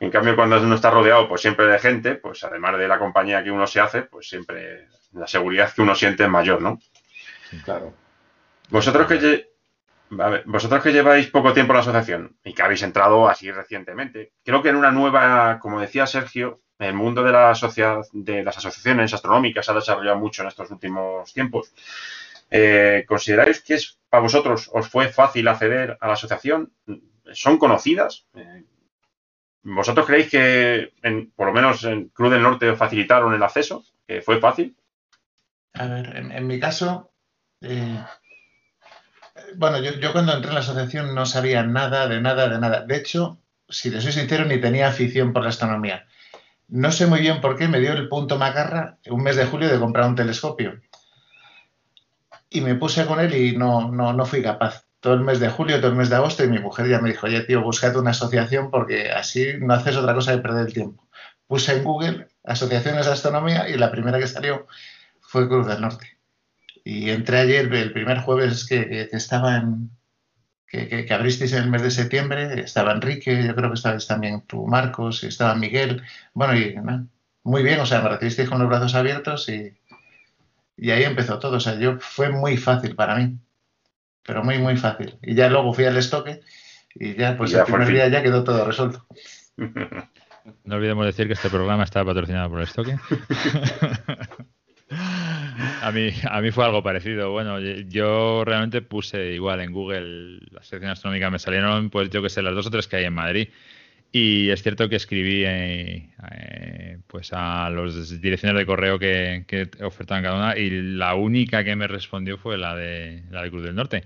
[0.01, 3.43] En cambio, cuando uno está rodeado pues siempre de gente, pues además de la compañía
[3.43, 6.79] que uno se hace, pues siempre la seguridad que uno siente es mayor, ¿no?
[7.65, 7.95] Claro.
[8.69, 9.51] Vosotros que,
[10.45, 14.63] vosotros que lleváis poco tiempo en la asociación y que habéis entrado así recientemente, creo
[14.63, 17.53] que en una nueva, como decía Sergio, el mundo de la
[18.13, 21.73] de las asociaciones astronómicas se ha desarrollado mucho en estos últimos tiempos.
[22.51, 26.73] Eh, ¿Consideráis que es para vosotros os fue fácil acceder a la asociación?
[27.33, 28.27] ¿Son conocidas?
[28.35, 28.65] Eh,
[29.63, 30.93] ¿Vosotros creéis que,
[31.37, 33.85] por lo menos en Cruz del Norte, facilitaron el acceso?
[34.07, 34.77] ¿Que fue fácil?
[35.75, 37.11] A ver, en, mi caso,
[37.61, 38.03] eh,
[39.57, 42.81] bueno, yo, cuando entré en la asociación no sabía nada, de nada, de nada.
[42.87, 46.07] De hecho, si te soy sincero, ni tenía afición por la astronomía.
[46.69, 49.69] No sé muy bien por qué me dio el punto macarra un mes de julio
[49.69, 50.81] de comprar un telescopio.
[52.51, 55.49] Y me puse con él y no, no, no fui capaz todo el mes de
[55.49, 57.99] julio, todo el mes de agosto, y mi mujer ya me dijo, oye, tío, búscate
[57.99, 61.07] una asociación porque así no haces otra cosa que perder el tiempo.
[61.47, 64.67] Puse en Google asociaciones de astronomía y la primera que salió
[65.21, 66.19] fue Cruz del Norte.
[66.85, 69.91] Y entré ayer, el primer jueves que, estaba en,
[70.69, 74.43] que, que, abristeis en el mes de septiembre, estaba Enrique, yo creo que estabas también
[74.43, 76.03] tú, Marcos, y estaba Miguel.
[76.35, 76.77] Bueno, y
[77.43, 79.77] muy bien, o sea, me recibisteis con los brazos abiertos y,
[80.77, 81.57] y ahí empezó todo.
[81.57, 83.39] O sea, yo fue muy fácil para mí
[84.29, 85.19] pero muy, muy fácil.
[85.23, 86.43] Y ya luego fui al estoque
[86.95, 89.07] y ya, pues el primer día ya quedó todo resuelto.
[90.65, 92.97] No olvidemos decir que este programa está patrocinado por el estoque.
[95.83, 97.31] a, mí, a mí fue algo parecido.
[97.31, 102.29] Bueno, yo realmente puse igual en Google la sección astronómica, me salieron, pues yo que
[102.29, 103.49] sé, las dos o tres que hay en Madrid.
[104.11, 109.69] Y es cierto que escribí eh, eh, pues a los direcciones de correo que, que,
[109.85, 113.65] ofertaban cada una y la única que me respondió fue la de la de Cruz
[113.65, 114.05] del Norte.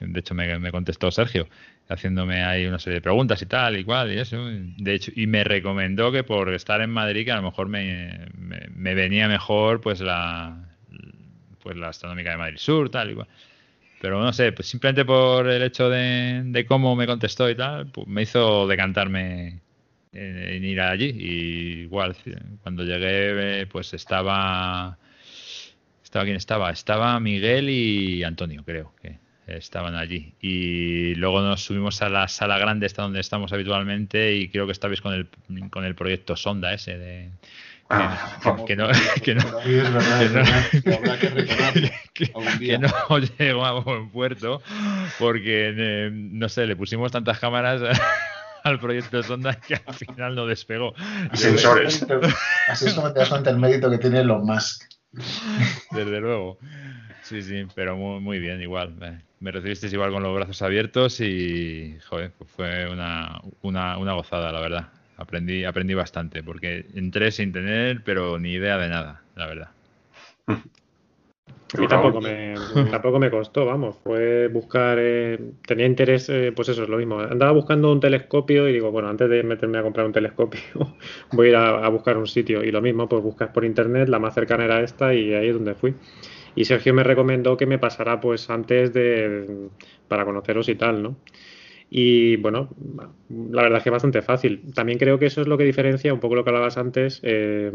[0.00, 1.48] De hecho, me, contestó Sergio,
[1.88, 4.42] haciéndome ahí una serie de preguntas y tal, y cual, y eso.
[4.78, 8.26] De hecho, y me recomendó que por estar en Madrid, que a lo mejor me,
[8.34, 10.69] me, venía mejor pues la,
[11.62, 13.28] pues la astronómica de Madrid Sur, tal y cual.
[14.00, 18.06] Pero no sé, pues simplemente por el hecho de, cómo me contestó y tal, pues
[18.06, 19.60] me hizo decantarme
[20.12, 21.14] en, ir allí.
[21.18, 22.16] Y igual,
[22.62, 24.98] cuando llegué, pues estaba.
[26.02, 26.70] ¿Estaba quién estaba?
[26.70, 30.34] Estaba Miguel y Antonio, creo que estaban allí.
[30.40, 34.72] Y luego nos subimos a la sala grande, esta donde estamos habitualmente, y creo que
[34.72, 35.28] estabais con el,
[35.70, 37.30] con el proyecto Sonda ese de.
[38.66, 38.88] Que, no,
[39.22, 39.42] que no,
[42.62, 43.18] que no.
[43.38, 44.62] llegó a buen puerto
[45.18, 47.82] porque eh, no sé le pusimos tantas cámaras
[48.64, 50.94] al proyecto Sonda que al final no despegó.
[51.32, 52.06] Sensores
[52.68, 54.86] así es como te das cuenta el mérito que tienen los más
[55.90, 56.58] desde luego.
[57.22, 59.22] Sí, sí, pero muy, muy bien, igual.
[59.40, 64.52] Me recibisteis igual con los brazos abiertos y, joder, pues fue una, una, una gozada,
[64.52, 64.99] la verdad.
[65.20, 69.68] Aprendí, aprendí bastante, porque entré sin tener, pero ni idea de nada, la verdad.
[71.72, 72.54] A mí tampoco me,
[72.90, 73.96] tampoco me costó, vamos.
[74.02, 74.96] Fue buscar.
[74.98, 77.20] Eh, tenía interés, eh, pues eso es lo mismo.
[77.20, 80.60] Andaba buscando un telescopio y digo, bueno, antes de meterme a comprar un telescopio,
[81.32, 82.64] voy a ir a, a buscar un sitio.
[82.64, 85.54] Y lo mismo, pues buscas por internet, la más cercana era esta y ahí es
[85.54, 85.94] donde fui.
[86.54, 89.68] Y Sergio me recomendó que me pasara pues antes de
[90.08, 91.16] para conoceros y tal, ¿no?
[91.92, 92.68] Y bueno,
[93.28, 94.62] la verdad es que bastante fácil.
[94.72, 97.72] También creo que eso es lo que diferencia, un poco lo que hablabas antes, eh,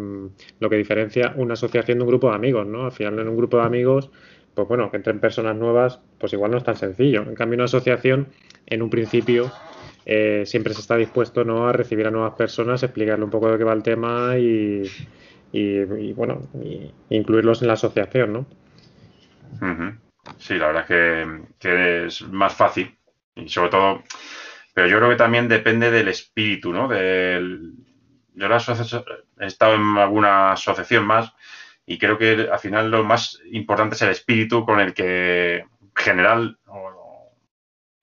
[0.59, 2.85] lo que diferencia una asociación de un grupo de amigos, ¿no?
[2.85, 4.09] Al final en un grupo de amigos,
[4.53, 7.23] pues bueno, que entren personas nuevas, pues igual no es tan sencillo.
[7.23, 8.27] En cambio, una asociación,
[8.67, 9.51] en un principio,
[10.05, 11.67] eh, siempre se está dispuesto ¿no?
[11.67, 14.83] a recibir a nuevas personas, explicarle un poco de qué va el tema y,
[15.51, 16.47] y, bueno,
[17.09, 18.45] incluirlos en la asociación, ¿no?
[20.37, 22.94] Sí, la verdad es que, es más fácil
[23.35, 24.03] y sobre todo,
[24.73, 26.88] pero yo creo que también depende del espíritu, ¿no?
[26.88, 27.73] Del,
[28.33, 28.57] yo la
[29.39, 31.33] he estado en alguna asociación más
[31.85, 35.65] y creo que al final lo más importante es el espíritu con el que
[35.95, 36.57] general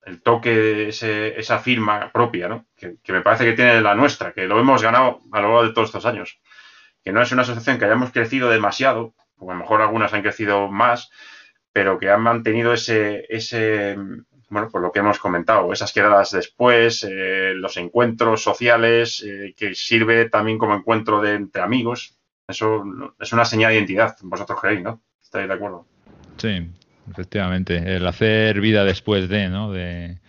[0.05, 2.65] el toque, ese, esa firma propia, ¿no?
[2.75, 5.63] Que, que, me parece que tiene la nuestra, que lo hemos ganado a lo largo
[5.63, 6.39] de todos estos años.
[7.03, 10.21] Que no es una asociación que hayamos crecido demasiado, o a lo mejor algunas han
[10.21, 11.09] crecido más,
[11.71, 13.97] pero que han mantenido ese, ese
[14.53, 19.73] bueno, pues lo que hemos comentado, esas quedadas después, eh, los encuentros sociales, eh, que
[19.73, 22.17] sirve también como encuentro de, entre amigos.
[22.47, 22.83] Eso
[23.19, 25.01] es una señal de identidad, vosotros creéis, ¿no?
[25.21, 25.87] ¿Estáis de acuerdo?
[26.37, 26.69] Sí,
[27.09, 27.95] efectivamente.
[27.95, 29.71] El hacer vida después de, ¿no?
[29.71, 30.19] De,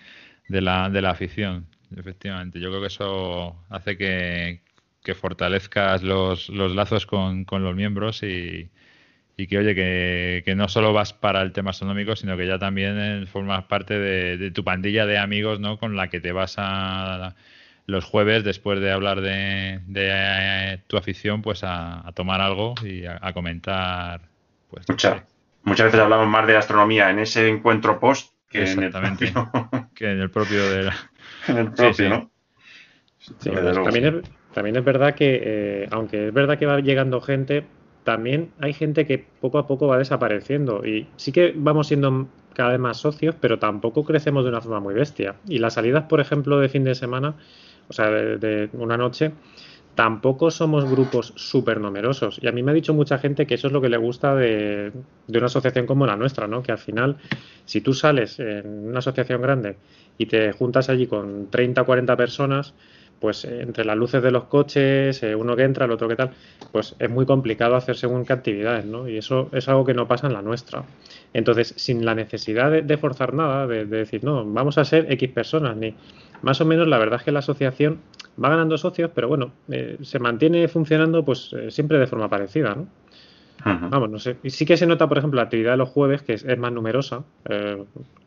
[0.49, 2.61] la, de la afición, efectivamente.
[2.61, 4.63] Yo creo que eso hace que,
[5.03, 8.71] que fortalezcas los, los lazos con, con los miembros y,
[9.37, 12.99] y que oye que, no solo vas para el tema astronómico sino que ya también
[12.99, 17.35] eh, formas parte de, tu pandilla de amigos no con la que te vas a
[17.87, 23.33] los jueves después de hablar de, eh, tu afición pues a, tomar algo y a,
[23.33, 24.21] comentar
[24.71, 24.87] pues
[25.65, 29.89] muchas veces hablamos más de astronomía en ese encuentro post que Exactamente, en el propio,
[29.95, 30.93] que en el propio de
[31.49, 32.31] en el propio no
[33.83, 37.65] también, es, también es verdad que eh, aunque es verdad que va llegando gente
[38.05, 42.71] también hay gente que poco a poco va desapareciendo y sí que vamos siendo cada
[42.71, 45.35] vez más socios, pero tampoco crecemos de una forma muy bestia.
[45.49, 47.35] Y las salidas, por ejemplo, de fin de semana,
[47.89, 49.33] o sea, de, una noche,
[49.95, 52.39] tampoco somos grupos súper numerosos.
[52.43, 54.35] Y a mí me ha dicho mucha gente que eso es lo que le gusta
[54.35, 54.93] de,
[55.29, 56.63] una asociación como la nuestra, ¿no?
[56.63, 57.17] Que al final,
[57.65, 59.77] si tú sales en una asociación grande
[60.19, 62.75] y te juntas allí con 30 o 40 personas,
[63.21, 66.17] pues eh, entre las luces de los coches, eh, uno que entra, el otro que
[66.17, 66.31] tal,
[66.73, 69.09] pues es muy complicado hacer según qué actividades, ¿no?
[69.09, 70.85] Y eso es algo que no pasa en la nuestra.
[71.33, 75.77] Entonces, sin la necesidad de, forzar nada, de, decir, no, vamos a ser X personas,
[75.77, 75.95] ni
[76.43, 78.01] más o menos la verdad es que la asociación
[78.43, 82.89] va ganando socios, pero bueno, eh, se mantiene funcionando pues siempre de forma parecida, ¿no?
[83.65, 84.37] Vamos, no sé.
[84.43, 86.73] Y sí que se nota, por ejemplo, la actividad de los jueves, que es, más
[86.73, 87.25] numerosa.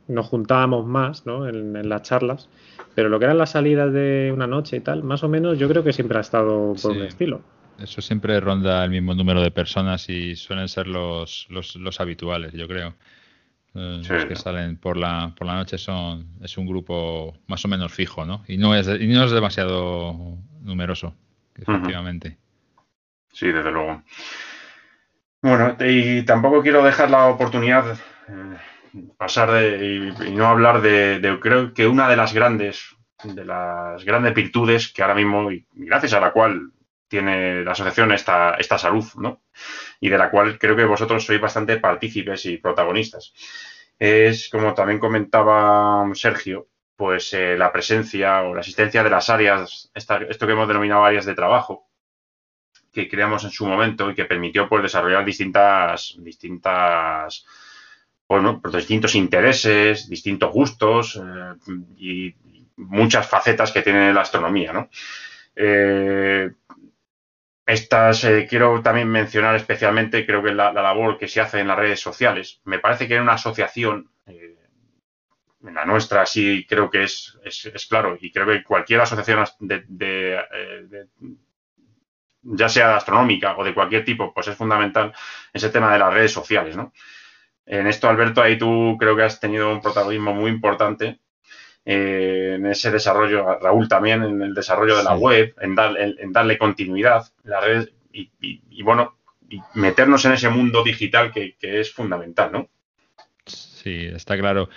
[0.07, 1.48] nos juntábamos más ¿no?
[1.48, 2.49] en, las charlas
[2.98, 5.69] pero lo que eran las salidas de una noche y tal, más o menos yo
[5.69, 7.43] creo que siempre ha estado por un estilo.
[7.77, 12.67] Eso siempre ronda el mismo número de personas y suelen ser los, los, habituales, yo
[12.67, 12.95] creo.
[13.75, 17.67] Eh, los que salen por la, por la noche son es un grupo más o
[17.67, 18.43] menos fijo, ¿no?
[18.48, 21.14] Y no es, y no es demasiado numeroso,
[21.56, 22.38] efectivamente.
[23.32, 24.01] Sí, desde luego.
[25.41, 28.57] Bueno, y tampoco quiero dejar la oportunidad eh,
[29.17, 34.33] pasar de y, no hablar de, creo que una de las grandes de las grandes
[34.33, 36.72] virtudes que ahora mismo y gracias a la cual
[37.07, 39.41] tiene la asociación esta, esta salud, ¿no?
[39.99, 43.33] Y de la cual creo que vosotros sois bastante partícipes y protagonistas.
[43.98, 49.91] Es, como también comentaba Sergio, pues eh, la presencia o la asistencia de las áreas,
[49.93, 51.86] esto que hemos denominado áreas de trabajo,
[52.91, 57.45] que creamos en su momento y que permitió pues, desarrollar distintas, distintas
[58.27, 62.35] bueno, por distintos intereses, distintos gustos eh, y
[62.75, 64.90] muchas facetas que tiene la astronomía, ¿no?
[65.56, 66.51] Eh,
[67.66, 71.77] estas eh, quiero también mencionar especialmente, creo que la, labor que se hace en las
[71.77, 72.61] redes sociales.
[72.66, 78.17] Me parece que en una asociación, en la nuestra sí creo que es, es, claro,
[78.22, 80.38] y creo que cualquier asociación de,
[82.56, 85.14] ya sea astronómica o de cualquier tipo, pues es fundamental
[85.53, 86.93] ese tema de las redes sociales, ¿no?
[87.66, 91.19] En esto, Alberto, ahí tú creo que has tenido un protagonismo muy importante
[91.84, 96.58] eh, en ese desarrollo, Raúl también, en el desarrollo de la web, en, en, darle
[96.58, 99.17] continuidad, la red y, bueno,
[99.50, 102.69] y meternos en ese mundo digital que, que es fundamental, ¿no?
[103.45, 104.69] Sí, está claro.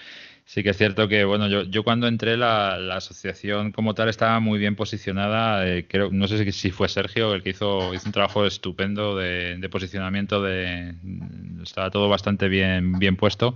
[0.52, 4.08] Sí que es cierto que, bueno, yo, yo cuando entré la, la asociación como tal
[4.08, 5.64] estaba muy bien posicionada.
[5.64, 9.68] Eh, creo, no sé si fue Sergio el que hizo, hizo un trabajo estupendo de,
[9.70, 10.42] posicionamiento.
[10.42, 10.96] De,
[11.62, 13.54] estaba todo bastante bien, bien puesto.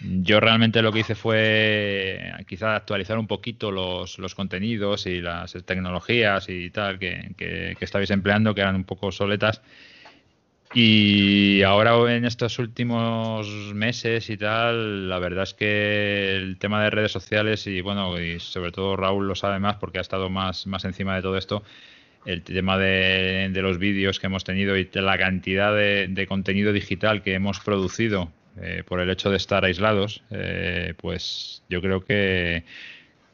[0.00, 5.52] Yo realmente lo que hice fue quizá actualizar un poquito los, los contenidos y las
[5.66, 9.60] tecnologías y tal que, que, que estabais empleando, que eran un poco soletas
[10.74, 16.90] y ahora en estos últimos meses y tal, la verdad es que el tema de
[16.90, 20.66] redes sociales y bueno, y sobre todo Raúl lo sabe más porque ha estado más,
[20.66, 21.62] más encima de todo esto,
[22.26, 27.34] el tema de, los vídeos que hemos tenido y la cantidad de, contenido digital que
[27.34, 32.64] hemos producido eh, por el hecho de estar aislados, eh, pues yo creo que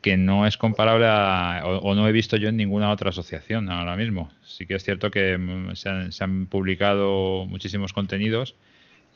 [0.01, 3.97] que no es comparable a, o, no he visto yo en ninguna otra asociación ahora
[3.97, 4.31] mismo.
[4.43, 8.55] Sí que es cierto que mm, se han, publicado muchísimos contenidos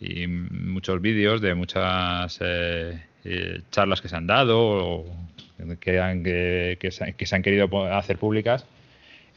[0.00, 5.16] y muchos vídeos de muchas eh, eh, charlas que se han dado o
[5.80, 8.66] que, que, se, han querido hacer públicas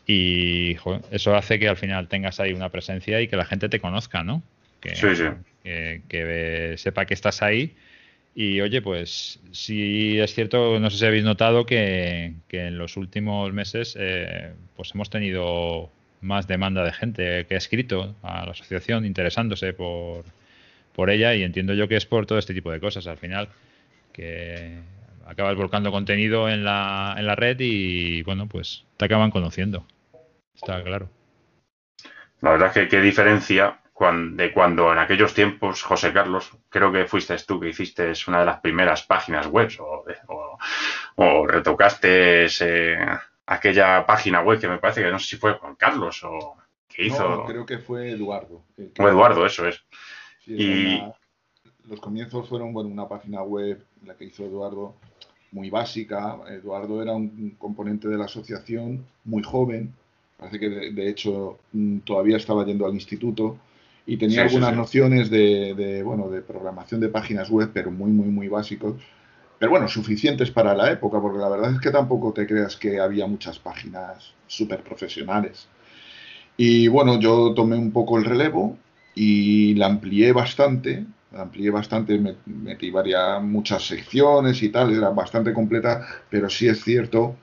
[0.06, 0.76] y
[1.12, 4.24] eso hace que al final tengas ahí una presencia y que la gente te conozca,
[4.24, 4.42] ¿no?
[4.82, 7.76] Que, que sepa que estás ahí
[8.40, 13.52] y oye, pues sí es cierto, no sé si habéis notado que, en los últimos
[13.52, 15.90] meses eh, pues hemos tenido
[16.22, 20.24] más demanda de gente que ha escrito a la asociación interesándose por,
[20.94, 23.50] por ella y entiendo yo que es por todo este tipo de cosas al final
[24.14, 24.82] que
[25.26, 29.84] acabas volcando contenido en la, en la red y bueno, pues te acaban conociendo.
[30.54, 31.10] Está claro.
[32.42, 37.06] La verdad es que qué diferencia de cuando en aquellos tiempos, José Carlos, creo que
[37.06, 39.70] fuiste tú que hiciste una de las primeras páginas web
[41.16, 42.48] o, retocaste
[43.48, 47.08] aquella página web que me parece que no sé si fue Juan Carlos o que
[47.08, 47.28] hizo.
[47.28, 48.64] No, creo que fue Eduardo.
[49.00, 49.84] O Eduardo, eso es.
[50.46, 51.02] y
[51.90, 54.94] los comienzos fueron bueno, una página web, la que hizo Eduardo,
[55.52, 56.38] muy básica.
[56.50, 59.92] Eduardo era un componente de la asociación muy joven,
[60.38, 63.58] parece que de, hecho mm, todavía estaba yendo al instituto
[64.10, 68.48] y tenía algunas nociones de, bueno, de programación de páginas web, pero muy, muy, muy
[68.48, 68.96] básicos.
[69.60, 73.02] Pero bueno, suficientes para la época, porque la verdad es que tampoco te creas que
[73.02, 75.68] había muchas páginas súper profesionales.
[76.56, 78.78] Y bueno, yo tomé un poco el relevo
[79.14, 81.06] y la amplié bastante,
[81.36, 87.36] amplié bastante, metí varias, muchas secciones y tal, era bastante completa, pero sí es cierto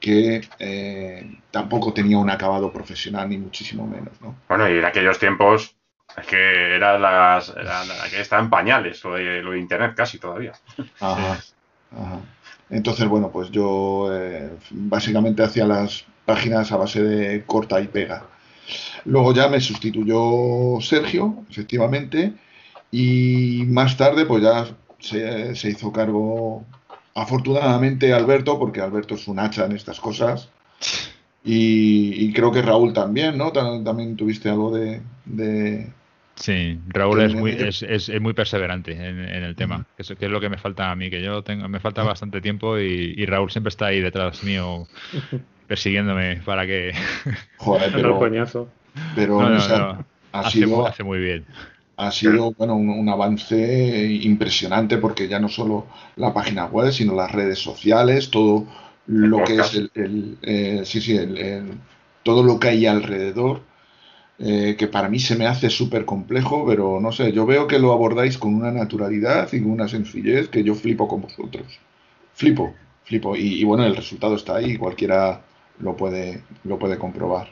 [0.00, 4.20] que eh, tampoco tenía un acabado profesional, ni muchísimo menos.
[4.20, 4.34] ¿no?
[4.48, 5.76] Bueno, y en aquellos tiempos
[6.16, 7.52] es que era, las,
[8.10, 10.52] que estaba en pañales, lo de, lo de Internet casi todavía.
[11.00, 11.38] Ajá,
[12.70, 18.24] Entonces, bueno, pues yo eh, básicamente hacía las páginas a base de corta y pega.
[19.04, 22.34] Luego ya me sustituyó Sergio, efectivamente,
[22.90, 24.66] y más tarde, pues ya
[25.00, 26.64] se, hizo cargo,
[27.14, 30.50] afortunadamente, Alberto, porque Alberto es un hacha en estas cosas.
[31.44, 33.50] Y, creo que Raúl también, ¿no?
[33.50, 35.00] También tuviste algo de...
[36.34, 40.58] sí, Raúl es muy, es, muy perseverante en, el tema, que, es, lo que me
[40.58, 44.00] falta a mí, que yo tengo, me falta bastante tiempo y, Raúl siempre está ahí
[44.00, 44.86] detrás mío
[45.66, 46.92] persiguiéndome para que...
[47.58, 48.18] Joder, pero...
[49.14, 49.40] Pero
[50.32, 51.44] hace muy bien.
[51.96, 55.86] ha sido bueno, un, avance impresionante porque ya no solo
[56.16, 58.66] la página web, sino las redes sociales, todo
[59.06, 61.72] lo que es el, eh, sí, sí, el,
[62.22, 63.62] todo lo que hay alrededor,
[64.38, 67.78] eh, que para mí se me hace súper complejo, pero no sé, yo veo que
[67.78, 71.78] lo abordáis con una naturalidad y con una sencillez que yo flipo con vosotros.
[72.34, 73.36] Flipo, flipo.
[73.36, 75.42] Y, bueno, el resultado está ahí, cualquiera
[75.78, 77.50] lo puede, lo puede comprobar.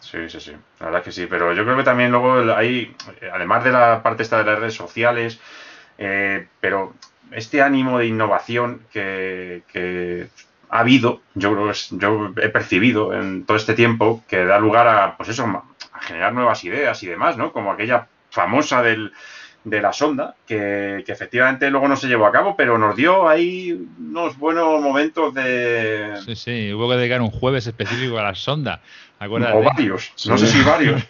[0.00, 2.94] Sí, sí, sí, la verdad que sí, pero yo creo que también luego hay,
[3.32, 5.40] además de la parte esta de las redes sociales,
[5.98, 6.94] eh, pero
[7.32, 10.28] este ánimo de innovación que,
[10.70, 14.86] ha habido, yo creo que yo he percibido en todo este tiempo, que da lugar
[14.86, 15.46] a, pues eso,
[16.08, 17.52] generar nuevas ideas y demás, ¿no?
[17.52, 19.12] Como aquella famosa del,
[19.64, 23.88] de la sonda, que, efectivamente luego no se llevó a cabo, pero nos dio ahí
[23.98, 26.14] unos buenos momentos de...
[26.24, 28.80] Sí, sí, hubo que dedicar un jueves específico a la sonda.
[29.20, 31.02] O varios, no sé si varios.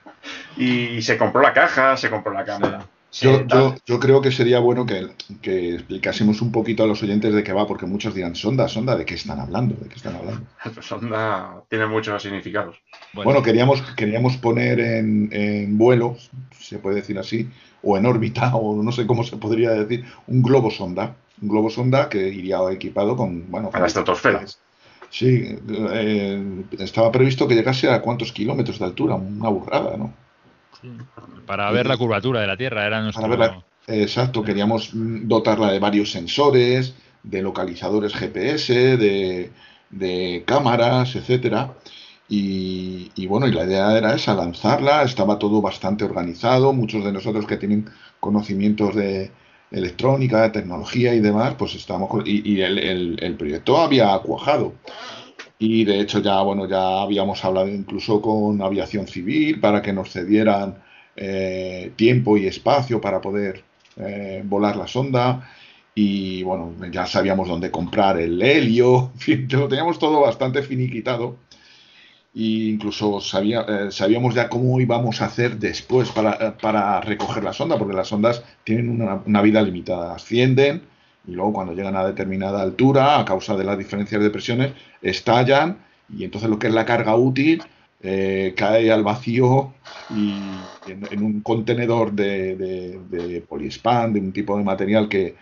[0.56, 2.86] y, se compró la caja, se compró la cámara.
[3.20, 7.52] Yo, yo, creo que sería bueno que, explicásemos un poquito a los oyentes de qué
[7.52, 9.74] va, porque muchos dirán, sonda, sonda, ¿de qué están hablando?
[9.76, 10.46] ¿De qué están hablando?
[10.82, 12.76] sonda tiene muchos significados.
[13.14, 16.16] Bueno, queríamos, queríamos poner en, en vuelo,
[16.58, 17.48] se puede decir así,
[17.82, 21.16] o en órbita, o no sé cómo se podría decir, un globo sonda.
[21.40, 24.44] Un globo sonda que iría equipado con, bueno, a la estratosfera.
[25.10, 30.12] Sí, eh, estaba previsto que llegase a cuántos kilómetros de altura, una burrada, ¿no?
[31.46, 33.64] Para ver la curvatura de la Tierra, era nuestro...
[33.86, 41.74] exacto, queríamos dotarla de varios sensores, de localizadores GPS, de, cámaras, etcétera.
[42.28, 47.12] Y, y, bueno, y la idea era esa, lanzarla, estaba todo bastante organizado, muchos de
[47.12, 47.88] nosotros que tienen
[48.18, 49.30] conocimientos de,
[49.70, 54.74] electrónica, de tecnología y demás, pues estamos y, el, proyecto había cuajado.
[55.58, 60.10] Y de hecho ya, bueno, ya habíamos hablado incluso con aviación civil para que nos
[60.10, 60.76] cedieran
[61.16, 63.64] eh, tiempo y espacio para poder
[63.96, 65.50] eh, volar la sonda.
[65.94, 69.12] Y bueno, ya sabíamos dónde comprar el helio,
[69.50, 71.36] lo teníamos todo bastante finiquitado.
[72.34, 77.78] E incluso sabía, eh, sabíamos ya cómo íbamos a hacer después para, recoger la sonda,
[77.78, 80.82] porque las sondas tienen una, vida limitada, ascienden
[81.26, 84.72] y luego cuando llegan a determinada altura, a causa de las diferencias de presiones,
[85.02, 87.62] estallan y entonces lo que es la carga útil
[88.02, 89.72] eh, cae al vacío
[90.10, 90.34] y
[90.86, 95.34] en, un contenedor de, de, de poliespan, de un tipo de material que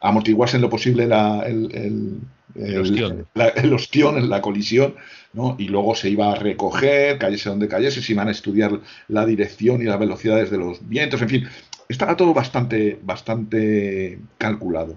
[0.00, 2.20] amortiguase en lo posible la, el
[2.54, 4.94] el, el, ostión, en la colisión,
[5.32, 5.56] ¿no?
[5.58, 9.80] y luego se iba a recoger, cayese donde cayese, se iban a estudiar la dirección
[9.80, 11.48] y las velocidades de los vientos, en fin,
[11.88, 14.96] estaba todo bastante, bastante calculado.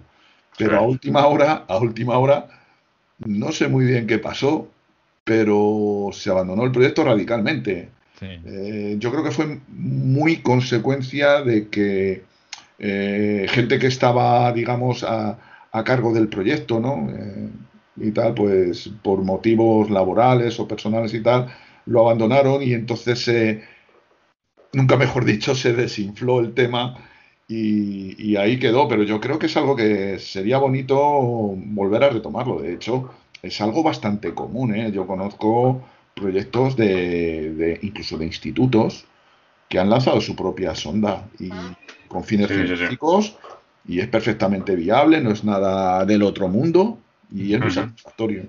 [0.57, 2.47] Pero a última hora, a última hora,
[3.19, 4.69] no sé muy bien qué pasó,
[5.23, 7.89] pero se abandonó el proyecto radicalmente.
[8.21, 12.23] Eh, yo creo que fue muy consecuencia de que
[12.79, 15.37] eh, gente que estaba, digamos, a,
[15.83, 17.09] cargo del proyecto, ¿no?
[17.11, 17.49] Eh,
[17.97, 21.47] y tal, pues por motivos laborales o personales y tal,
[21.85, 23.61] lo abandonaron y entonces,
[24.71, 26.95] nunca mejor dicho, se desinfló el tema
[27.47, 28.87] y, ahí quedó.
[28.87, 32.61] Pero yo creo que es algo que sería bonito volver a retomarlo.
[32.61, 34.91] De hecho, es algo bastante común, ¿eh?
[34.91, 35.81] Yo conozco
[36.15, 39.05] proyectos de, incluso de institutos
[39.69, 41.49] que han lanzado su propia sonda y
[42.07, 43.35] con fines científicos
[43.87, 46.97] y es perfectamente viable, no es nada del otro mundo
[47.31, 48.45] y es muy satisfactorio.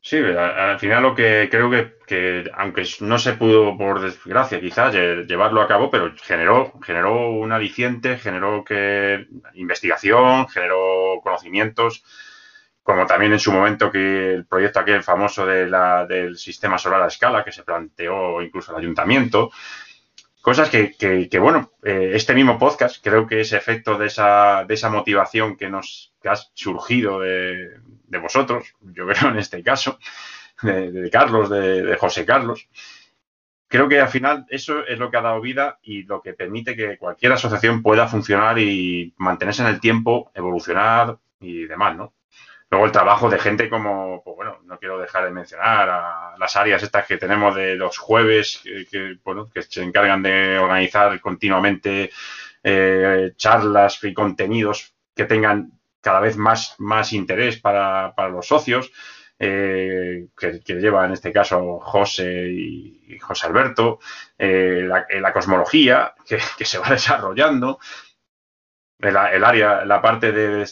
[0.00, 1.70] Sí, al final lo que creo
[2.06, 7.52] que, aunque no se pudo, por desgracia, quizás llevarlo a cabo, pero generó, generó un
[7.52, 12.04] aliciente, generó que investigación, generó conocimientos
[12.88, 17.02] como también en su momento que el proyecto aquel famoso de la, del sistema solar
[17.02, 19.50] a escala, que se planteó incluso el ayuntamiento.
[20.40, 24.72] Cosas que, que, bueno, eh, este mismo podcast, creo que ese efecto de esa, de
[24.72, 27.76] esa motivación que nos ha surgido de,
[28.08, 29.98] de, vosotros, yo creo en este caso,
[30.62, 32.68] de, Carlos, de, José Carlos,
[33.68, 36.74] creo que al final eso es lo que ha dado vida y lo que permite
[36.76, 42.14] que cualquier asociación pueda funcionar y mantenerse en el tiempo, evolucionar y demás, ¿no?
[42.70, 46.82] Luego el trabajo de gente como, pues bueno, no quiero dejar de mencionar las áreas
[46.82, 52.10] estas que tenemos de los jueves, que, bueno, que se encargan de organizar continuamente
[52.62, 58.90] eh, charlas y contenidos que tengan cada vez más, más interés para, los socios,
[59.38, 64.00] eh, que, lleva en este caso José y, José Alberto,
[64.36, 64.88] eh,
[65.20, 67.78] la, cosmología que, se va desarrollando,
[68.98, 70.64] el, área, la parte de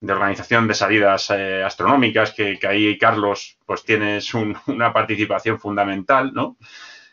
[0.00, 6.56] de organización de salidas eh, astronómicas, que, ahí, Carlos, pues tienes una participación fundamental, ¿no?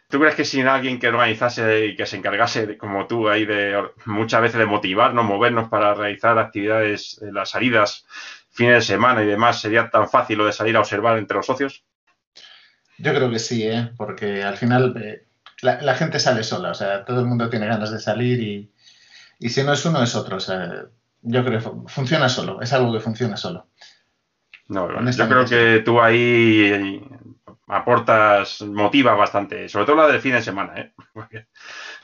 [0.09, 3.83] ¿Tú crees que sin alguien que organizase y que se encargase, como tú, ahí de
[4.05, 8.05] muchas veces de motivarnos, movernos para realizar actividades, eh, las salidas,
[8.51, 11.45] fines de semana y demás, sería tan fácil lo de salir a observar entre los
[11.45, 11.83] socios?
[12.97, 13.91] Yo creo que sí, ¿eh?
[13.97, 15.25] porque al final eh,
[15.61, 18.71] la, gente sale sola, o sea, todo el mundo tiene ganas de salir y,
[19.39, 20.37] y si no es uno es otro.
[20.37, 20.85] O sea,
[21.23, 23.67] yo creo que funciona solo, es algo que funciona solo.
[24.67, 27.01] No, yo creo que tú ahí
[27.67, 30.93] aportas, motivas bastante, sobre todo la del fin de semana, ¿eh?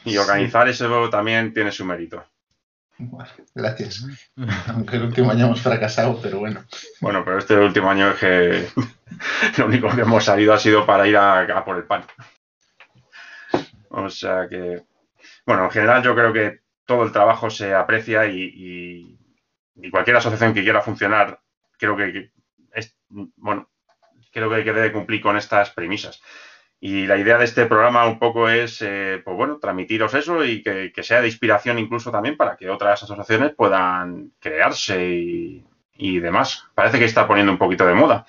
[0.06, 2.26] Y organizar eso también tiene su mérito.
[3.54, 4.06] gracias.
[4.68, 6.64] Aunque el último año hemos fracasado, pero bueno.
[7.00, 8.68] Bueno, pero este último año es que
[9.58, 12.04] lo único que hemos salido ha sido para ir a, por el pan.
[13.90, 14.84] O sea que,
[15.46, 19.18] bueno, en general yo creo que todo el trabajo se aprecia y,
[19.92, 21.42] cualquier asociación que quiera funcionar,
[21.78, 22.32] creo que,
[22.74, 23.71] es, bueno,
[24.32, 26.22] creo que, debe cumplir con estas premisas.
[26.80, 30.64] Y la idea de este programa un poco es, eh, pues bueno, transmitiros eso y
[30.64, 36.66] que, sea de inspiración incluso también para que otras asociaciones puedan crearse y, y, demás.
[36.74, 38.26] Parece que está poniendo un poquito de moda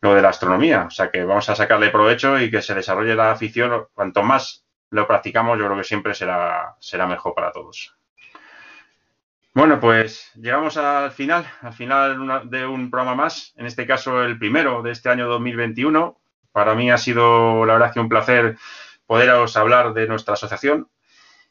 [0.00, 3.16] lo de la astronomía, o sea que vamos a sacarle provecho y que se desarrolle
[3.16, 3.86] la afición.
[3.94, 7.97] Cuanto más lo practicamos, yo creo que siempre será, será mejor para todos.
[9.58, 14.38] Bueno, pues llegamos al final, al final de un programa más, en este caso el
[14.38, 16.16] primero de este año 2021.
[16.52, 18.56] Para mí ha sido, la verdad, que un placer
[19.04, 20.86] poderos hablar de nuestra asociación.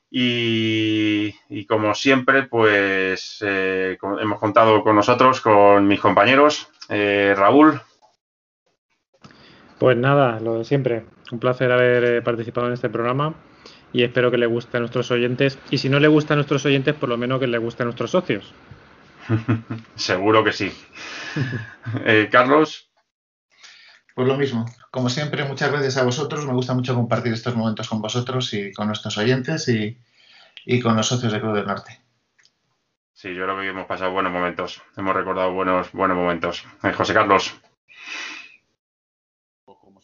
[0.10, 6.72] Y, como siempre, pues eh, hemos contado con nosotros, con mis compañeros.
[6.88, 7.82] Eh, Raúl.
[9.80, 11.04] Pues nada, lo de siempre.
[11.30, 13.36] Un placer haber eh, participado en este programa
[13.98, 15.58] y espero que le guste a nuestros oyentes.
[15.72, 17.86] Y si no le gusta a nuestros oyentes, por lo menos que le guste a
[17.86, 18.54] nuestros socios.
[19.96, 20.72] Seguro que sí.
[22.06, 22.92] Eh, Carlos.
[24.14, 24.66] Pues lo mismo.
[24.92, 26.46] Como siempre, muchas gracias a vosotros.
[26.46, 31.08] Me gusta mucho compartir estos momentos con vosotros y con nuestros oyentes y, con los
[31.08, 32.00] socios de Cruz del Norte.
[33.14, 34.82] Sí, yo creo que hemos pasado buenos momentos.
[34.96, 36.66] Hemos recordado buenos, buenos momentos.
[36.84, 37.56] Eh, José Carlos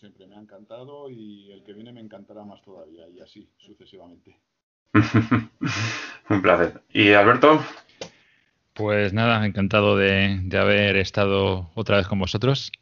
[0.03, 4.38] siempre me ha encantado y el que viene me encantará más todavía y así sucesivamente.
[6.30, 6.82] Un placer.
[6.91, 7.64] ¿Y Alberto?
[8.73, 12.73] Pues nada, encantado de, haber estado otra vez con vosotros.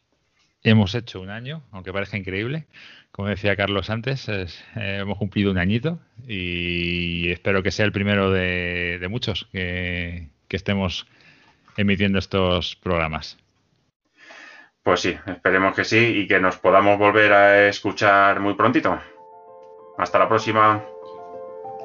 [0.64, 2.66] Hemos hecho un año, aunque parezca increíble.
[3.12, 8.32] Como decía Carlos antes, eh, hemos cumplido un añito y espero que sea el primero
[8.32, 11.06] de, muchos que estemos
[11.78, 13.38] emitiendo estos programas.
[14.84, 19.00] Pues sí, esperemos que sí y que nos podamos volver a escuchar muy prontito.
[19.98, 20.84] Hasta la próxima.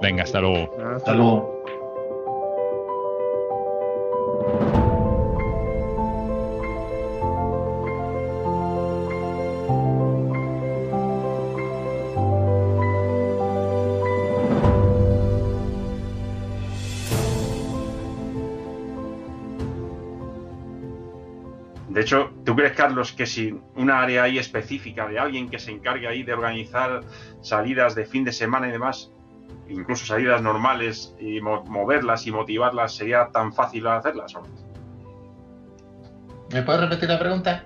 [0.01, 0.75] Venga, hasta luego.
[0.97, 1.63] Hasta luego.
[22.77, 27.01] Carlos, que si una área ahí específica de alguien que se encargue ahí de organizar
[27.41, 29.11] salidas de fin de semana y demás,
[29.69, 34.35] incluso salidas normales y moverlas y motivarlas, sería tan fácil hacerlas?
[36.53, 37.65] ¿Me puedes repetir la pregunta?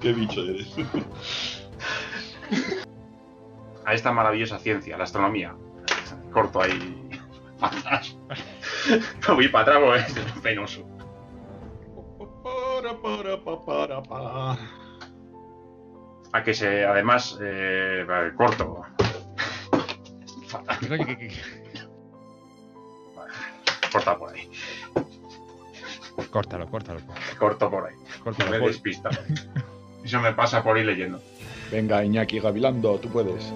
[0.00, 0.74] Qué bicho eres.
[3.84, 5.54] A esta maravillosa ciencia, la astronomía.
[6.32, 7.07] Corto ahí.
[9.28, 10.86] No voy para atrás es penoso.
[16.32, 18.06] A que se, además, eh,
[18.36, 18.82] corto.
[23.92, 24.50] Corta por ahí.
[26.30, 27.00] Córtalo, córtalo.
[27.38, 27.94] Corto por ahí.
[28.22, 29.10] Córtalo, me despista.
[30.04, 31.20] Eso me pasa por ir leyendo.
[31.70, 33.52] Venga, Iñaki Gavilando, tú puedes.